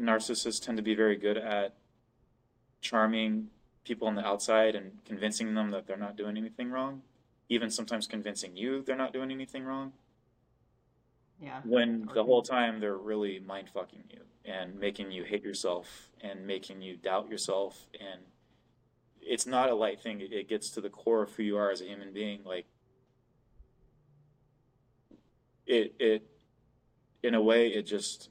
narcissists 0.00 0.64
tend 0.64 0.76
to 0.76 0.82
be 0.82 0.94
very 0.94 1.16
good 1.16 1.36
at 1.36 1.74
charming 2.84 3.48
people 3.82 4.06
on 4.06 4.14
the 4.14 4.24
outside 4.24 4.74
and 4.76 4.92
convincing 5.04 5.54
them 5.54 5.70
that 5.70 5.86
they're 5.86 5.96
not 5.96 6.16
doing 6.16 6.36
anything 6.36 6.70
wrong, 6.70 7.02
even 7.48 7.70
sometimes 7.70 8.06
convincing 8.06 8.56
you 8.56 8.82
they're 8.82 8.94
not 8.94 9.12
doing 9.12 9.30
anything 9.32 9.64
wrong, 9.64 9.92
Yeah. 11.40 11.60
when 11.64 12.06
the 12.14 12.22
whole 12.22 12.42
time 12.42 12.78
they're 12.80 12.96
really 12.96 13.40
mind 13.40 13.70
fucking 13.70 14.04
you 14.10 14.20
and 14.44 14.78
making 14.78 15.10
you 15.10 15.24
hate 15.24 15.42
yourself 15.42 16.10
and 16.20 16.46
making 16.46 16.82
you 16.82 16.96
doubt 16.96 17.28
yourself. 17.28 17.86
And 17.98 18.20
it's 19.20 19.46
not 19.46 19.70
a 19.70 19.74
light 19.74 20.00
thing, 20.00 20.20
it- 20.20 20.32
it 20.32 20.48
gets 20.48 20.68
to 20.70 20.80
the 20.82 20.90
core 20.90 21.22
of 21.22 21.34
who 21.34 21.42
you 21.42 21.56
are 21.56 21.70
as 21.70 21.80
a 21.80 21.86
human 21.86 22.12
being. 22.12 22.44
Like, 22.44 22.66
it, 25.66 25.94
it, 25.98 26.26
in 27.22 27.34
a 27.34 27.40
way, 27.40 27.68
it 27.68 27.84
just, 27.84 28.28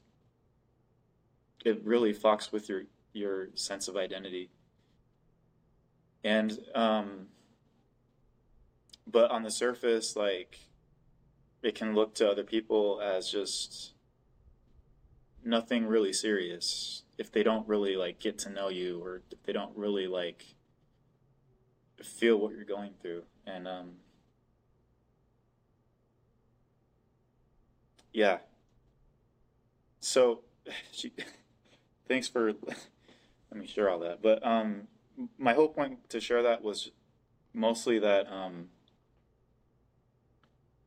it 1.64 1.84
really 1.84 2.14
fucks 2.14 2.52
with 2.52 2.68
your, 2.68 2.84
your 3.14 3.48
sense 3.54 3.88
of 3.88 3.96
identity. 3.96 4.50
And, 6.22 6.58
um, 6.74 7.28
but 9.06 9.30
on 9.30 9.42
the 9.42 9.50
surface, 9.50 10.16
like, 10.16 10.58
it 11.62 11.74
can 11.74 11.94
look 11.94 12.14
to 12.16 12.30
other 12.30 12.44
people 12.44 13.00
as 13.00 13.30
just 13.30 13.94
nothing 15.42 15.86
really 15.86 16.12
serious 16.12 17.02
if 17.18 17.30
they 17.30 17.42
don't 17.42 17.66
really 17.68 17.96
like 17.96 18.18
get 18.18 18.38
to 18.38 18.50
know 18.50 18.68
you 18.68 19.02
or 19.02 19.22
if 19.30 19.42
they 19.44 19.52
don't 19.52 19.76
really 19.76 20.06
like 20.06 20.44
feel 22.02 22.36
what 22.36 22.52
you're 22.52 22.64
going 22.64 22.92
through 23.00 23.22
and 23.46 23.66
um 23.66 23.92
yeah 28.12 28.38
so 30.00 30.40
she, 30.92 31.12
thanks 32.08 32.28
for 32.28 32.52
let 33.54 33.60
me 33.62 33.66
share 33.66 33.88
all 33.88 34.00
that. 34.00 34.20
But 34.20 34.44
um 34.46 34.88
my 35.38 35.54
whole 35.54 35.68
point 35.68 36.10
to 36.10 36.20
share 36.20 36.42
that 36.42 36.62
was 36.62 36.90
mostly 37.54 37.98
that 38.00 38.30
um 38.30 38.68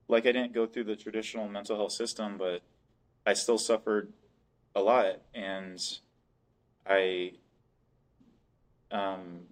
like 0.07 0.26
I 0.26 0.32
didn't 0.32 0.53
go 0.53 0.65
through 0.65 0.86
the 0.86 0.95
traditional 0.95 1.47
mental 1.47 1.76
health 1.76 1.91
system, 1.91 2.38
but 2.38 2.61
I 3.26 3.34
still 3.34 3.57
suffered 3.57 4.13
a 4.74 4.82
lot, 4.82 5.22
and 5.34 5.82
I, 6.86 7.34
um, 8.91 9.47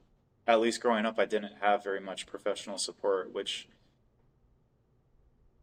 at 0.47 0.61
least 0.61 0.81
growing 0.81 1.05
up, 1.05 1.19
I 1.19 1.25
didn't 1.25 1.53
have 1.61 1.83
very 1.83 1.99
much 1.99 2.25
professional 2.25 2.77
support, 2.77 3.33
which, 3.33 3.67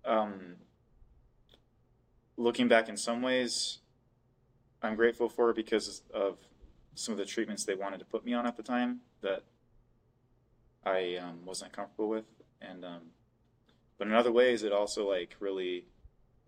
um, 0.05 0.57
looking 2.37 2.69
back 2.69 2.89
in 2.89 2.97
some 2.97 3.23
ways, 3.23 3.79
I'm 4.83 4.97
grateful 4.97 5.29
for 5.29 5.55
because 5.55 6.03
of 6.13 6.37
some 6.95 7.13
of 7.13 7.19
the 7.19 7.25
treatments 7.25 7.65
they 7.65 7.75
wanted 7.75 7.99
to 7.99 8.05
put 8.05 8.25
me 8.25 8.35
on 8.35 8.47
at 8.47 8.57
the 8.57 8.63
time 8.63 9.01
that 9.23 9.43
I 10.85 11.17
um, 11.17 11.45
wasn't 11.45 11.73
comfortable 11.73 12.09
with, 12.09 12.25
and 12.61 12.85
um, 12.85 13.01
but 13.99 14.09
in 14.09 14.15
other 14.15 14.33
ways, 14.33 14.63
it 14.63 14.73
also 14.73 15.09
like 15.09 15.37
really 15.41 15.85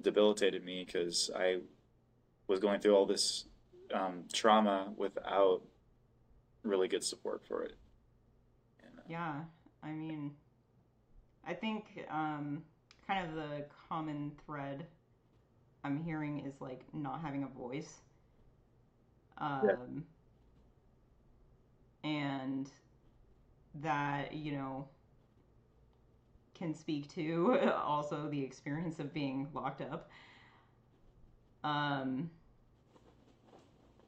debilitated 0.03 0.65
me 0.65 0.85
because 0.85 1.31
I 1.35 1.59
was 2.47 2.61
going 2.61 2.81
through 2.81 2.95
all 2.95 3.07
this 3.07 3.45
um, 3.93 4.25
trauma 4.33 4.93
without 4.97 5.63
really 6.63 6.89
good 6.89 7.05
support 7.05 7.43
for 7.47 7.63
it. 7.63 7.77
And, 8.81 8.99
uh, 8.99 9.03
Yeah, 9.09 9.35
I 9.83 9.91
mean, 9.91 10.33
I 11.47 11.55
think 11.55 11.85
um, 12.11 12.63
kind 13.07 13.29
of 13.29 13.35
the 13.35 13.65
common 13.89 14.33
thread 14.45 14.87
I'm 15.85 16.03
hearing 16.03 16.45
is 16.47 16.55
like 16.61 16.83
not 16.93 17.21
having 17.21 17.45
a 17.45 17.59
voice. 17.59 18.01
Um, 19.39 20.05
And 22.05 22.71
that, 23.83 24.35
you 24.35 24.53
know, 24.53 24.87
can 26.55 26.75
speak 26.75 27.13
to 27.15 27.59
also 27.85 28.29
the 28.29 28.43
experience 28.43 28.99
of 29.01 29.13
being 29.13 29.49
locked 29.53 29.83
up. 29.83 30.11
Um, 31.65 32.31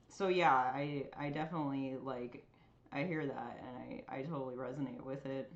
so 0.09 0.29
yeah, 0.29 0.53
I 0.53 1.07
I 1.19 1.31
definitely 1.31 1.97
like 2.03 2.47
I 2.93 3.05
hear 3.05 3.27
that 3.27 3.61
and 3.67 4.03
I 4.11 4.19
I 4.19 4.23
totally 4.23 4.55
resonate 4.55 5.03
with 5.03 5.27
it. 5.27 5.53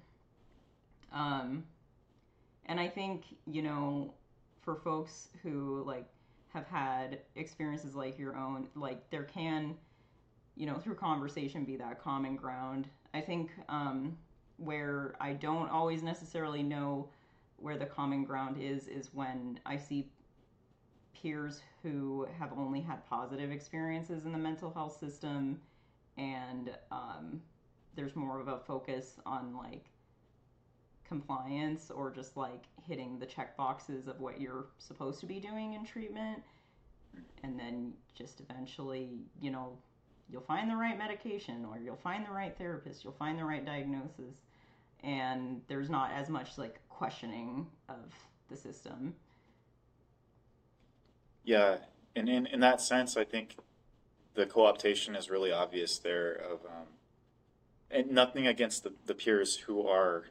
Um, 1.13 1.65
and 2.67 2.79
I 2.81 2.89
think 2.89 3.25
you 3.47 3.63
know 3.63 4.15
for 4.63 4.77
folks 4.77 5.29
who 5.43 5.83
like 5.87 6.07
have 6.53 6.67
had 6.67 7.21
experiences 7.37 7.95
like 7.95 8.19
your 8.19 8.37
own, 8.37 8.69
like 8.75 9.09
there 9.11 9.25
can 9.25 9.77
you 10.61 10.67
know 10.67 10.75
through 10.75 10.95
conversation 10.95 11.65
be 11.65 11.77
that 11.77 12.05
common 12.05 12.37
ground. 12.37 12.87
I 13.15 13.23
think 13.23 13.51
um, 13.71 14.19
where 14.59 15.15
I 15.19 15.33
don't 15.33 15.71
always 15.71 16.03
necessarily 16.03 16.63
know 16.63 17.09
where 17.57 17.79
the 17.79 17.87
common 17.87 18.25
ground 18.25 18.59
is 18.61 18.87
is 18.87 19.09
when 19.15 19.59
I 19.65 19.79
see 19.79 20.11
peers 21.15 21.63
who 21.83 22.27
have 22.39 22.53
only 22.53 22.83
had 22.83 23.07
positive 23.09 23.51
experiences 23.51 24.27
in 24.27 24.33
the 24.33 24.39
mental 24.39 24.71
health 24.71 24.99
system 25.01 25.59
and 26.19 26.71
um, 26.93 27.41
there's 27.97 28.15
more 28.15 28.39
of 28.39 28.49
a 28.49 28.59
focus 28.59 29.17
on 29.25 29.57
like 29.57 29.87
compliance 31.09 31.91
or 31.91 32.11
just 32.11 32.37
like 32.37 32.65
hitting 32.87 33.19
the 33.19 33.27
check 33.27 33.57
boxes 33.57 34.09
of 34.09 34.21
what 34.21 34.39
you're 34.39 34.67
supposed 34.79 35.21
to 35.21 35.27
be 35.27 35.41
doing 35.41 35.73
in 35.73 35.87
treatment 35.87 36.43
and 37.43 37.59
then 37.59 37.95
just 38.15 38.41
eventually 38.41 39.21
you 39.41 39.51
know 39.51 39.79
you'll 40.31 40.41
find 40.41 40.71
the 40.71 40.77
right 40.77 40.97
medication 40.99 41.65
or 41.65 41.79
you'll 41.79 41.97
find 41.97 42.27
the 42.27 42.31
right 42.31 42.57
therapist 42.57 43.05
you'll 43.05 43.13
find 43.13 43.39
the 43.39 43.45
right 43.45 43.65
diagnosis 43.65 44.35
and 45.03 45.63
there's 45.69 45.91
not 45.91 46.11
as 46.13 46.29
much 46.29 46.59
like 46.59 46.81
questioning 46.89 47.67
of 47.89 48.13
the 48.49 48.57
system 48.57 49.15
yeah, 51.45 51.79
and 52.15 52.29
in 52.29 52.47
in 52.47 52.61
that 52.61 52.81
sense, 52.81 53.17
I 53.17 53.25
think 53.25 53.57
the 54.35 54.47
co-optation 54.47 55.17
is 55.17 55.31
really 55.31 55.53
obvious 55.53 55.99
there. 55.99 56.33
Of 56.33 56.65
um, 56.67 56.87
and 57.91 58.11
nothing 58.11 58.47
against 58.47 58.85
the, 58.85 58.93
the 59.07 59.15
peers 59.15 59.57
who 59.57 59.87
are 59.87 60.27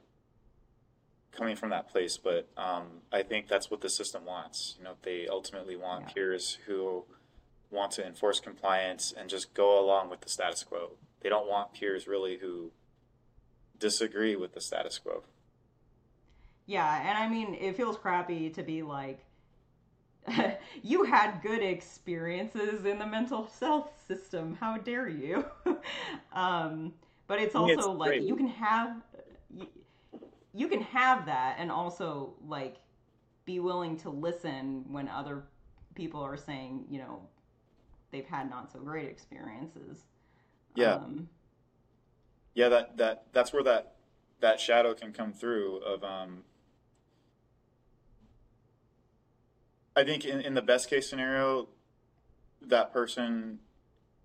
coming 1.32 1.56
from 1.56 1.70
that 1.72 1.90
place, 1.90 2.18
but 2.18 2.48
um, 2.58 3.02
I 3.12 3.24
think 3.24 3.48
that's 3.48 3.70
what 3.70 3.82
the 3.82 3.90
system 3.90 4.26
wants. 4.26 4.76
You 4.78 4.86
know, 4.86 4.94
they 5.04 5.28
ultimately 5.28 5.76
want 5.76 6.06
Yeah. 6.08 6.14
peers 6.14 6.58
who 6.66 7.06
want 7.72 7.92
to 7.92 8.06
enforce 8.06 8.40
compliance 8.40 9.14
and 9.16 9.30
just 9.30 9.54
go 9.54 9.80
along 9.80 10.10
with 10.10 10.22
the 10.22 10.30
status 10.30 10.64
quo. 10.64 10.92
They 11.22 11.30
don't 11.30 11.48
want 11.48 11.74
peers 11.74 12.08
really 12.08 12.38
who 12.38 12.72
disagree 13.78 14.36
with 14.36 14.54
the 14.54 14.62
status 14.62 14.98
quo. 14.98 15.24
Yeah, 16.66 17.02
and 17.08 17.18
I 17.18 17.28
mean, 17.28 17.56
it 17.56 17.76
feels 17.76 17.98
crappy 17.98 18.50
to 18.52 18.64
be 18.64 18.84
like, 18.84 19.26
you 20.84 21.04
had 21.04 21.42
good 21.42 21.64
experiences 21.64 22.86
in 22.86 23.00
the 23.00 23.08
mental 23.08 23.50
health 23.60 23.90
system. 24.08 24.58
How 24.60 24.78
dare 24.78 25.08
you? 25.08 25.46
um, 26.34 26.94
but 27.28 27.40
it's 27.40 27.56
also 27.56 27.74
it's 27.74 27.88
like 27.88 28.10
great. 28.10 28.24
you 28.24 28.36
can 28.36 28.48
have 28.48 29.02
you, 29.56 29.68
you 30.54 30.68
can 30.68 30.82
have 30.82 31.26
that 31.26 31.56
and 31.60 31.72
also 31.72 32.34
like 32.48 32.78
be 33.46 33.60
willing 33.60 33.98
to 33.98 34.10
listen 34.10 34.86
when 34.88 35.08
other 35.08 35.44
people 35.96 36.22
are 36.22 36.38
saying, 36.38 36.86
you 36.90 37.00
know, 37.00 37.22
they've 38.12 38.26
had 38.26 38.50
not 38.50 38.72
so 38.72 38.80
great 38.80 39.10
experiences. 39.10 40.04
Yeah. 40.76 40.96
Um, 40.96 41.30
Yeah, 42.56 42.70
that 42.70 42.98
that 42.98 43.26
that's 43.32 43.54
where 43.54 43.64
that 43.64 43.96
that 44.42 44.60
shadow 44.60 44.94
can 44.94 45.14
come 45.14 45.34
through 45.34 45.78
of 45.78 46.04
um, 46.04 46.44
I 49.96 50.04
think 50.04 50.24
in, 50.26 50.40
in 50.42 50.54
the 50.54 50.62
best 50.62 50.90
case 50.90 51.10
scenario, 51.10 51.68
that 52.62 52.94
person, 52.94 53.60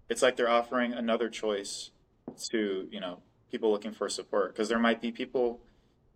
it's 0.09 0.23
like 0.23 0.37
they're 0.37 0.49
offering 0.49 0.93
another 0.93 1.29
choice 1.29 1.91
to, 2.51 2.89
you 2.91 3.01
know, 3.01 3.19
people 3.51 3.73
looking 3.73 3.93
for 3.93 4.09
support. 4.09 4.53
Because 4.53 4.69
there 4.69 4.79
might 4.79 5.01
be 5.01 5.11
people, 5.11 5.61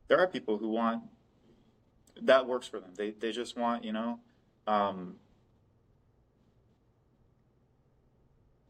there 0.06 0.18
are 0.18 0.28
people 0.28 0.58
who 0.58 0.68
want, 0.68 1.02
that 2.22 2.46
works 2.46 2.68
for 2.68 2.78
them. 2.78 2.90
They, 2.96 3.10
they 3.10 3.32
just 3.32 3.56
want, 3.56 3.82
you 3.84 3.92
know, 3.92 4.20
um, 4.66 5.16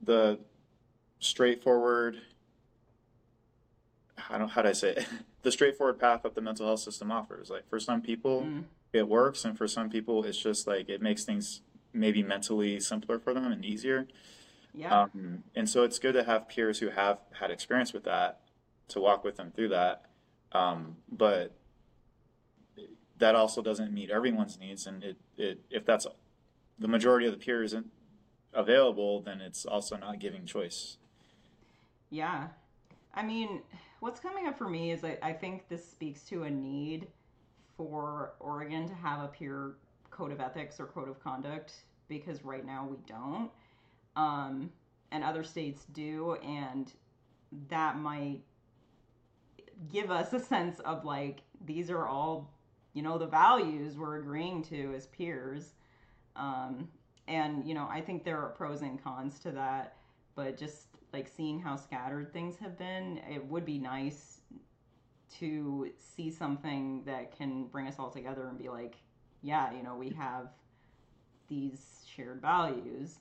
the 0.02 0.38
straightforward, 1.20 2.20
I 4.30 4.38
don't, 4.38 4.48
how 4.48 4.62
do 4.62 4.68
I 4.68 4.72
say 4.72 4.90
it? 4.90 5.06
the 5.42 5.52
straightforward 5.52 5.98
path 5.98 6.22
that 6.22 6.34
the 6.34 6.40
mental 6.40 6.66
health 6.66 6.80
system 6.80 7.10
offers. 7.10 7.50
Like 7.50 7.68
for 7.68 7.78
some 7.80 8.02
people, 8.02 8.42
Mm. 8.42 8.64
it 8.92 9.08
works, 9.08 9.44
and 9.44 9.56
for 9.56 9.68
some 9.68 9.90
people, 9.90 10.24
it's 10.24 10.38
just 10.38 10.66
like 10.66 10.88
it 10.88 11.00
makes 11.02 11.24
things 11.24 11.60
maybe 11.92 12.22
mentally 12.22 12.78
simpler 12.80 13.18
for 13.18 13.32
them 13.34 13.50
and 13.50 13.64
easier. 13.64 14.06
Yeah. 14.74 15.02
Um, 15.02 15.44
and 15.56 15.68
so 15.68 15.82
it's 15.82 15.98
good 15.98 16.12
to 16.12 16.24
have 16.24 16.48
peers 16.48 16.78
who 16.78 16.90
have 16.90 17.18
had 17.40 17.50
experience 17.50 17.92
with 17.92 18.04
that 18.04 18.40
to 18.88 19.00
walk 19.00 19.24
with 19.24 19.36
them 19.36 19.50
through 19.50 19.70
that. 19.70 20.04
Um, 20.52 20.96
but 21.10 21.52
that 23.18 23.34
also 23.34 23.60
doesn't 23.62 23.92
meet 23.92 24.10
everyone's 24.10 24.58
needs, 24.58 24.86
and 24.86 25.02
it, 25.02 25.16
it 25.36 25.60
if 25.70 25.84
that's 25.84 26.06
the 26.78 26.88
majority 26.88 27.26
of 27.26 27.32
the 27.32 27.38
peers 27.38 27.72
available, 28.52 29.20
then 29.20 29.40
it's 29.40 29.64
also 29.64 29.96
not 29.96 30.18
giving 30.18 30.46
choice. 30.46 30.96
Yeah. 32.10 32.48
I 33.14 33.22
mean, 33.22 33.62
what's 34.00 34.20
coming 34.20 34.46
up 34.46 34.56
for 34.56 34.68
me 34.68 34.92
is 34.92 35.04
I, 35.04 35.18
I 35.22 35.32
think 35.32 35.68
this 35.68 35.88
speaks 35.88 36.22
to 36.24 36.44
a 36.44 36.50
need 36.50 37.08
for 37.76 38.32
Oregon 38.40 38.88
to 38.88 38.94
have 38.94 39.22
a 39.22 39.28
peer 39.28 39.72
code 40.10 40.32
of 40.32 40.40
ethics 40.40 40.80
or 40.80 40.86
code 40.86 41.08
of 41.08 41.22
conduct 41.22 41.72
because 42.08 42.44
right 42.44 42.64
now 42.64 42.86
we 42.90 42.96
don't. 43.06 43.50
Um, 44.16 44.70
and 45.10 45.22
other 45.22 45.44
states 45.44 45.86
do. 45.92 46.36
And 46.42 46.92
that 47.68 47.98
might 47.98 48.40
give 49.92 50.10
us 50.10 50.32
a 50.32 50.40
sense 50.40 50.80
of 50.80 51.04
like, 51.04 51.40
these 51.64 51.90
are 51.90 52.06
all, 52.06 52.50
you 52.94 53.02
know, 53.02 53.18
the 53.18 53.26
values 53.26 53.96
we're 53.96 54.18
agreeing 54.18 54.62
to 54.64 54.94
as 54.94 55.06
peers. 55.06 55.74
Um, 56.36 56.88
and, 57.28 57.66
you 57.66 57.74
know, 57.74 57.86
I 57.90 58.00
think 58.00 58.24
there 58.24 58.38
are 58.38 58.48
pros 58.48 58.82
and 58.82 59.02
cons 59.02 59.38
to 59.40 59.50
that 59.52 59.94
but 60.38 60.56
just 60.56 60.86
like 61.12 61.26
seeing 61.26 61.58
how 61.58 61.74
scattered 61.74 62.32
things 62.32 62.56
have 62.58 62.78
been, 62.78 63.20
it 63.28 63.44
would 63.46 63.64
be 63.64 63.76
nice 63.76 64.38
to 65.40 65.90
see 65.98 66.30
something 66.30 67.02
that 67.06 67.36
can 67.36 67.64
bring 67.64 67.88
us 67.88 67.96
all 67.98 68.08
together 68.08 68.46
and 68.46 68.56
be 68.56 68.68
like, 68.68 68.94
yeah, 69.42 69.72
you 69.72 69.82
know, 69.82 69.96
we 69.96 70.10
have 70.10 70.50
these 71.48 72.04
shared 72.06 72.40
values. 72.40 73.16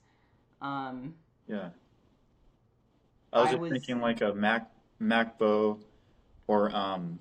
Um, 0.61 1.15
Yeah. 1.47 1.69
I 3.33 3.39
was 3.39 3.47
I 3.47 3.51
just 3.53 3.61
was- 3.61 3.71
thinking 3.71 3.99
like 3.99 4.21
a 4.21 4.31
Mac 4.31 4.69
MHACBO 5.01 5.79
or 6.45 6.75
um 6.75 7.17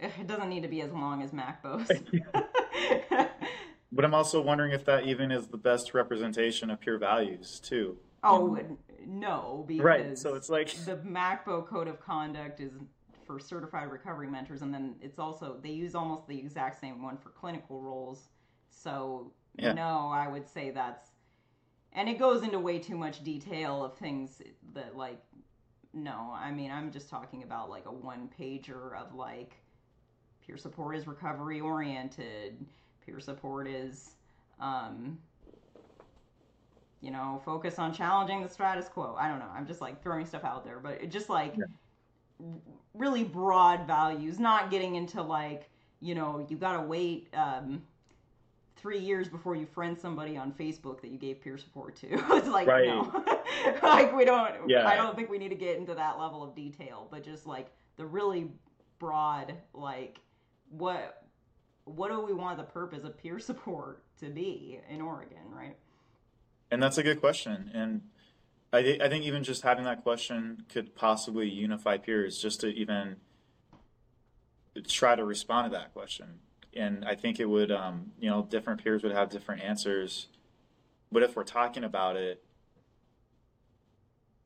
it 0.00 0.26
doesn't 0.26 0.48
need 0.48 0.62
to 0.62 0.68
be 0.68 0.80
as 0.80 0.92
long 0.92 1.20
as 1.22 1.30
MHACBO's. 1.32 1.90
but 3.92 4.04
I'm 4.04 4.14
also 4.14 4.40
wondering 4.40 4.72
if 4.72 4.84
that 4.86 5.04
even 5.06 5.30
is 5.30 5.48
the 5.48 5.58
best 5.58 5.94
representation 5.94 6.70
of 6.70 6.80
peer 6.80 6.98
values 6.98 7.60
too. 7.60 7.98
oh 8.24 8.56
Um, 8.56 8.78
no, 9.06 9.64
because 9.66 9.84
right. 9.84 10.18
So 10.18 10.34
it's 10.34 10.48
like 10.48 10.74
the 10.84 10.96
MHACBO 10.96 11.66
code 11.66 11.88
of 11.88 12.00
conduct 12.00 12.60
is 12.60 12.72
for 13.26 13.38
certified 13.38 13.90
recovery 13.90 14.28
mentors, 14.28 14.62
and 14.62 14.72
then 14.72 14.96
it's 15.00 15.18
also 15.18 15.58
they 15.62 15.70
use 15.70 15.94
almost 15.94 16.26
the 16.28 16.38
exact 16.38 16.80
same 16.80 17.02
one 17.02 17.16
for 17.16 17.30
clinical 17.30 17.80
roles. 17.80 18.28
So 18.70 19.32
Yeah. 19.56 19.72
no, 19.72 20.08
I 20.12 20.28
would 20.28 20.48
say 20.48 20.70
that's, 20.70 21.10
and 21.92 22.08
it 22.08 22.18
goes 22.18 22.42
into 22.42 22.58
way 22.58 22.78
too 22.78 22.96
much 22.96 23.22
detail 23.22 23.84
of 23.84 23.96
things 23.98 24.40
that 24.74 24.96
like, 24.96 25.22
no, 25.92 26.32
I 26.34 26.50
mean 26.52 26.70
I'm 26.70 26.90
just 26.90 27.08
talking 27.10 27.42
about 27.42 27.70
like 27.70 27.86
a 27.86 27.92
one 27.92 28.30
pager 28.38 28.96
of 28.96 29.14
like, 29.14 29.56
peer 30.46 30.56
support 30.56 30.96
is 30.96 31.06
recovery 31.06 31.60
oriented, 31.60 32.64
peer 33.04 33.20
support 33.20 33.66
is, 33.68 34.10
um, 34.60 35.18
you 37.00 37.10
know, 37.10 37.40
focus 37.44 37.78
on 37.78 37.92
challenging 37.92 38.42
the 38.42 38.48
status 38.48 38.88
quo. 38.88 39.16
I 39.18 39.28
don't 39.28 39.38
know. 39.40 39.50
I'm 39.54 39.66
just 39.66 39.80
like 39.80 40.02
throwing 40.02 40.24
stuff 40.26 40.44
out 40.44 40.64
there, 40.64 40.78
but 40.78 41.00
it 41.02 41.10
just 41.10 41.28
like 41.28 41.54
Yeah. 41.56 41.64
really 42.94 43.24
broad 43.24 43.86
values, 43.86 44.38
not 44.38 44.70
getting 44.70 44.94
into 44.96 45.20
like, 45.22 45.68
you 46.00 46.14
know, 46.14 46.46
you 46.48 46.56
got 46.56 46.74
to 46.80 46.82
wait 46.82 47.28
um, 47.34 47.82
three 48.76 48.98
years 48.98 49.28
before 49.28 49.54
you 49.56 49.66
friend 49.66 49.98
somebody 49.98 50.36
on 50.36 50.52
Facebook 50.52 51.00
that 51.00 51.10
you 51.10 51.18
gave 51.18 51.40
peer 51.40 51.58
support 51.58 51.96
to. 51.96 52.06
it's 52.36 52.48
like, 52.48 52.66
Right. 52.68 52.86
no. 52.86 53.24
like, 53.82 54.14
we 54.16 54.24
don't, 54.24 54.68
Yeah. 54.68 54.86
I 54.86 54.96
don't 54.96 55.16
think 55.16 55.28
we 55.30 55.38
need 55.38 55.50
to 55.50 55.54
get 55.56 55.76
into 55.78 55.94
that 55.94 56.18
level 56.18 56.42
of 56.42 56.54
detail, 56.54 57.08
but 57.10 57.24
just 57.24 57.46
like 57.46 57.72
the 57.96 58.06
really 58.06 58.50
broad, 58.98 59.54
like, 59.74 60.20
what. 60.70 61.21
What 61.84 62.10
do 62.10 62.20
we 62.20 62.32
want 62.32 62.58
the 62.58 62.64
purpose 62.64 63.04
of 63.04 63.18
peer 63.18 63.38
support 63.40 64.02
to 64.20 64.26
be 64.28 64.80
in 64.88 65.00
Oregon, 65.00 65.38
right? 65.50 65.76
And 66.70 66.82
that's 66.82 66.98
a 66.98 67.02
good 67.02 67.20
question. 67.20 67.70
And 67.74 68.02
I, 68.72 68.82
thi- 68.82 69.02
I 69.02 69.08
think 69.08 69.24
even 69.24 69.44
just 69.44 69.62
having 69.62 69.84
that 69.84 70.02
question 70.02 70.64
could 70.72 70.94
possibly 70.94 71.48
unify 71.48 71.98
peers 71.98 72.40
just 72.40 72.60
to 72.60 72.68
even 72.68 73.16
try 74.88 75.14
to 75.14 75.24
respond 75.24 75.70
to 75.70 75.76
that 75.78 75.92
question. 75.92 76.38
And 76.74 77.04
I 77.04 77.14
think 77.14 77.38
it 77.38 77.44
would, 77.44 77.70
um, 77.70 78.12
you 78.18 78.30
know, 78.30 78.46
different 78.48 78.82
peers 78.82 79.02
would 79.02 79.12
have 79.12 79.28
different 79.28 79.62
answers. 79.62 80.28
But 81.10 81.22
if 81.22 81.36
we're 81.36 81.44
talking 81.44 81.84
about 81.84 82.16
it, 82.16 82.42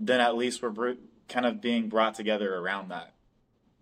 then 0.01 0.21
at 0.21 0.37
least 0.37 0.63
we're 0.63 0.71
br- 0.71 0.93
kind 1.29 1.47
of 1.47 1.61
being 1.61 1.89
brought 1.89 2.15
together 2.17 2.57
around 2.57 2.91
that 2.91 3.15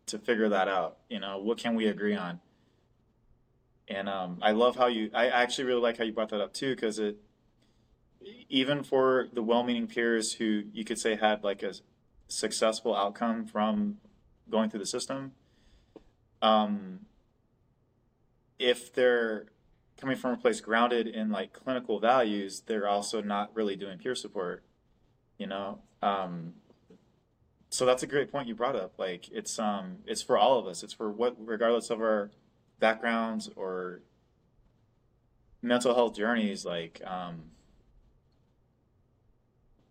to 0.06 0.18
figure 0.18 0.50
that 0.50 0.68
out. 0.68 0.98
You 1.08 1.20
know, 1.20 1.38
what 1.38 1.56
can 1.56 1.74
we 1.74 1.86
agree 1.86 2.14
on? 2.14 2.40
And 3.88 4.08
um, 4.08 4.38
I 4.40 4.52
love 4.52 4.76
how 4.76 4.86
you, 4.86 5.10
I 5.14 5.28
actually 5.28 5.64
really 5.64 5.80
like 5.80 5.98
how 5.98 6.04
you 6.04 6.12
brought 6.12 6.30
that 6.30 6.40
up 6.40 6.54
too, 6.54 6.74
because 6.74 6.98
it, 6.98 7.16
even 8.48 8.82
for 8.82 9.28
the 9.32 9.42
well-meaning 9.42 9.86
peers 9.86 10.32
who 10.34 10.64
you 10.72 10.84
could 10.84 10.98
say 10.98 11.16
had 11.16 11.44
like 11.44 11.62
a 11.62 11.74
successful 12.28 12.96
outcome 12.96 13.44
from 13.44 13.98
going 14.50 14.70
through 14.70 14.80
the 14.80 14.86
system 14.86 15.32
um, 16.40 17.00
if 18.58 18.92
they're 18.94 19.46
coming 20.00 20.16
from 20.16 20.32
a 20.32 20.36
place 20.36 20.60
grounded 20.60 21.06
in 21.06 21.30
like 21.30 21.52
clinical 21.52 22.00
values 22.00 22.62
they're 22.66 22.88
also 22.88 23.20
not 23.20 23.54
really 23.54 23.76
doing 23.76 23.98
peer 23.98 24.14
support 24.14 24.64
you 25.38 25.46
know? 25.46 25.80
Um, 26.02 26.54
so 27.70 27.84
that's 27.84 28.02
a 28.02 28.06
great 28.06 28.30
point 28.30 28.46
you 28.46 28.54
brought 28.54 28.76
up. 28.76 28.92
Like 28.98 29.28
it's 29.32 29.58
um 29.58 29.96
it's 30.06 30.22
for 30.22 30.38
all 30.38 30.58
of 30.58 30.66
us. 30.66 30.82
It's 30.82 30.92
for 30.92 31.10
what 31.10 31.34
regardless 31.38 31.90
of 31.90 32.00
our 32.00 32.30
backgrounds 32.78 33.50
or 33.56 34.00
mental 35.62 35.94
health 35.94 36.14
journeys 36.14 36.64
like 36.64 37.00
um 37.06 37.44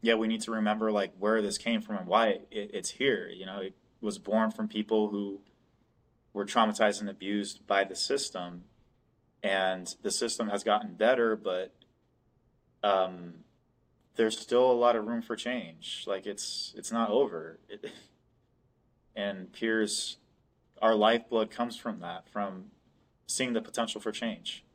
yeah, 0.04 0.16
we 0.16 0.28
need 0.28 0.42
to 0.42 0.52
remember 0.52 0.92
like 0.92 1.14
where 1.18 1.42
this 1.42 1.58
came 1.58 1.82
from 1.82 1.96
and 1.96 2.08
why 2.08 2.28
it, 2.28 2.46
it's 2.52 2.92
here. 2.92 3.30
You 3.30 3.46
know, 3.46 3.60
it 3.60 3.74
was 4.02 4.20
born 4.20 4.52
from 4.52 4.68
people 4.68 5.08
who 5.08 5.40
were 6.34 6.46
traumatized 6.46 7.00
and 7.00 7.10
abused 7.10 7.66
by 7.66 7.86
the 7.86 7.96
system, 7.96 8.66
and 9.42 9.96
the 10.04 10.12
system 10.12 10.50
has 10.50 10.64
gotten 10.64 10.96
better, 10.96 11.38
but 11.38 11.74
um, 12.84 13.36
there's 14.16 14.38
still 14.38 14.70
a 14.70 14.74
lot 14.74 14.98
of 14.98 15.08
room 15.08 15.22
for 15.22 15.38
change. 15.38 16.04
Like 16.06 16.26
it's 16.26 16.74
it's 16.76 16.92
not 16.92 17.10
over, 17.10 17.60
it, 17.70 17.90
and 19.16 19.54
peers, 19.54 20.18
our 20.84 20.94
lifeblood 20.94 21.50
comes 21.50 21.78
from 21.78 22.02
that, 22.02 22.30
from 22.30 22.66
seeing 23.26 23.54
the 23.54 23.62
potential 23.62 24.02
for 24.02 24.12
change. 24.12 24.66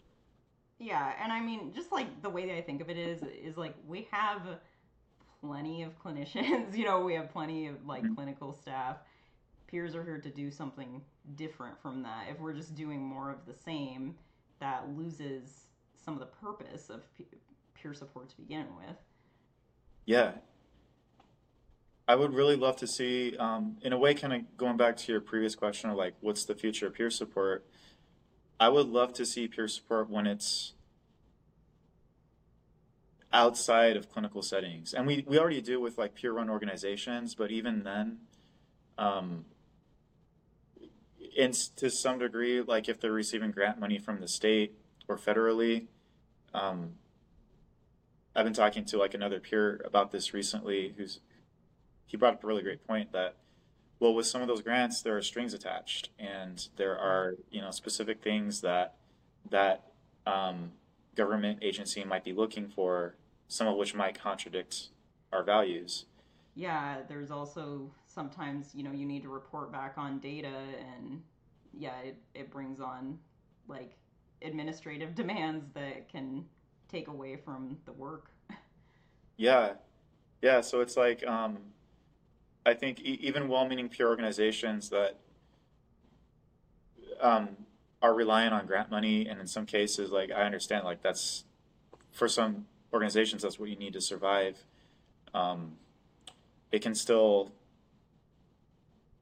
Yeah, 0.78 1.12
and 1.22 1.30
I 1.30 1.40
mean, 1.40 1.70
just 1.74 1.92
like 1.92 2.22
the 2.22 2.30
way 2.30 2.46
that 2.46 2.56
I 2.56 2.62
think 2.62 2.80
of 2.80 2.88
it 2.88 2.96
is, 2.96 3.20
is 3.22 3.58
like 3.58 3.74
we 3.86 4.08
have 4.10 4.40
plenty 5.42 5.82
of 5.82 5.92
clinicians. 6.02 6.74
You 6.76 6.86
know, 6.86 7.02
we 7.02 7.12
have 7.14 7.30
plenty 7.30 7.66
of 7.66 7.86
like 7.86 8.02
Mhm. 8.04 8.14
clinical 8.16 8.52
staff. 8.54 8.96
Peers 9.66 9.94
are 9.94 10.02
here 10.02 10.18
to 10.18 10.30
do 10.30 10.50
something 10.50 11.02
different 11.36 11.78
from 11.82 12.02
that. 12.04 12.28
If 12.30 12.40
we're 12.40 12.54
just 12.54 12.74
doing 12.74 13.00
more 13.02 13.30
of 13.30 13.44
the 13.44 13.52
same, 13.54 14.16
that 14.60 14.88
loses 14.96 15.66
some 15.94 16.14
of 16.14 16.20
the 16.20 16.26
purpose 16.26 16.88
of 16.88 17.02
peer 17.74 17.92
support 17.92 18.30
to 18.30 18.36
begin 18.38 18.66
with. 18.76 18.96
Yeah. 20.06 20.32
I 22.08 22.14
would 22.14 22.32
really 22.32 22.56
love 22.56 22.76
to 22.76 22.86
see, 22.86 23.36
um, 23.36 23.76
in 23.82 23.92
a 23.92 23.98
way, 23.98 24.14
kind 24.14 24.32
of 24.32 24.56
going 24.56 24.78
back 24.78 24.96
to 24.96 25.12
your 25.12 25.20
previous 25.20 25.54
question 25.54 25.90
of 25.90 25.96
like, 25.96 26.14
what's 26.20 26.46
the 26.46 26.54
future 26.54 26.86
of 26.86 26.94
peer 26.94 27.10
support? 27.10 27.66
I 28.58 28.70
would 28.70 28.88
love 28.88 29.12
to 29.14 29.26
see 29.26 29.46
peer 29.46 29.68
support 29.68 30.08
when 30.08 30.26
it's 30.26 30.72
outside 33.30 33.94
of 33.94 34.10
clinical 34.10 34.40
settings. 34.40 34.94
And 34.94 35.06
we, 35.06 35.22
we 35.28 35.38
already 35.38 35.60
do 35.60 35.80
with 35.80 35.98
like 35.98 36.14
peer 36.14 36.32
run 36.32 36.48
organizations, 36.48 37.34
but 37.34 37.50
even 37.50 37.82
then, 37.82 38.20
um, 38.96 39.44
and 41.38 41.52
to 41.76 41.90
some 41.90 42.18
degree, 42.18 42.62
like 42.62 42.88
if 42.88 42.98
they're 42.98 43.12
receiving 43.12 43.50
grant 43.50 43.78
money 43.78 43.98
from 43.98 44.22
the 44.22 44.28
state 44.28 44.72
or 45.08 45.18
federally, 45.18 45.88
um, 46.54 46.94
I've 48.34 48.44
been 48.44 48.54
talking 48.54 48.86
to 48.86 48.98
like 48.98 49.12
another 49.12 49.40
peer 49.40 49.82
about 49.84 50.10
this 50.10 50.32
recently 50.32 50.94
who's 50.96 51.20
he 52.08 52.16
brought 52.16 52.34
up 52.34 52.42
a 52.42 52.46
really 52.46 52.62
great 52.62 52.84
point 52.86 53.12
that 53.12 53.36
well 54.00 54.12
with 54.12 54.26
some 54.26 54.42
of 54.42 54.48
those 54.48 54.62
grants 54.62 55.02
there 55.02 55.16
are 55.16 55.22
strings 55.22 55.54
attached 55.54 56.08
and 56.18 56.68
there 56.76 56.98
are 56.98 57.36
you 57.50 57.60
know 57.60 57.70
specific 57.70 58.20
things 58.22 58.60
that 58.62 58.96
that 59.50 59.84
um, 60.26 60.72
government 61.14 61.60
agency 61.62 62.04
might 62.04 62.24
be 62.24 62.32
looking 62.32 62.68
for 62.68 63.14
some 63.46 63.66
of 63.66 63.76
which 63.76 63.94
might 63.94 64.20
contradict 64.20 64.88
our 65.32 65.42
values. 65.42 66.06
Yeah 66.54 66.98
there's 67.08 67.30
also 67.30 67.90
sometimes 68.06 68.74
you 68.74 68.82
know 68.82 68.90
you 68.90 69.06
need 69.06 69.22
to 69.22 69.28
report 69.28 69.70
back 69.70 69.94
on 69.96 70.18
data 70.18 70.52
and 70.96 71.22
yeah 71.72 71.98
it, 72.00 72.16
it 72.34 72.50
brings 72.50 72.80
on 72.80 73.18
like 73.68 73.92
administrative 74.42 75.14
demands 75.14 75.66
that 75.74 76.08
can 76.08 76.44
take 76.88 77.08
away 77.08 77.36
from 77.36 77.76
the 77.84 77.92
work. 77.92 78.30
Yeah. 79.36 79.74
Yeah 80.40 80.62
so 80.62 80.80
it's 80.80 80.96
like 80.96 81.26
um, 81.26 81.58
i 82.68 82.74
think 82.74 83.00
e- 83.00 83.18
even 83.22 83.48
well-meaning 83.48 83.88
peer 83.88 84.08
organizations 84.08 84.90
that 84.90 85.16
um, 87.20 87.48
are 88.00 88.14
reliant 88.14 88.54
on 88.54 88.64
grant 88.66 88.90
money 88.90 89.26
and 89.26 89.40
in 89.40 89.46
some 89.46 89.66
cases 89.66 90.10
like 90.10 90.30
i 90.30 90.42
understand 90.42 90.84
like 90.84 91.02
that's 91.02 91.44
for 92.12 92.28
some 92.28 92.66
organizations 92.92 93.42
that's 93.42 93.58
what 93.58 93.68
you 93.68 93.76
need 93.76 93.92
to 93.92 94.00
survive. 94.00 94.64
Um, 95.34 95.76
it 96.72 96.82
can 96.82 96.94
still 96.94 97.52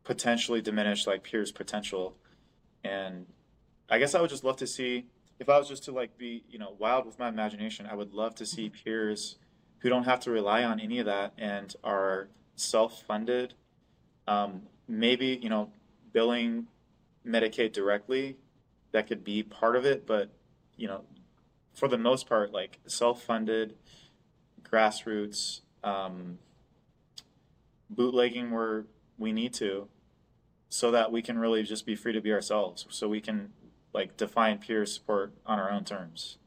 potentially 0.05 0.63
diminish 0.63 1.07
like 1.07 1.23
peers 1.23 1.53
potential. 1.53 2.17
And 2.85 3.27
i 3.89 3.99
guess 3.99 4.15
i 4.15 4.21
would 4.21 4.31
just 4.31 4.43
love 4.45 4.57
to 4.57 4.67
see 4.67 5.07
if 5.39 5.49
i 5.49 5.57
was 5.59 5.69
just 5.69 5.85
to 5.85 5.93
like 5.93 6.17
be 6.19 6.43
you 6.49 6.59
know 6.59 6.75
wild 6.79 7.07
with 7.07 7.19
my 7.21 7.29
imagination 7.29 7.87
i 7.87 7.95
would 7.95 8.13
love 8.13 8.35
to 8.35 8.45
see 8.45 8.69
peers 8.69 9.37
who 9.79 9.89
don't 9.89 10.03
have 10.03 10.19
to 10.19 10.31
rely 10.31 10.65
on 10.65 10.81
any 10.81 10.99
of 10.99 11.07
that 11.07 11.33
and 11.39 11.77
are 11.85 12.29
self-funded 12.57 13.55
um, 14.27 14.63
maybe 14.89 15.39
you 15.41 15.49
know 15.49 15.71
billing 16.13 16.67
medicaid 17.27 17.73
directly 17.73 18.37
that 18.93 19.07
could 19.07 19.23
be 19.23 19.43
part 19.43 19.77
of 19.77 19.85
it 19.85 20.07
but 20.07 20.31
you 20.77 20.89
know 20.89 21.03
for 21.75 21.89
the 21.89 21.99
most 21.99 22.29
part 22.29 22.53
like 22.53 22.79
self-funded 22.87 23.75
grassroots 24.63 25.61
um, 25.85 26.39
bootlegging 27.91 28.51
where 28.51 28.87
we 29.19 29.33
need 29.33 29.53
to 29.53 29.89
so 30.69 30.91
that 30.91 31.13
we 31.13 31.23
can 31.23 31.39
really 31.39 31.63
just 31.63 31.87
be 31.87 31.95
free 31.95 32.13
to 32.13 32.21
be 32.21 32.33
ourselves 32.33 32.87
so 32.91 33.09
we 33.09 33.21
can 33.21 33.53
like 33.93 34.17
define 34.17 34.59
peer 34.59 34.85
support 34.85 35.33
on 35.47 35.59
our 35.59 35.71
own 35.71 35.85
terms. 35.85 36.39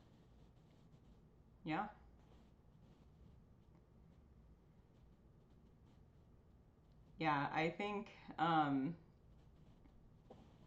Yeah 1.63 1.85
yeah 7.19 7.47
i 7.53 7.69
think 7.77 8.07
um 8.39 8.95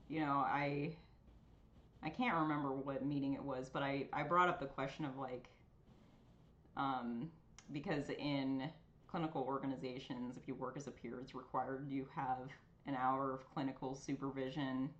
you 0.08 0.20
know 0.20 0.44
i 0.46 0.94
i 2.02 2.10
can't 2.10 2.36
remember 2.36 2.70
what 2.72 3.04
meeting 3.04 3.34
it 3.34 3.42
was 3.42 3.68
but 3.68 3.82
i 3.82 4.06
i 4.12 4.22
brought 4.22 4.48
up 4.48 4.60
the 4.60 4.66
question 4.66 5.04
of 5.04 5.16
like 5.16 5.48
um 6.76 7.28
because 7.72 8.10
in 8.18 8.68
clinical 9.08 9.42
organizations 9.42 10.36
if 10.36 10.46
you 10.46 10.54
work 10.54 10.76
as 10.76 10.86
a 10.86 10.90
peer 10.90 11.18
it's 11.20 11.34
required 11.34 11.86
you 11.88 12.06
have 12.14 12.48
an 12.86 12.94
hour 12.94 13.32
of 13.32 13.48
clinical 13.54 13.94
supervision 13.94 14.90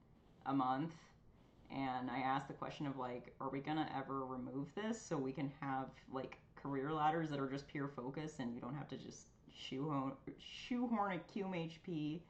a 0.46 0.52
month. 0.52 0.92
And 1.70 2.10
i 2.10 2.18
asked 2.18 2.48
the 2.48 2.54
question 2.54 2.86
of 2.86 2.96
like 2.98 3.34
are 3.40 3.48
we 3.48 3.60
to 3.60 3.86
ever 3.96 4.24
remove 4.26 4.68
this 4.74 5.00
so 5.00 5.16
we 5.16 5.32
can 5.32 5.50
have 5.60 5.86
like 6.12 6.36
career 6.54 6.92
ladders 6.92 7.30
that 7.30 7.40
are 7.40 7.48
just 7.48 7.66
peer 7.68 7.88
focused 7.88 8.38
and 8.38 8.54
you 8.54 8.60
don't 8.60 8.74
have 8.74 8.88
to 8.88 8.96
just 8.96 9.31
shoehorn, 9.56 10.12
shoehorn 10.68 11.20
a 11.20 11.38
QMHP 11.38 12.20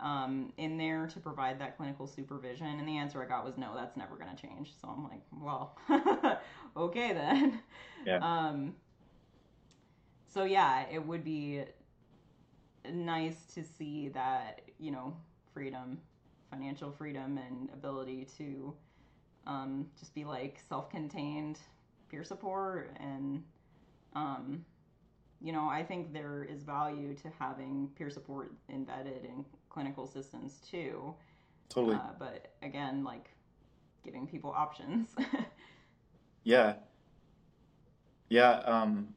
um, 0.00 0.52
in 0.56 0.76
there 0.76 1.06
to 1.06 1.20
provide 1.20 1.60
that 1.60 1.76
clinical 1.76 2.06
supervision? 2.06 2.66
And 2.66 2.88
the 2.88 2.96
answer 2.96 3.22
I 3.22 3.26
got 3.26 3.44
was 3.44 3.56
no, 3.56 3.74
that's 3.74 3.96
never 3.96 4.16
going 4.16 4.34
to 4.34 4.40
change. 4.40 4.72
So 4.80 4.88
I'm 4.88 5.04
like, 5.04 5.22
well, 5.40 5.76
okay 6.76 7.12
then. 7.12 7.60
Yeah. 8.06 8.18
Um, 8.18 8.74
so 10.28 10.44
yeah, 10.44 10.84
it 10.92 11.04
would 11.04 11.24
be 11.24 11.64
nice 12.92 13.44
to 13.54 13.64
see 13.64 14.08
that, 14.10 14.62
you 14.78 14.90
know, 14.90 15.16
freedom, 15.52 15.98
financial 16.50 16.90
freedom, 16.90 17.38
and 17.38 17.70
ability 17.72 18.26
to 18.38 18.74
um, 19.46 19.86
just 19.98 20.14
be 20.14 20.24
like 20.24 20.58
self 20.68 20.90
contained 20.90 21.58
peer 22.10 22.24
support 22.24 22.96
and 23.00 23.42
um, 24.14 24.64
you 25.44 25.52
know, 25.52 25.68
I 25.68 25.84
think 25.84 26.14
there 26.14 26.42
is 26.42 26.62
value 26.62 27.14
to 27.16 27.30
having 27.38 27.90
peer 27.98 28.08
support 28.08 28.50
embedded 28.70 29.26
in 29.26 29.44
clinical 29.68 30.06
systems 30.06 30.58
too. 30.70 31.14
Totally. 31.68 31.96
Uh, 31.96 32.12
but 32.18 32.54
again, 32.62 33.04
like 33.04 33.28
giving 34.02 34.26
people 34.26 34.50
options. 34.56 35.08
yeah. 36.44 36.76
Yeah. 38.30 38.52
Um, 38.60 39.08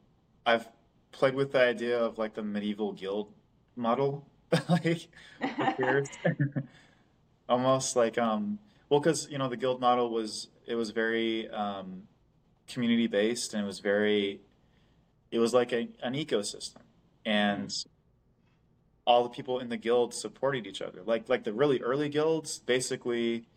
I've 0.45 0.67
played 1.13 1.33
with 1.33 1.53
the 1.53 1.61
idea 1.61 1.97
of 1.97 2.17
like 2.17 2.33
the 2.33 2.43
medieval 2.43 2.91
guild 2.91 3.31
model, 3.77 4.27
like 4.67 5.07
almost 7.47 7.95
like 7.95 8.17
um, 8.17 8.59
well, 8.89 8.99
because 8.99 9.29
you 9.31 9.37
know 9.37 9.47
the 9.47 9.55
guild 9.55 9.79
model 9.79 10.09
was 10.09 10.49
it 10.65 10.75
was 10.75 10.91
very 10.91 11.49
um, 11.51 12.03
community 12.67 13.07
based 13.07 13.53
and 13.53 13.63
it 13.63 13.65
was 13.65 13.79
very 13.79 14.41
it 15.31 15.39
was 15.39 15.53
like 15.53 15.71
a, 15.71 15.89
an 16.01 16.13
ecosystem. 16.13 16.81
And 17.25 17.73
all 19.05 19.23
the 19.23 19.29
people 19.29 19.59
in 19.59 19.69
the 19.69 19.77
guild 19.77 20.13
supported 20.13 20.67
each 20.67 20.81
other. 20.81 21.01
Like 21.05 21.29
like 21.29 21.43
the 21.43 21.53
really 21.53 21.79
early 21.81 22.09
guilds 22.09 22.59
basically 22.59 23.47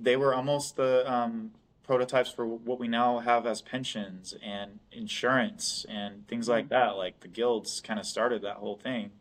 they 0.00 0.16
were 0.16 0.34
almost 0.34 0.76
the 0.76 1.10
um, 1.10 1.52
prototypes 1.84 2.30
for 2.30 2.46
what 2.46 2.80
we 2.80 2.88
now 2.88 3.20
have 3.20 3.46
as 3.46 3.62
pensions 3.62 4.34
and 4.42 4.80
insurance 4.90 5.86
and 5.88 6.26
things 6.26 6.48
like 6.48 6.68
that. 6.70 6.96
Like 6.96 7.20
the 7.20 7.28
guilds 7.28 7.80
kind 7.80 8.00
of 8.00 8.06
started 8.06 8.42
that 8.42 8.56
whole 8.56 8.76
thing 8.76 9.12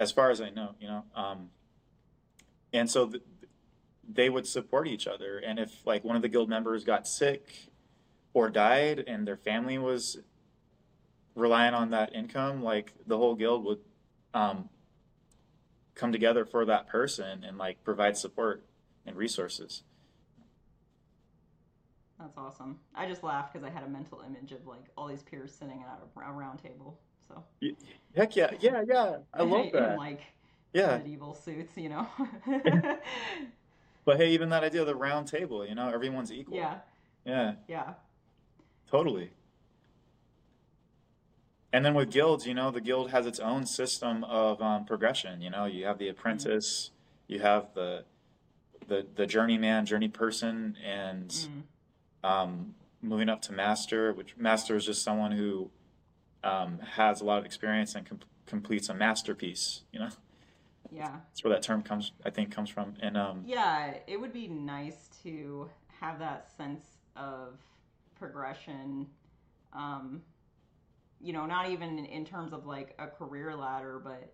as 0.00 0.12
far 0.12 0.30
as 0.30 0.40
i 0.40 0.48
know 0.50 0.74
you 0.80 0.86
know? 0.86 1.04
Um, 1.14 1.50
and 2.72 2.90
so 2.90 3.06
th- 3.08 3.22
they 4.08 4.28
would 4.28 4.46
support 4.46 4.88
each 4.88 5.06
other. 5.06 5.38
And 5.38 5.58
if 5.58 5.86
like 5.86 6.04
one 6.04 6.16
of 6.16 6.22
the 6.22 6.28
guild 6.28 6.48
members 6.48 6.84
got 6.84 7.06
sick 7.06 7.68
or 8.38 8.48
died 8.48 9.02
and 9.08 9.26
their 9.26 9.36
family 9.36 9.78
was 9.78 10.18
relying 11.34 11.74
on 11.74 11.90
that 11.90 12.14
income, 12.14 12.62
like 12.62 12.92
the 13.04 13.16
whole 13.16 13.34
guild 13.34 13.64
would 13.64 13.80
um, 14.32 14.68
come 15.96 16.12
together 16.12 16.44
for 16.44 16.64
that 16.64 16.86
person 16.86 17.42
and 17.42 17.58
like 17.58 17.82
provide 17.82 18.16
support 18.16 18.64
and 19.04 19.16
resources. 19.16 19.82
That's 22.20 22.38
awesome. 22.38 22.78
I 22.94 23.08
just 23.08 23.24
laughed 23.24 23.52
because 23.52 23.66
I 23.66 23.70
had 23.70 23.82
a 23.82 23.88
mental 23.88 24.22
image 24.24 24.52
of 24.52 24.64
like 24.68 24.84
all 24.96 25.08
these 25.08 25.22
peers 25.24 25.52
sitting 25.52 25.82
at 25.82 26.00
a 26.24 26.32
round 26.32 26.60
table. 26.62 27.00
So 27.26 27.42
heck 28.14 28.36
yeah, 28.36 28.50
yeah, 28.60 28.84
yeah. 28.86 29.16
I 29.34 29.42
love 29.42 29.66
that. 29.72 29.92
In 29.92 29.98
like 29.98 30.20
yeah, 30.72 30.98
medieval 30.98 31.34
suits, 31.34 31.72
you 31.76 31.88
know. 31.88 32.06
but 34.04 34.16
hey, 34.16 34.30
even 34.30 34.48
that 34.50 34.62
idea 34.62 34.82
of 34.82 34.86
the 34.86 34.94
round 34.94 35.26
table, 35.26 35.66
you 35.66 35.74
know, 35.74 35.88
everyone's 35.88 36.32
equal. 36.32 36.56
Yeah. 36.56 36.74
Yeah. 37.24 37.54
Yeah. 37.66 37.94
Totally. 38.90 39.30
And 41.72 41.84
then 41.84 41.94
with 41.94 42.10
guilds, 42.10 42.46
you 42.46 42.54
know, 42.54 42.70
the 42.70 42.80
guild 42.80 43.10
has 43.10 43.26
its 43.26 43.38
own 43.38 43.66
system 43.66 44.24
of 44.24 44.62
um, 44.62 44.86
progression. 44.86 45.42
You 45.42 45.50
know, 45.50 45.66
you 45.66 45.84
have 45.84 45.98
the 45.98 46.08
apprentice, 46.08 46.90
mm-hmm. 46.90 47.34
you 47.34 47.40
have 47.40 47.74
the 47.74 48.04
the 48.86 49.06
the 49.14 49.26
journeyman, 49.26 49.84
journey 49.84 50.08
person, 50.08 50.76
and 50.82 51.28
mm-hmm. 51.28 52.26
um, 52.26 52.74
moving 53.02 53.28
up 53.28 53.42
to 53.42 53.52
master. 53.52 54.14
Which 54.14 54.36
master 54.38 54.76
is 54.76 54.86
just 54.86 55.02
someone 55.02 55.32
who 55.32 55.70
um, 56.42 56.78
has 56.78 57.20
a 57.20 57.24
lot 57.24 57.38
of 57.38 57.44
experience 57.44 57.94
and 57.94 58.06
com- 58.06 58.20
completes 58.46 58.88
a 58.88 58.94
masterpiece. 58.94 59.82
You 59.92 60.00
know. 60.00 60.08
Yeah. 60.90 61.16
That's 61.28 61.44
where 61.44 61.52
that 61.52 61.62
term 61.62 61.82
comes. 61.82 62.12
I 62.24 62.30
think 62.30 62.50
comes 62.50 62.70
from. 62.70 62.94
And 63.00 63.18
um, 63.18 63.42
yeah, 63.44 63.92
it 64.06 64.18
would 64.18 64.32
be 64.32 64.48
nice 64.48 65.10
to 65.22 65.68
have 66.00 66.18
that 66.20 66.50
sense 66.56 66.86
of 67.14 67.58
progression 68.18 69.06
um, 69.72 70.22
you 71.20 71.32
know 71.32 71.46
not 71.46 71.68
even 71.70 72.04
in 72.06 72.24
terms 72.24 72.52
of 72.52 72.66
like 72.66 72.94
a 72.98 73.06
career 73.06 73.54
ladder 73.54 74.00
but 74.02 74.32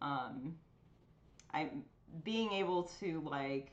um, 0.00 0.54
i 1.52 1.68
being 2.24 2.52
able 2.52 2.84
to 3.00 3.22
like 3.26 3.72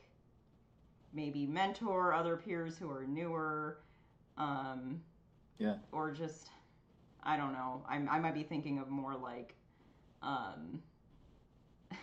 maybe 1.14 1.45
mentor 1.45 2.14
other 2.14 2.38
peers 2.38 2.78
who 2.78 2.89
are 2.89 3.06
newer 3.06 3.80
um, 4.38 5.02
yeah. 5.58 5.76
or 5.91 6.12
just 6.12 6.50
i 7.24 7.36
don't 7.36 7.54
know. 7.54 7.84
I'm, 7.88 8.08
i 8.10 8.20
might 8.20 8.34
be 8.34 8.43
thinking 8.43 8.80
of 8.80 8.89
more 8.89 9.16
like 9.16 9.56
um, 10.22 10.82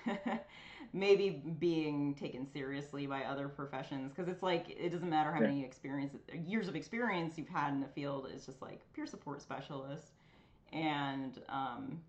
maybe 0.93 1.43
being 1.59 2.15
taken 2.15 2.47
seriously 2.47 3.07
by 3.07 3.25
other 3.25 3.49
professions 3.49 4.13
because 4.13 4.29
it's 4.29 4.43
like 4.43 4.67
it 4.71 4.91
doesn't 4.91 5.11
matter 5.11 5.33
how 5.33 5.41
Yeah. 5.41 5.49
many 5.49 5.65
experience 5.65 6.15
years 6.47 6.69
of 6.69 6.77
experience 6.77 7.37
you've 7.39 7.49
had 7.49 7.73
in 7.73 7.81
the 7.81 7.89
field 7.89 8.29
it's 8.33 8.47
just 8.47 8.63
like 8.63 8.81
peer 8.95 9.07
support 9.07 9.43
specialist 9.43 10.13
and 10.73 11.41
um 11.49 12.01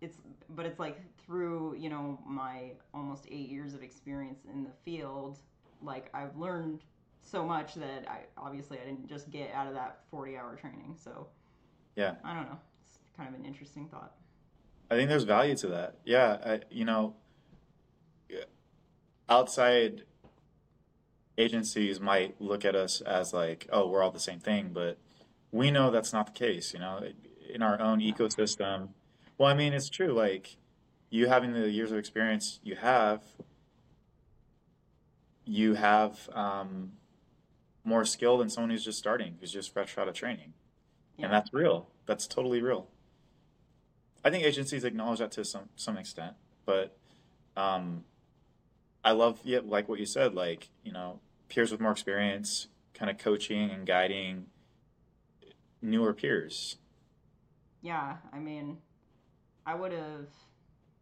it's 0.00 0.18
but 0.50 0.66
it's 0.66 0.78
like 0.78 0.98
through 1.18 1.74
you 1.78 1.88
know 1.90 2.18
my 2.26 2.72
almost 2.94 3.26
eight 3.30 3.48
years 3.48 3.74
of 3.74 3.82
experience 3.82 4.40
in 4.52 4.62
the 4.64 4.70
field 4.84 5.38
like 5.82 6.08
i've 6.14 6.36
learned 6.36 6.84
so 7.22 7.44
much 7.44 7.74
that 7.74 8.04
i 8.08 8.20
obviously 8.36 8.78
i 8.78 8.84
didn't 8.84 9.06
just 9.08 9.30
get 9.30 9.50
out 9.52 9.66
of 9.66 9.74
that 9.74 10.00
40 10.10 10.36
hour 10.36 10.56
training 10.56 10.94
so 11.02 11.26
Yeah. 11.96 12.14
i 12.24 12.34
don't 12.34 12.44
know 12.48 12.58
it's 12.86 12.98
kind 13.16 13.28
of 13.28 13.38
an 13.38 13.44
interesting 13.46 13.88
thought 13.88 14.14
I 14.90 14.94
think 14.94 15.08
there's 15.08 15.24
value 15.24 15.54
to 15.56 15.66
that. 15.68 15.96
Yeah, 16.04 16.38
I, 16.44 16.60
you 16.70 16.84
know, 16.84 17.14
outside 19.28 20.02
agencies 21.36 22.00
might 22.00 22.40
look 22.40 22.64
at 22.64 22.74
us 22.74 23.00
as 23.02 23.32
like, 23.32 23.68
oh, 23.72 23.88
we're 23.88 24.02
all 24.02 24.10
the 24.10 24.18
same 24.20 24.40
thing, 24.40 24.70
but 24.72 24.98
we 25.52 25.70
know 25.70 25.90
that's 25.90 26.12
not 26.12 26.26
the 26.26 26.32
case. 26.32 26.72
You 26.72 26.80
know, 26.80 27.02
in 27.48 27.62
our 27.62 27.80
own 27.80 28.00
ecosystem. 28.00 28.88
Well, 29.36 29.48
I 29.48 29.54
mean, 29.54 29.72
it's 29.72 29.88
true. 29.88 30.12
Like 30.12 30.56
you 31.10 31.28
having 31.28 31.52
the 31.52 31.70
years 31.70 31.92
of 31.92 31.98
experience 31.98 32.58
you 32.62 32.76
have, 32.76 33.22
you 35.44 35.74
have 35.74 36.28
um, 36.32 36.92
more 37.84 38.04
skill 38.04 38.38
than 38.38 38.48
someone 38.48 38.70
who's 38.70 38.84
just 38.84 38.98
starting, 38.98 39.36
who's 39.40 39.52
just 39.52 39.72
fresh 39.72 39.96
out 39.98 40.08
of 40.08 40.14
training, 40.14 40.52
Yeah. 41.16 41.26
and 41.26 41.34
that's 41.34 41.52
real. 41.52 41.88
That's 42.06 42.26
totally 42.26 42.60
real. 42.62 42.88
I 44.28 44.30
think 44.30 44.44
agencies 44.44 44.84
acknowledge 44.84 45.20
that 45.20 45.32
to 45.32 45.44
some 45.44 45.70
some 45.74 45.96
extent, 45.96 46.34
but 46.66 46.94
um, 47.56 48.04
I 49.02 49.12
love 49.12 49.40
yeah, 49.42 49.60
like 49.64 49.88
what 49.88 49.98
you 49.98 50.04
said, 50.04 50.34
like 50.34 50.68
you 50.84 50.92
know, 50.92 51.20
peers 51.48 51.72
with 51.72 51.80
more 51.80 51.92
experience, 51.92 52.66
kind 52.92 53.10
of 53.10 53.16
coaching 53.16 53.70
and 53.70 53.86
guiding 53.86 54.44
newer 55.80 56.12
peers. 56.12 56.76
Yeah, 57.80 58.16
I 58.30 58.38
mean, 58.38 58.76
I 59.64 59.74
would 59.74 59.92
have 59.92 60.28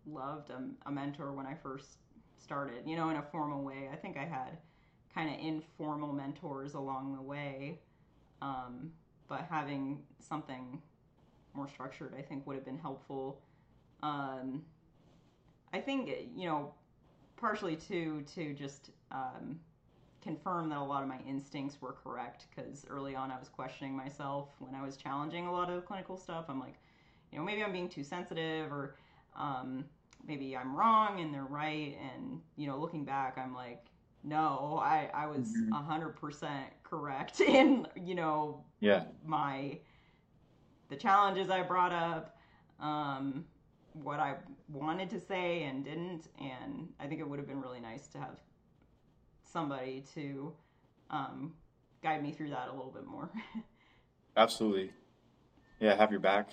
loved 0.07 0.51
a, 0.51 0.62
a 0.89 0.93
mentor 0.93 1.33
when 1.33 1.47
I 1.47 1.55
first 1.55 1.97
started, 2.39 2.85
you 2.87 2.95
know, 2.95 3.11
in 3.11 3.16
a 3.16 3.22
formal 3.33 3.64
way. 3.64 3.89
I 3.93 3.97
think 3.97 4.16
I 4.16 4.24
had 4.24 4.59
kind 5.12 5.35
of 5.35 5.45
informal 5.45 6.12
mentors 6.12 6.74
along 6.74 7.16
the 7.16 7.22
way, 7.22 7.81
um, 8.41 8.93
but 9.27 9.47
having 9.51 10.05
something 10.20 10.81
more 11.57 11.68
structured, 11.68 12.14
I 12.18 12.22
think, 12.22 12.46
would 12.46 12.57
have 12.57 12.66
been 12.66 12.78
helpful. 12.78 13.42
Um, 14.02 14.64
I 15.72 15.80
think, 15.80 16.11
you 16.34 16.46
know, 16.46 16.72
partially 17.36 17.76
too, 17.76 18.22
to 18.34 18.54
just 18.54 18.90
um, 19.12 19.61
confirm 20.22 20.68
that 20.70 20.78
a 20.78 20.84
lot 20.84 21.02
of 21.02 21.09
my 21.09 21.18
instincts 21.28 21.80
were 21.80 21.92
correct 21.92 22.46
because 22.50 22.86
early 22.88 23.14
on 23.14 23.30
I 23.30 23.38
was 23.38 23.48
questioning 23.48 23.96
myself 23.96 24.50
when 24.59 24.74
I 24.74 24.82
was 24.82 24.96
challenging 24.96 25.46
a 25.46 25.52
lot 25.52 25.70
of 25.70 25.84
clinical 25.86 26.16
stuff. 26.16 26.46
I'm 26.48 26.61
like, 26.61 26.76
you 27.32 27.38
know, 27.38 27.44
maybe 27.44 27.62
I'm 27.64 27.72
being 27.72 27.88
too 27.88 28.04
sensitive 28.04 28.72
or 28.72 28.96
um, 29.36 29.84
maybe 30.26 30.57
I'm 30.57 30.76
wrong 30.76 31.20
and 31.20 31.32
they're 31.34 31.44
right. 31.44 31.96
And, 32.14 32.40
you 32.57 32.66
know, 32.66 32.78
looking 32.78 33.04
back, 33.04 33.38
I'm 33.38 33.54
like, 33.54 33.86
no, 34.24 34.80
I, 34.82 35.11
I 35.14 35.26
was 35.26 35.62
Mhm. 35.62 35.70
100% 35.70 36.66
correct 36.84 37.40
in, 37.42 37.86
you 37.96 38.14
know, 38.14 38.64
Yeah, 38.80 39.04
my, 39.24 39.78
the 40.89 40.97
challenges 40.97 41.51
I 41.51 41.62
brought 41.62 41.93
up, 41.93 42.37
um, 42.80 43.45
what 43.93 44.20
I 44.20 44.37
wanted 44.72 45.11
to 45.11 45.20
say 45.20 45.64
and 45.64 45.84
didn't. 45.84 46.28
And 46.41 46.89
I 47.01 47.07
think 47.07 47.20
it 47.20 47.28
would 47.28 47.39
have 47.39 47.49
been 47.49 47.61
really 47.61 47.80
nice 47.80 48.07
to 48.09 48.18
have 48.18 48.37
somebody 49.45 50.05
to 50.14 50.53
um, 51.11 51.55
guide 52.03 52.22
me 52.22 52.32
through 52.32 52.51
that 52.51 52.68
a 52.68 52.72
little 52.72 52.93
bit 52.93 53.07
more. 53.07 53.30
absolutely. 54.37 54.91
Yeah, 55.80 55.95
have 55.97 56.11
your 56.11 56.20
back. 56.20 56.51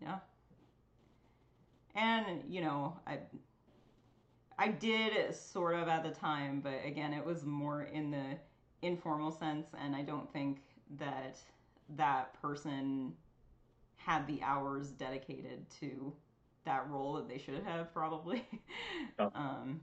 yeah. 0.00 0.18
And 1.94 2.42
you 2.48 2.60
know, 2.60 2.98
I 3.06 3.18
I 4.58 4.68
did 4.68 5.34
sort 5.34 5.74
of 5.74 5.88
at 5.88 6.02
the 6.02 6.10
time, 6.10 6.60
but 6.60 6.80
again, 6.84 7.12
it 7.12 7.24
was 7.24 7.44
more 7.44 7.82
in 7.84 8.10
the 8.10 8.38
informal 8.82 9.30
sense, 9.30 9.68
and 9.78 9.94
I 9.96 10.02
don't 10.02 10.30
think 10.32 10.60
that 10.98 11.38
that 11.96 12.40
person 12.40 13.12
had 13.96 14.26
the 14.26 14.42
hours 14.42 14.90
dedicated 14.90 15.68
to 15.80 16.12
that 16.64 16.88
role 16.88 17.14
that 17.14 17.28
they 17.28 17.38
should 17.38 17.62
have 17.64 17.92
probably. 17.92 18.46
Oh. 19.18 19.30
um, 19.34 19.80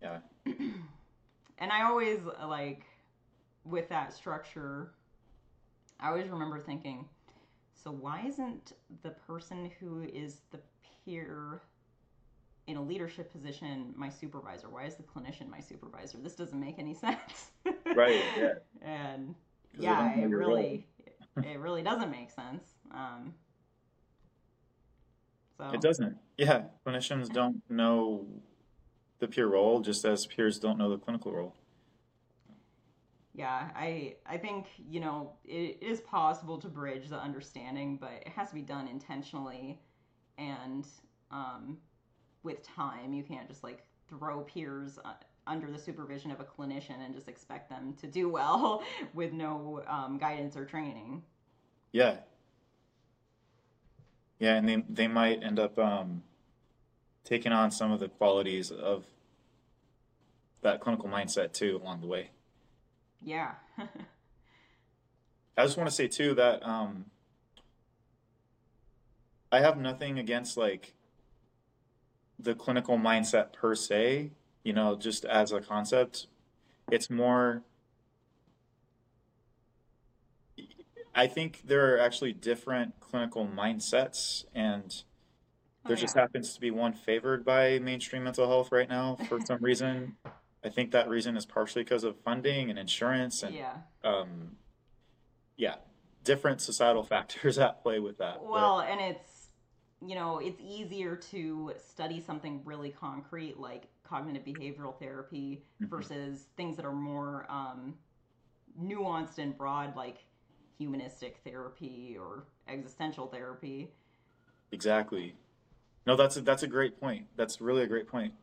Yeah, 0.00 0.18
and 0.46 1.72
I 1.72 1.82
always 1.84 2.20
like 2.46 2.84
with 3.64 3.88
that 3.88 4.12
structure, 4.12 4.92
I 6.00 6.08
always 6.08 6.28
remember 6.28 6.58
thinking, 6.60 7.08
so 7.74 7.90
why 7.90 8.22
isn't 8.26 8.72
the 9.02 9.10
person 9.10 9.70
who 9.80 10.02
is 10.02 10.38
the 10.50 10.60
peer 11.04 11.62
in 12.66 12.76
a 12.76 12.82
leadership 12.82 13.30
position 13.32 13.92
my 13.96 14.08
supervisor? 14.08 14.68
Why 14.68 14.84
is 14.84 14.94
the 14.96 15.02
clinician 15.02 15.48
my 15.48 15.60
supervisor? 15.60 16.18
This 16.18 16.34
doesn't 16.34 16.58
make 16.60 16.78
any 16.78 16.94
sense. 17.06 17.50
Right, 17.94 18.26
yeah. 18.36 18.54
And 18.80 19.34
yeah, 19.78 20.14
it 20.16 20.26
really 20.26 20.86
it 21.36 21.58
really 21.58 21.82
doesn't 21.82 22.10
make 22.10 22.30
sense. 22.30 22.64
Um, 22.92 23.34
so 25.56 25.70
it 25.72 25.80
doesn't. 25.80 26.16
Yeah, 26.36 26.64
clinicians 26.86 27.32
don't 27.32 27.62
know 27.68 28.26
the 29.18 29.28
peer 29.28 29.46
role, 29.46 29.80
just 29.80 30.04
as 30.04 30.26
peers 30.26 30.58
don't 30.58 30.78
know 30.78 30.90
the 30.90 30.98
clinical 30.98 31.32
role. 31.32 31.54
Yeah, 33.34 33.70
I 33.74 34.16
I 34.26 34.36
think 34.36 34.66
you 34.76 35.00
know 35.00 35.32
it 35.44 35.78
is 35.80 36.00
possible 36.00 36.58
to 36.58 36.68
bridge 36.68 37.08
the 37.08 37.18
understanding, 37.18 37.96
but 37.96 38.12
it 38.26 38.28
has 38.28 38.48
to 38.48 38.54
be 38.54 38.62
done 38.62 38.88
intentionally 38.88 39.80
and 40.36 40.86
um, 41.30 41.78
with 42.42 42.62
time. 42.62 43.14
You 43.14 43.22
can't 43.22 43.48
just 43.48 43.62
like 43.62 43.84
throw 44.08 44.42
peers 44.42 44.98
uh, 45.04 45.14
under 45.46 45.70
the 45.70 45.78
supervision 45.78 46.30
of 46.30 46.40
a 46.40 46.44
clinician 46.44 47.04
and 47.04 47.14
just 47.14 47.28
expect 47.28 47.68
them 47.68 47.94
to 48.00 48.06
do 48.06 48.28
well 48.28 48.82
with 49.14 49.32
no 49.32 49.82
um, 49.88 50.18
guidance 50.18 50.56
or 50.56 50.64
training. 50.64 51.22
Yeah. 51.92 52.16
Yeah, 54.38 54.56
and 54.56 54.68
they 54.68 54.84
they 54.88 55.06
might 55.06 55.42
end 55.42 55.60
up 55.60 55.78
um, 55.78 56.24
taking 57.24 57.52
on 57.52 57.70
some 57.70 57.92
of 57.92 58.00
the 58.00 58.08
qualities 58.08 58.72
of 58.72 59.04
that 60.62 60.80
clinical 60.80 61.08
mindset 61.08 61.52
too 61.52 61.80
along 61.80 62.00
the 62.00 62.08
way. 62.08 62.30
Yeah, 63.24 63.52
I 65.56 65.64
just 65.64 65.76
want 65.76 65.88
to 65.88 65.94
say 65.94 66.08
too 66.08 66.34
that 66.34 66.66
um, 66.66 67.06
I 69.52 69.60
have 69.60 69.78
nothing 69.78 70.18
against 70.18 70.56
like 70.56 70.94
the 72.38 72.54
clinical 72.54 72.98
mindset 72.98 73.52
per 73.52 73.74
se, 73.74 74.32
you 74.64 74.72
know, 74.72 74.96
just 74.96 75.24
as 75.24 75.52
a 75.52 75.60
concept. 75.60 76.26
It's 76.90 77.08
more, 77.08 77.62
I 81.14 81.26
think 81.26 81.62
there 81.64 81.94
are 81.94 81.98
actually 81.98 82.32
different 82.32 83.00
clinical 83.00 83.46
mindsets, 83.46 84.44
and 84.54 85.02
Oh, 85.84 85.88
there 85.88 85.96
just 85.96 86.14
happens 86.14 86.54
to 86.54 86.60
be 86.60 86.70
one 86.70 86.92
favored 86.92 87.44
by 87.44 87.80
mainstream 87.80 88.22
mental 88.22 88.46
health 88.46 88.70
right 88.70 88.88
now 88.88 89.16
for 89.28 89.40
some 89.40 89.58
reason. 89.60 90.16
I 90.64 90.68
think 90.68 90.92
that 90.92 91.08
reason 91.08 91.36
is 91.36 91.44
partially 91.44 91.82
because 91.82 92.04
of 92.04 92.16
funding 92.20 92.70
and 92.70 92.78
insurance 92.78 93.42
and 93.42 93.54
yeah. 93.54 93.74
um, 94.04 94.52
yeah, 95.56 95.76
different 96.22 96.60
societal 96.60 97.02
factors 97.02 97.58
at 97.58 97.82
play 97.82 97.98
with 97.98 98.18
that. 98.18 98.36
But 98.36 98.50
Well, 98.50 98.80
and 98.80 99.00
it's 99.00 99.48
you 100.06 100.14
know 100.14 100.38
it's 100.38 100.60
easier 100.60 101.16
to 101.16 101.72
study 101.88 102.20
something 102.20 102.62
really 102.64 102.90
concrete 102.90 103.58
like 103.58 103.88
cognitive 104.12 104.44
behavioral 104.44 104.98
therapy 104.98 105.64
Mhm. 105.80 105.88
versus 105.88 106.48
things 106.54 106.76
that 106.76 106.84
are 106.84 106.92
more 106.92 107.50
um, 107.50 107.98
nuanced 108.78 109.38
and 109.38 109.56
broad 109.56 109.96
like 109.96 110.26
humanistic 110.76 111.38
therapy 111.44 112.18
or 112.18 112.44
existential 112.68 113.26
therapy. 113.26 113.90
exactly. 114.70 115.34
No, 116.06 116.16
that's 116.16 116.36
a, 116.36 116.40
that's 116.40 116.62
a 116.62 116.66
great 116.66 116.98
point. 117.00 117.26
That's 117.36 117.60
really 117.60 117.82
a 117.82 117.86
great 117.86 118.06
point. 118.06 118.34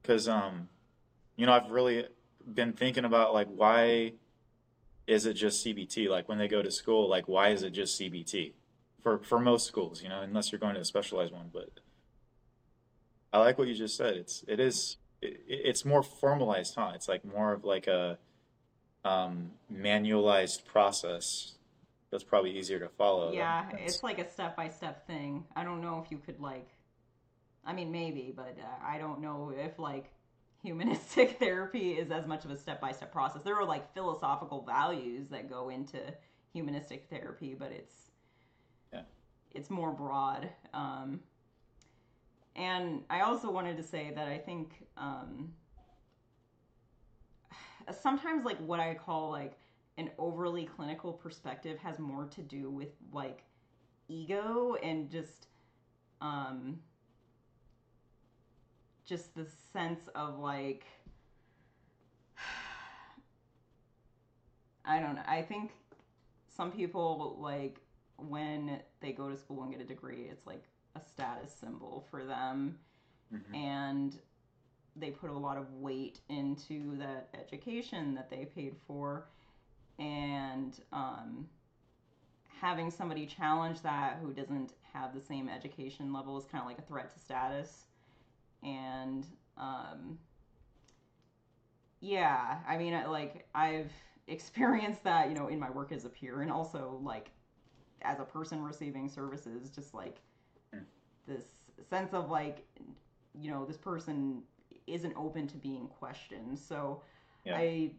Because 0.00 0.28
um, 0.28 0.68
you 1.36 1.44
know, 1.46 1.52
I've 1.52 1.70
really 1.70 2.06
been 2.54 2.72
thinking 2.72 3.04
about 3.04 3.34
like 3.34 3.48
why 3.48 4.14
is 5.06 5.26
it 5.26 5.34
just 5.34 5.64
CBT? 5.64 6.08
Like 6.08 6.28
when 6.28 6.38
they 6.38 6.48
go 6.48 6.62
to 6.62 6.70
school, 6.70 7.08
like 7.08 7.28
why 7.28 7.48
is 7.50 7.62
it 7.62 7.70
just 7.70 8.00
CBT? 8.00 8.54
For 9.02 9.18
for 9.18 9.38
most 9.38 9.66
schools, 9.66 10.02
you 10.02 10.08
know, 10.08 10.22
unless 10.22 10.52
you're 10.52 10.58
going 10.58 10.74
to 10.74 10.80
a 10.80 10.84
specialized 10.84 11.32
one. 11.32 11.50
But 11.52 11.80
I 13.32 13.38
like 13.38 13.58
what 13.58 13.68
you 13.68 13.74
just 13.74 13.96
said. 13.96 14.14
It's 14.16 14.44
it 14.46 14.60
is 14.60 14.98
it, 15.22 15.40
it's 15.46 15.84
more 15.84 16.02
formalized, 16.02 16.74
huh? 16.74 16.92
It's 16.94 17.08
like 17.08 17.24
more 17.24 17.52
of 17.52 17.64
like 17.64 17.86
a 17.86 18.18
um, 19.04 19.52
manualized 19.72 20.64
process 20.66 21.54
that's 22.10 22.24
probably 22.24 22.58
easier 22.58 22.78
to 22.78 22.88
follow. 22.88 23.32
Yeah, 23.32 23.64
it's 23.78 24.02
like 24.02 24.18
a 24.18 24.28
step 24.28 24.56
by 24.56 24.68
step 24.68 25.06
thing. 25.06 25.44
I 25.56 25.64
don't 25.64 25.80
know 25.80 26.02
if 26.04 26.10
you 26.10 26.18
could 26.18 26.40
like, 26.40 26.68
I 27.64 27.72
mean 27.72 27.90
maybe, 27.90 28.32
but 28.34 28.56
uh, 28.60 28.86
I 28.86 28.98
don't 28.98 29.20
know 29.20 29.52
if 29.56 29.78
like 29.78 30.12
humanistic 30.62 31.38
therapy 31.40 31.92
is 31.92 32.10
as 32.10 32.26
much 32.26 32.44
of 32.44 32.50
a 32.50 32.58
step 32.58 32.80
by 32.80 32.92
step 32.92 33.12
process. 33.12 33.42
There 33.42 33.56
are 33.56 33.64
like 33.64 33.92
philosophical 33.94 34.62
values 34.62 35.28
that 35.30 35.48
go 35.48 35.70
into 35.70 35.98
humanistic 36.52 37.06
therapy, 37.08 37.54
but 37.58 37.72
it's 37.72 37.94
Yeah. 38.92 39.02
it's 39.52 39.70
more 39.70 39.92
broad. 39.92 40.50
Um, 40.74 41.20
and 42.56 43.02
I 43.10 43.20
also 43.20 43.50
wanted 43.50 43.76
to 43.78 43.82
say 43.82 44.12
that 44.14 44.28
I 44.28 44.38
think 44.38 44.86
um, 44.96 45.52
sometimes 48.00 48.44
like 48.44 48.58
what 48.58 48.80
I 48.80 48.94
call 48.94 49.30
like 49.30 49.58
an 49.98 50.10
overly 50.18 50.64
clinical 50.64 51.12
perspective 51.12 51.78
has 51.78 51.98
more 51.98 52.26
to 52.26 52.42
do 52.42 52.70
with 52.70 52.88
like 53.12 53.44
ego 54.08 54.76
and 54.82 55.10
just 55.10 55.48
um 56.20 56.78
just 59.04 59.34
the 59.34 59.46
sense 59.72 60.08
of 60.14 60.38
like 60.38 60.86
I 64.84 64.98
don't 65.00 65.14
know. 65.14 65.22
I 65.26 65.42
think 65.42 65.72
some 66.48 66.72
people 66.72 67.38
like 67.40 67.80
when 68.16 68.80
they 69.00 69.12
go 69.12 69.28
to 69.28 69.36
school 69.36 69.62
and 69.62 69.72
get 69.72 69.80
a 69.80 69.84
degree, 69.84 70.28
it's 70.30 70.46
like 70.46 70.64
a 70.96 71.00
status 71.00 71.52
symbol 71.52 72.06
for 72.10 72.24
them 72.24 72.76
Mhm. 73.30 73.54
and 73.54 74.18
they 74.96 75.10
put 75.10 75.30
a 75.30 75.36
lot 75.38 75.56
of 75.56 75.72
weight 75.74 76.20
into 76.28 76.96
that 76.98 77.28
education 77.34 78.14
that 78.14 78.30
they 78.30 78.46
paid 78.46 78.76
for 78.86 79.26
and 79.98 80.80
um, 80.92 81.46
having 82.60 82.90
somebody 82.90 83.26
challenge 83.26 83.80
that 83.82 84.18
who 84.22 84.32
doesn't 84.32 84.74
have 84.92 85.12
the 85.14 85.20
same 85.20 85.48
education 85.48 86.12
level 86.12 86.36
is 86.36 86.44
kind 86.44 86.62
of 86.62 86.68
like 86.68 86.78
a 86.78 86.82
threat 86.82 87.12
to 87.12 87.18
status 87.18 87.86
and 88.62 89.26
um, 89.58 90.18
yeah 92.00 92.58
i 92.68 92.76
mean 92.76 92.92
like 93.08 93.46
i've 93.54 93.90
experienced 94.28 95.02
that 95.04 95.28
you 95.28 95.34
know 95.34 95.48
in 95.48 95.58
my 95.58 95.70
work 95.70 95.92
as 95.92 96.04
a 96.04 96.08
peer 96.08 96.42
and 96.42 96.50
also 96.50 96.98
like 97.02 97.30
as 98.02 98.20
a 98.20 98.24
person 98.24 98.62
receiving 98.62 99.08
services 99.08 99.70
just 99.70 99.94
like. 99.94 100.20
This 101.26 101.44
sense 101.88 102.14
of 102.14 102.30
like 102.30 102.66
you 103.40 103.50
know 103.50 103.64
this 103.64 103.76
person 103.76 104.42
isn't 104.86 105.14
open 105.16 105.46
to 105.46 105.56
being 105.56 105.88
questioned 105.88 106.58
so 106.58 107.02
Yeah. 107.44 107.56
i 107.56 107.90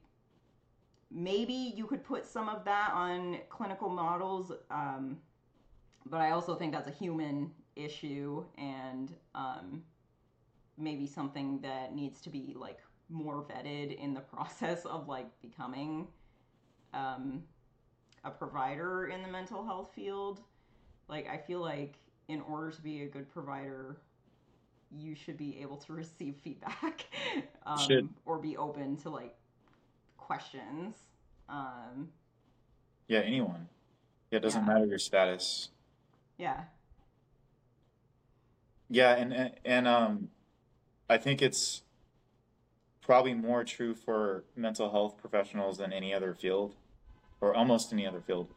maybe 1.11 1.53
you 1.75 1.85
could 1.85 2.03
put 2.03 2.25
some 2.25 2.49
of 2.49 2.65
that 2.65 2.91
on 2.93 3.37
clinical 3.49 3.89
models 3.89 4.51
um, 4.71 5.17
but 6.05 6.21
i 6.21 6.31
also 6.31 6.55
think 6.55 6.71
that's 6.71 6.87
a 6.87 6.91
human 6.91 7.51
issue 7.75 8.43
and 8.57 9.13
um, 9.35 9.83
maybe 10.77 11.07
something 11.07 11.59
that 11.61 11.95
needs 11.95 12.21
to 12.21 12.29
be 12.29 12.55
like 12.57 12.79
more 13.09 13.43
vetted 13.43 13.95
in 13.97 14.13
the 14.13 14.19
process 14.33 14.85
of 14.85 15.07
like 15.07 15.27
becoming 15.41 16.07
um, 16.93 17.43
a 18.23 18.31
provider 18.31 19.07
in 19.07 19.21
the 19.21 19.27
mental 19.27 19.65
health 19.65 19.91
field 19.95 20.41
like 21.09 21.27
i 21.29 21.37
feel 21.37 21.59
like 21.59 21.95
in 22.27 22.41
order 22.41 22.71
to 22.71 22.81
be 22.81 23.03
a 23.03 23.07
good 23.07 23.29
provider 23.31 23.97
you 24.95 25.15
should 25.15 25.37
be 25.37 25.59
able 25.61 25.77
to 25.77 25.93
receive 26.03 26.35
feedback 26.43 27.05
um, 27.65 28.09
or 28.25 28.37
be 28.37 28.55
open 28.57 28.95
to 28.97 29.09
like 29.09 29.35
questions 30.17 30.95
um, 31.49 32.09
Yeah, 33.07 33.19
anyone. 33.19 33.67
Yeah, 34.31 34.37
it 34.37 34.41
doesn't 34.41 34.65
Yeah. 34.65 34.73
matter 34.73 34.85
your 34.85 34.99
status. 34.99 35.69
yeah 36.37 36.63
Yeah, 38.89 39.15
and 39.15 39.33
and, 39.33 39.51
and 39.65 39.87
um, 39.87 40.29
I 41.09 41.17
think 41.17 41.41
it's 41.41 41.81
probably 43.01 43.33
more 43.33 43.63
true 43.63 43.93
for 43.95 44.45
mental 44.55 44.91
health 44.91 45.17
professionals 45.17 45.77
than 45.77 45.91
any 45.91 46.13
other 46.13 46.33
field, 46.33 46.75
or 47.41 47.53
almost 47.53 47.91
any 47.91 48.05
other 48.07 48.21
field. 48.21 48.47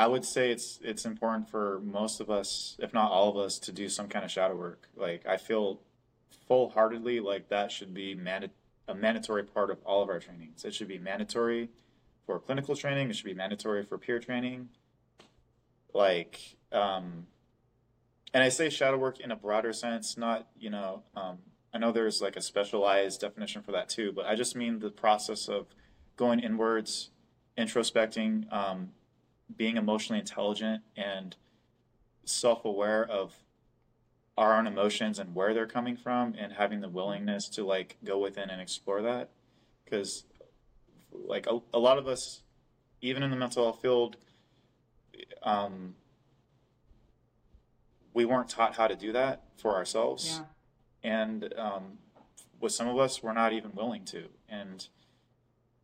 I 0.00 0.06
would 0.06 0.24
say 0.24 0.50
it's 0.50 0.80
it's 0.82 1.04
important 1.04 1.50
for 1.50 1.78
most 1.80 2.22
of 2.22 2.30
us, 2.30 2.74
if 2.78 2.94
not 2.94 3.10
all 3.10 3.28
of 3.28 3.36
us, 3.36 3.58
to 3.58 3.70
do 3.70 3.86
some 3.90 4.08
kind 4.08 4.24
of 4.24 4.30
shadow 4.30 4.56
work. 4.56 4.88
Like 4.96 5.26
I 5.26 5.36
feel 5.36 5.78
full 6.48 6.70
heartedly 6.70 7.20
like 7.20 7.50
that 7.50 7.70
should 7.70 7.92
be 7.92 8.12
a 8.12 8.94
mandatory 8.94 9.44
part 9.44 9.70
of 9.70 9.76
all 9.84 10.02
of 10.02 10.08
our 10.08 10.18
trainings. 10.18 10.64
It 10.64 10.72
should 10.72 10.88
be 10.88 10.96
mandatory 10.96 11.68
for 12.24 12.38
clinical 12.38 12.74
training. 12.74 13.10
It 13.10 13.16
should 13.16 13.26
be 13.26 13.34
mandatory 13.34 13.82
for 13.82 13.98
peer 13.98 14.18
training. 14.18 14.70
Like, 15.92 16.56
um, 16.72 17.26
and 18.32 18.42
I 18.42 18.48
say 18.48 18.70
shadow 18.70 18.96
work 18.96 19.20
in 19.20 19.30
a 19.30 19.36
broader 19.36 19.74
sense, 19.74 20.16
not 20.16 20.48
you 20.58 20.70
know. 20.70 21.02
Um, 21.14 21.40
I 21.74 21.78
know 21.78 21.92
there's 21.92 22.22
like 22.22 22.36
a 22.36 22.40
specialized 22.40 23.20
definition 23.20 23.60
for 23.60 23.72
that 23.72 23.90
too, 23.90 24.12
but 24.12 24.24
I 24.24 24.34
just 24.34 24.56
mean 24.56 24.78
the 24.78 24.88
process 24.88 25.46
of 25.46 25.66
going 26.16 26.40
inwards, 26.40 27.10
introspecting, 27.58 28.50
um, 28.50 28.92
being 29.56 29.76
emotionally 29.76 30.20
intelligent, 30.20 30.82
and 30.96 31.36
self-aware 32.24 33.04
of 33.04 33.34
our 34.36 34.56
own 34.56 34.66
emotions 34.66 35.18
and 35.18 35.34
where 35.34 35.52
they're 35.52 35.66
coming 35.66 35.96
from, 35.96 36.34
and 36.38 36.52
having 36.52 36.80
the 36.80 36.88
willingness 36.88 37.48
to 37.48 37.64
like 37.64 37.96
go 38.04 38.18
within 38.18 38.50
and 38.50 38.60
explore 38.60 39.02
that, 39.02 39.30
because 39.84 40.24
like 41.12 41.46
a, 41.46 41.58
a 41.74 41.78
lot 41.78 41.98
of 41.98 42.06
us, 42.06 42.42
even 43.00 43.22
in 43.22 43.30
the 43.30 43.36
mental 43.36 43.64
health 43.64 43.82
field, 43.82 44.16
um, 45.42 45.94
we 48.14 48.24
weren't 48.24 48.48
taught 48.48 48.76
how 48.76 48.86
to 48.86 48.96
do 48.96 49.12
that 49.12 49.42
for 49.56 49.74
ourselves. 49.74 50.40
Yeah. 51.04 51.10
And 51.30 51.54
um, 51.56 51.98
with 52.60 52.72
some 52.72 52.88
of 52.88 52.98
us 52.98 53.22
we're 53.22 53.32
not 53.32 53.52
even 53.52 53.72
willing 53.74 54.04
to. 54.06 54.24
And 54.48 54.86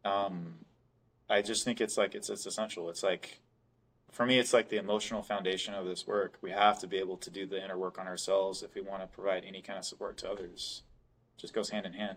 um, 0.05 0.55
i 1.29 1.43
just 1.43 1.65
think 1.65 1.81
it's 1.81 1.97
like 1.97 2.15
it's, 2.15 2.31
it's 2.31 2.47
essential. 2.47 2.89
It's 2.89 3.03
like 3.03 3.41
for 4.17 4.25
me 4.25 4.39
it's 4.39 4.53
like 4.53 4.69
the 4.69 4.79
emotional 4.79 5.23
foundation 5.23 5.75
of 5.75 5.85
this 5.85 6.07
work 6.07 6.39
we 6.41 6.51
have 6.51 6.79
to 6.79 6.87
be 6.87 6.97
able 6.97 7.17
to 7.17 7.31
do 7.31 7.47
the 7.47 7.63
inner 7.63 7.77
work 7.77 7.99
on 7.99 8.07
ourselves 8.07 8.63
if 8.63 8.75
we 8.75 8.81
want 8.81 9.03
to 9.03 9.07
provide 9.09 9.45
any 9.47 9.61
kind 9.61 9.79
of 9.79 9.85
support 9.85 10.17
to 10.17 10.31
others 10.31 10.83
It 11.37 11.41
just 11.41 11.53
goes 11.53 11.71
hand 11.71 11.85
in 11.85 11.93
hand 11.93 12.17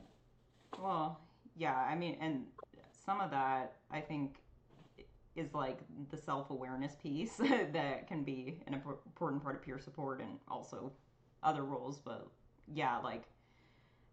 Well, 0.81 1.19
yeah, 1.57 1.75
I 1.75 1.95
mean, 1.95 2.17
and 2.21 2.45
some 3.05 3.19
of 3.19 3.31
that 3.31 3.73
I 3.91 3.99
think 3.99 4.37
is 5.35 5.53
like 5.53 5.79
the 6.09 6.17
self 6.17 6.49
awareness 6.49 6.95
piece 7.01 7.35
that 7.73 8.07
can 8.07 8.23
be 8.23 8.59
an 8.67 8.73
important 8.73 9.43
part 9.43 9.55
of 9.55 9.61
peer 9.61 9.79
support 9.79 10.21
and 10.21 10.39
also 10.47 10.91
other 11.43 11.63
roles. 11.63 11.97
But 11.97 12.27
yeah, 12.73 12.97
like 12.99 13.23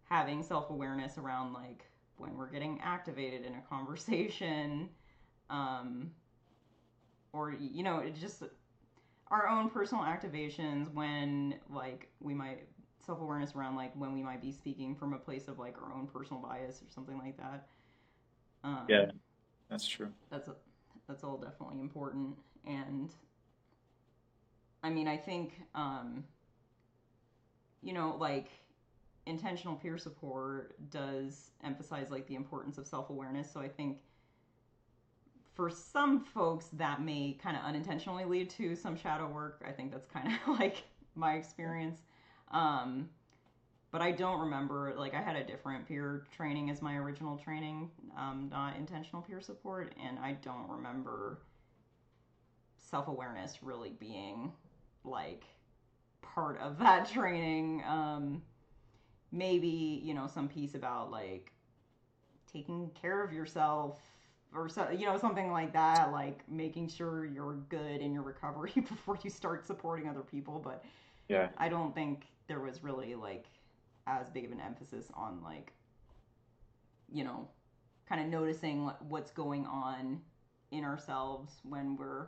having 0.08 0.42
self 0.42 0.70
awareness 0.70 1.18
around 1.18 1.52
like 1.52 1.84
when 2.16 2.36
we're 2.36 2.50
getting 2.50 2.80
activated 2.82 3.44
in 3.44 3.54
a 3.54 3.62
conversation, 3.68 4.88
um, 5.50 6.10
or 7.36 7.52
you 7.52 7.82
know, 7.84 7.98
it 7.98 8.14
just 8.16 8.42
our 9.30 9.48
own 9.48 9.70
personal 9.70 10.04
activations 10.04 10.92
when 10.94 11.54
like 11.70 12.10
we 12.20 12.34
might 12.34 12.68
self 13.04 13.20
awareness 13.20 13.54
around 13.54 13.76
like 13.76 13.92
when 13.96 14.12
we 14.14 14.22
might 14.22 14.40
be 14.42 14.52
speaking 14.52 14.94
from 14.94 15.12
a 15.14 15.18
place 15.18 15.48
of 15.48 15.58
like 15.58 15.76
our 15.82 15.92
own 15.94 16.06
personal 16.06 16.42
bias 16.42 16.82
or 16.82 16.90
something 16.90 17.18
like 17.18 17.36
that. 17.38 17.68
Um, 18.64 19.06
Yeah. 19.06 19.10
that's 19.68 19.86
true 19.86 20.12
that's 20.30 20.48
that's 21.08 21.24
all 21.24 21.36
definitely 21.38 21.80
important 21.80 22.36
and 22.66 23.10
i 24.82 24.90
mean 24.90 25.08
i 25.08 25.16
think 25.16 25.60
um 25.74 26.24
you 27.82 27.92
know 27.92 28.16
like 28.18 28.48
intentional 29.26 29.76
peer 29.76 29.98
support 29.98 30.76
does 30.90 31.50
emphasize 31.64 32.10
like 32.10 32.26
the 32.26 32.34
importance 32.34 32.78
of 32.78 32.86
self-awareness 32.86 33.50
so 33.52 33.60
i 33.60 33.68
think 33.68 33.98
for 35.56 35.70
some 35.70 36.20
folks 36.20 36.68
that 36.74 37.02
may 37.02 37.38
kind 37.42 37.56
of 37.56 37.64
unintentionally 37.64 38.24
lead 38.24 38.50
to 38.50 38.76
some 38.76 38.96
shadow 38.96 39.28
work 39.28 39.64
i 39.68 39.72
think 39.72 39.90
that's 39.92 40.06
kind 40.06 40.28
of 40.28 40.58
like 40.60 40.84
my 41.16 41.34
experience 41.34 42.02
um 42.52 43.08
but 43.92 44.02
I 44.02 44.10
don't 44.12 44.40
remember 44.40 44.94
like 44.98 45.14
I 45.14 45.22
had 45.22 45.36
a 45.36 45.44
different 45.44 45.88
peer 45.88 46.26
training 46.36 46.70
as 46.70 46.82
my 46.82 46.96
original 46.96 47.38
training, 47.38 47.90
um, 48.16 48.48
not 48.50 48.76
intentional 48.76 49.22
peer 49.22 49.40
support, 49.40 49.94
and 50.04 50.18
I 50.18 50.32
don't 50.32 50.68
remember 50.68 51.38
self 52.78 53.08
awareness 53.08 53.62
really 53.62 53.92
being 53.98 54.52
like 55.04 55.44
part 56.22 56.60
of 56.60 56.78
that 56.80 57.08
training. 57.08 57.82
Um, 57.88 58.42
maybe 59.32 60.00
you 60.04 60.14
know 60.14 60.26
some 60.26 60.48
piece 60.48 60.74
about 60.74 61.10
like 61.10 61.52
taking 62.52 62.90
care 63.00 63.22
of 63.24 63.32
yourself 63.32 63.98
or 64.54 64.68
so 64.68 64.88
you 64.90 65.06
know 65.06 65.18
something 65.18 65.50
like 65.50 65.72
that, 65.72 66.12
like 66.12 66.40
making 66.48 66.88
sure 66.88 67.24
you're 67.24 67.54
good 67.68 68.00
in 68.00 68.12
your 68.12 68.22
recovery 68.22 68.72
before 68.74 69.18
you 69.22 69.30
start 69.30 69.66
supporting 69.66 70.08
other 70.08 70.20
people, 70.20 70.60
but 70.62 70.84
yeah 71.28 71.48
I 71.58 71.68
don't 71.68 71.94
think 71.94 72.26
there 72.48 72.60
was 72.60 72.82
really 72.82 73.14
like 73.14 73.46
as 74.06 74.30
big 74.30 74.44
of 74.44 74.52
an 74.52 74.60
emphasis 74.60 75.06
on 75.14 75.42
like 75.42 75.72
you 77.12 77.24
know 77.24 77.48
kind 78.08 78.20
of 78.20 78.28
noticing 78.28 78.90
what's 79.08 79.30
going 79.30 79.66
on 79.66 80.20
in 80.70 80.84
ourselves 80.84 81.52
when 81.64 81.96
we're 81.96 82.26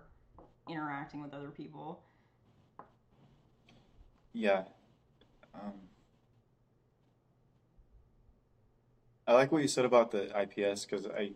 interacting 0.69 1.23
with 1.23 1.32
other 1.32 1.51
people. 1.51 2.03
Yeah. 4.32 4.65
Um, 5.55 5.73
I 9.27 9.32
like 9.32 9.51
what 9.53 9.62
you 9.62 9.69
said 9.69 9.85
about 9.85 10.11
the 10.11 10.24
IPS 10.40 10.85
because 10.85 11.07
I, 11.07 11.32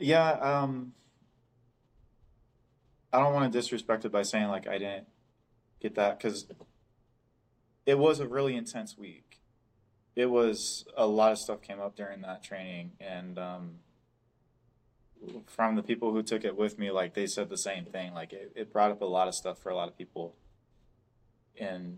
yeah, 0.00 0.30
um, 0.32 0.92
I 3.12 3.20
don't 3.20 3.34
want 3.34 3.52
to 3.52 3.58
disrespect 3.58 4.04
it 4.04 4.12
by 4.12 4.22
saying 4.22 4.48
like 4.48 4.66
I 4.66 4.78
didn't 4.78 5.06
get 5.80 5.94
that 5.96 6.18
because 6.18 6.46
it 7.84 7.98
was 7.98 8.20
a 8.20 8.26
really 8.26 8.56
intense 8.56 8.96
week. 8.96 9.40
It 10.14 10.26
was 10.26 10.84
a 10.96 11.06
lot 11.06 11.32
of 11.32 11.38
stuff 11.38 11.62
came 11.62 11.80
up 11.80 11.96
during 11.96 12.20
that 12.22 12.42
training, 12.42 12.92
and 13.00 13.38
um, 13.38 13.70
from 15.46 15.76
the 15.76 15.82
people 15.82 16.12
who 16.12 16.22
took 16.22 16.44
it 16.44 16.56
with 16.56 16.78
me, 16.78 16.90
like 16.90 17.14
they 17.14 17.26
said 17.26 17.48
the 17.48 17.56
same 17.56 17.84
thing. 17.84 18.14
Like 18.14 18.32
it, 18.32 18.52
it 18.54 18.72
brought 18.72 18.90
up 18.90 19.00
a 19.02 19.06
lot 19.06 19.28
of 19.28 19.34
stuff 19.34 19.58
for 19.58 19.70
a 19.70 19.74
lot 19.74 19.88
of 19.88 19.96
people, 19.96 20.34
and 21.58 21.96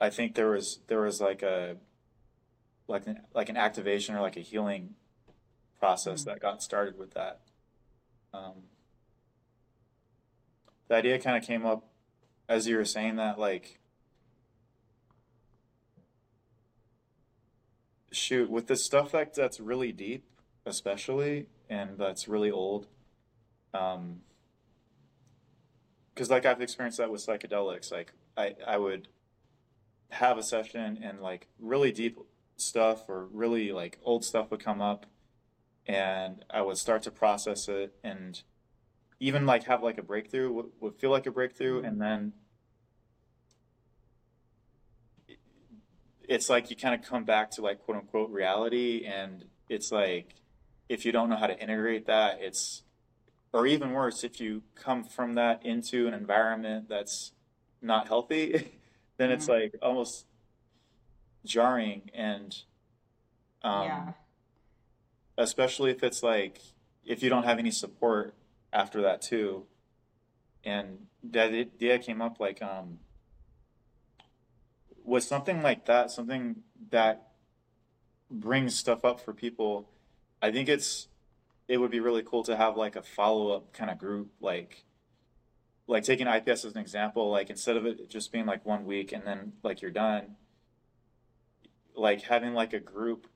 I 0.00 0.10
think 0.10 0.34
there 0.34 0.50
was 0.50 0.80
there 0.86 1.00
was 1.00 1.20
like 1.20 1.42
a 1.42 1.76
like 2.88 3.06
an, 3.06 3.20
like 3.34 3.48
an 3.48 3.56
activation 3.56 4.14
or 4.14 4.20
like 4.20 4.36
a 4.36 4.40
healing 4.40 4.94
process 5.80 6.20
Mm-hmm. 6.20 6.30
that 6.30 6.40
got 6.40 6.62
started 6.62 6.98
with 6.98 7.14
that. 7.14 7.40
Um, 8.32 8.64
the 10.88 10.94
idea 10.94 11.18
kind 11.18 11.36
of 11.36 11.42
came 11.42 11.66
up 11.66 11.84
as 12.48 12.66
you 12.68 12.76
were 12.76 12.84
saying 12.84 13.16
that 13.16 13.38
like 13.38 13.78
shoot 18.12 18.50
with 18.50 18.66
the 18.66 18.76
stuff 18.76 19.12
that 19.12 19.34
that's 19.34 19.60
really 19.60 19.92
deep 19.92 20.24
especially 20.66 21.46
and 21.68 21.96
that's 21.96 22.26
really 22.26 22.50
old 22.50 22.88
um 23.72 24.20
because 26.12 26.28
like 26.28 26.44
i've 26.44 26.60
experienced 26.60 26.98
that 26.98 27.08
with 27.10 27.24
psychedelics 27.24 27.92
like 27.92 28.12
i 28.36 28.54
i 28.66 28.76
would 28.76 29.06
have 30.10 30.36
a 30.38 30.42
session 30.42 30.98
and 31.02 31.20
like 31.20 31.46
really 31.60 31.92
deep 31.92 32.18
stuff 32.56 33.08
or 33.08 33.26
really 33.26 33.70
like 33.70 33.98
old 34.02 34.24
stuff 34.24 34.50
would 34.50 34.62
come 34.62 34.80
up 34.80 35.06
and 35.94 36.44
i 36.50 36.60
would 36.62 36.76
start 36.76 37.02
to 37.02 37.10
process 37.10 37.68
it 37.68 37.92
and 38.04 38.42
even 39.18 39.44
like 39.44 39.64
have 39.64 39.82
like 39.82 39.98
a 39.98 40.02
breakthrough 40.02 40.50
would, 40.52 40.66
would 40.80 40.94
feel 40.96 41.10
like 41.10 41.26
a 41.26 41.30
breakthrough 41.30 41.82
and 41.82 42.00
then 42.00 42.32
it's 46.28 46.48
like 46.48 46.70
you 46.70 46.76
kind 46.76 46.94
of 46.94 47.06
come 47.06 47.24
back 47.24 47.50
to 47.50 47.60
like 47.60 47.80
quote 47.80 47.96
unquote 47.98 48.30
reality 48.30 49.04
and 49.04 49.44
it's 49.68 49.90
like 49.92 50.34
if 50.88 51.04
you 51.04 51.12
don't 51.12 51.28
know 51.28 51.36
how 51.36 51.46
to 51.46 51.58
integrate 51.58 52.06
that 52.06 52.38
it's 52.40 52.82
or 53.52 53.66
even 53.66 53.90
worse 53.92 54.22
if 54.22 54.40
you 54.40 54.62
come 54.74 55.02
from 55.02 55.34
that 55.34 55.64
into 55.66 56.06
an 56.06 56.14
environment 56.14 56.88
that's 56.88 57.32
not 57.82 58.06
healthy 58.06 58.70
then 59.16 59.30
it's 59.30 59.46
Mhm. 59.46 59.60
like 59.60 59.74
almost 59.82 60.26
jarring 61.44 62.10
and 62.14 62.62
um 63.62 63.82
yeah. 63.82 64.12
Especially 65.40 65.90
if 65.90 66.02
it's 66.02 66.22
like 66.22 66.60
if 67.04 67.22
you 67.22 67.30
don't 67.30 67.44
have 67.44 67.58
any 67.58 67.70
support 67.70 68.34
after 68.72 69.02
that 69.02 69.22
too. 69.22 69.64
And 70.62 71.06
that 71.22 71.52
idea 71.52 71.98
came 71.98 72.22
up 72.22 72.38
like 72.40 72.62
um 72.62 72.98
with 75.04 75.24
something 75.24 75.62
like 75.62 75.86
that 75.86 76.10
something 76.10 76.56
that 76.90 77.28
brings 78.30 78.76
stuff 78.76 79.04
up 79.04 79.20
for 79.20 79.34
people 79.34 79.88
i 80.40 80.50
think 80.50 80.68
it's 80.68 81.08
it 81.68 81.78
would 81.78 81.90
be 81.90 82.00
really 82.00 82.22
cool 82.22 82.42
to 82.42 82.56
have 82.56 82.76
like 82.76 82.96
a 82.96 83.02
follow-up 83.02 83.72
kind 83.72 83.90
of 83.90 83.98
group 83.98 84.30
like 84.40 84.84
like 85.86 86.04
taking 86.04 86.26
ips 86.26 86.64
as 86.64 86.72
an 86.72 86.78
example 86.78 87.30
like 87.30 87.50
instead 87.50 87.76
of 87.76 87.84
it 87.84 88.08
just 88.08 88.30
being 88.30 88.46
like 88.46 88.64
one 88.64 88.84
week 88.84 89.12
and 89.12 89.26
then 89.26 89.52
like 89.62 89.82
you're 89.82 89.90
done 89.90 90.36
like 91.94 92.22
having 92.22 92.54
like 92.54 92.72
a 92.72 92.80
group 92.80 93.26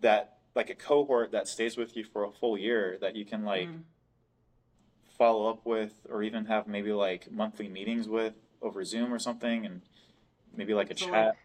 that 0.00 0.33
like 0.54 0.70
a 0.70 0.74
cohort 0.74 1.32
that 1.32 1.48
stays 1.48 1.76
with 1.76 1.96
you 1.96 2.04
for 2.04 2.24
a 2.24 2.30
full 2.30 2.56
year 2.56 2.96
that 3.00 3.16
you 3.16 3.24
can 3.24 3.44
like 3.44 3.68
Mm. 3.68 3.82
follow 5.18 5.48
up 5.48 5.64
with 5.64 6.06
or 6.08 6.22
even 6.22 6.46
have 6.46 6.66
maybe 6.66 6.92
like 6.92 7.30
monthly 7.30 7.68
meetings 7.68 8.08
with 8.08 8.34
over 8.62 8.84
zoom 8.84 9.12
or 9.12 9.18
something 9.18 9.64
and 9.66 9.82
maybe 10.56 10.74
like 10.74 10.90
a 10.90 10.96
So 10.96 11.06
chat 11.06 11.26
like 11.26 11.36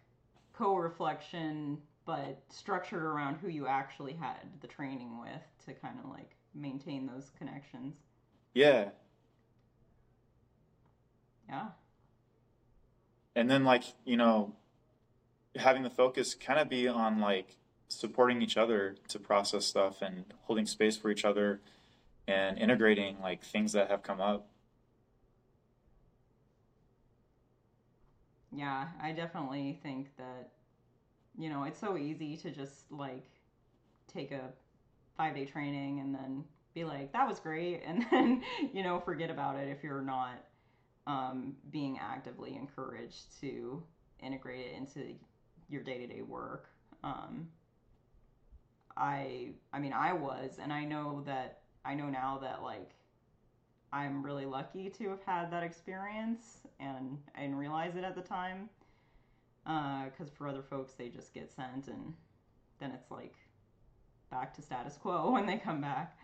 co-reflection, 0.54 1.78
but 2.06 2.42
structured 2.50 3.04
around 3.04 3.36
who 3.36 3.48
you 3.50 3.68
actually 3.68 4.14
had 4.14 4.38
the 4.62 4.68
training 4.68 5.20
with 5.22 5.42
to 5.66 5.74
kind 5.74 5.98
of 6.04 6.10
like 6.10 6.36
maintain 6.54 7.06
those 7.08 7.32
connections. 7.38 7.96
yeah 8.54 8.90
Yeah. 11.48 11.70
and 13.36 13.50
then 13.50 13.64
like 13.64 13.84
you 14.06 14.18
know 14.18 14.54
having 15.56 15.84
the 15.84 15.90
focus 15.90 16.36
kind 16.36 16.60
of 16.60 16.70
be 16.70 16.88
on 16.88 17.20
like 17.20 17.56
supporting 17.90 18.42
each 18.42 18.58
other 18.58 18.96
to 19.08 19.20
process 19.20 19.66
stuff 19.66 20.02
and 20.02 20.26
holding 20.44 20.66
space 20.66 20.96
for 20.96 21.10
each 21.10 21.26
other 21.26 21.60
and 22.28 22.58
integrating 22.58 23.18
like 23.22 23.44
things 23.44 23.74
that 23.74 23.90
have 23.90 24.04
come 24.04 24.22
up 24.22 24.48
Yeah, 28.52 28.88
I 29.02 29.12
definitely 29.12 29.80
think 29.84 30.08
that 30.18 30.50
you 31.38 31.50
know, 31.50 31.64
it's 31.64 31.80
so 31.80 31.98
easy 31.98 32.36
to 32.38 32.52
just 32.52 32.92
like 32.92 33.26
take 34.12 34.32
a 34.32 34.50
5-day 35.18 35.46
training 35.46 36.00
and 36.00 36.14
then 36.14 36.44
be 36.74 36.84
like 36.84 37.14
that 37.14 37.28
was 37.28 37.40
great 37.40 37.82
and 37.86 38.06
then, 38.12 38.44
you 38.74 38.84
know, 38.84 39.00
forget 39.00 39.30
about 39.30 39.56
it 39.56 39.70
if 39.70 39.84
you're 39.84 40.02
not 40.02 40.44
um, 41.08 41.56
being 41.72 41.98
actively 42.00 42.56
encouraged 42.56 43.40
to 43.42 43.82
integrate 44.22 44.68
it 44.68 44.76
into 44.76 45.14
your 45.70 45.82
day-to-day 45.82 46.22
work. 46.22 46.68
Um, 47.04 47.48
I 49.00 49.52
I 49.74 49.80
mean 49.80 49.94
I 49.94 50.14
was 50.14 50.60
and 50.62 50.74
I 50.74 50.86
know 50.86 51.24
that 51.26 51.60
I 51.86 51.96
know 51.96 52.10
now 52.10 52.40
that 52.42 52.62
like 52.64 52.92
I'm 53.92 54.24
really 54.24 54.46
lucky 54.46 54.90
to 54.90 55.10
have 55.10 55.24
had 55.24 55.52
that 55.52 55.64
experience 55.64 56.62
and 56.80 57.18
I 57.36 57.42
didn't 57.42 57.58
realize 57.58 57.96
it 57.96 58.04
at 58.04 58.16
the 58.16 58.22
time 58.22 58.70
because 59.66 60.30
for 60.38 60.48
other 60.48 60.62
folks 60.62 60.94
they 60.94 61.10
just 61.10 61.34
get 61.34 61.52
sent 61.52 61.88
and 61.88 62.14
then 62.80 62.92
it's 62.92 63.12
like 63.12 63.36
back 64.32 64.54
to 64.56 64.62
status 64.62 64.98
quo 64.98 65.32
when 65.34 65.46
they 65.46 65.58
come 65.58 65.82
back 65.82 66.18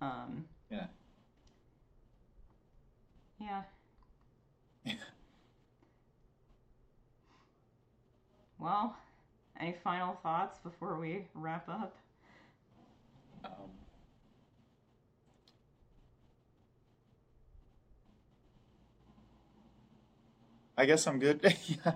um, 0.00 0.44
Yeah. 0.70 0.86
yeah 3.40 3.62
well 8.58 8.96
any 9.60 9.72
final 9.72 10.14
thoughts 10.22 10.58
before 10.58 10.98
we 10.98 11.26
wrap 11.34 11.68
up 11.68 11.96
um, 13.44 13.70
i 20.76 20.84
guess 20.86 21.06
i'm 21.06 21.18
good 21.18 21.40
yeah 21.66 21.92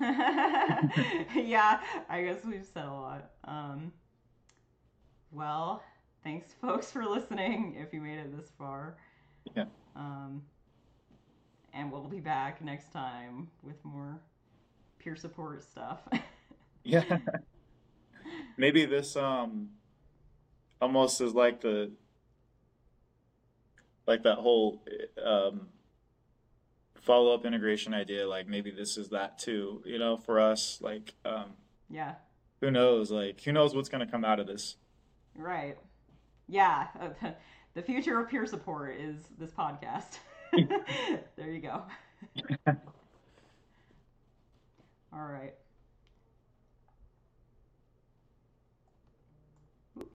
yeah, 1.34 1.80
I 2.08 2.22
guess 2.22 2.42
we've 2.44 2.64
said 2.64 2.86
a 2.86 2.92
lot. 2.92 3.30
Um, 3.44 3.92
well, 5.30 5.82
thanks, 6.24 6.54
folks, 6.60 6.90
for 6.90 7.04
listening. 7.04 7.76
If 7.78 7.92
you 7.92 8.00
made 8.00 8.18
it 8.18 8.34
this 8.36 8.50
far, 8.58 8.96
Yeah. 9.54 9.64
Um, 9.94 10.42
and 11.74 11.92
we'll 11.92 12.08
be 12.08 12.20
back 12.20 12.62
next 12.62 12.92
time 12.92 13.48
with 13.62 13.84
more 13.84 14.20
peer 14.98 15.16
support 15.16 15.62
stuff. 15.62 16.00
Yeah. 16.84 17.18
Maybe 18.56 18.84
this 18.84 19.16
um 19.16 19.70
almost 20.80 21.20
is 21.20 21.34
like 21.34 21.60
the 21.60 21.92
like 24.06 24.22
that 24.24 24.36
whole 24.36 24.82
um 25.22 25.68
follow-up 27.00 27.46
integration 27.46 27.94
idea 27.94 28.28
like 28.28 28.46
maybe 28.46 28.70
this 28.70 28.96
is 28.98 29.08
that 29.08 29.38
too, 29.38 29.82
you 29.84 29.98
know, 29.98 30.16
for 30.16 30.40
us 30.40 30.78
like 30.82 31.14
um 31.24 31.52
yeah, 31.88 32.14
who 32.60 32.70
knows 32.70 33.10
like 33.10 33.40
who 33.42 33.52
knows 33.52 33.74
what's 33.74 33.88
going 33.88 34.04
to 34.04 34.10
come 34.10 34.24
out 34.24 34.40
of 34.40 34.46
this. 34.46 34.76
right. 35.34 35.76
Yeah, 36.48 36.88
uh, 37.00 37.08
the 37.74 37.82
future 37.82 38.18
of 38.20 38.28
peer 38.28 38.44
support 38.46 38.96
is 38.96 39.28
this 39.38 39.52
podcast. 39.52 40.18
there 41.36 41.50
you 41.50 41.60
go. 41.60 41.82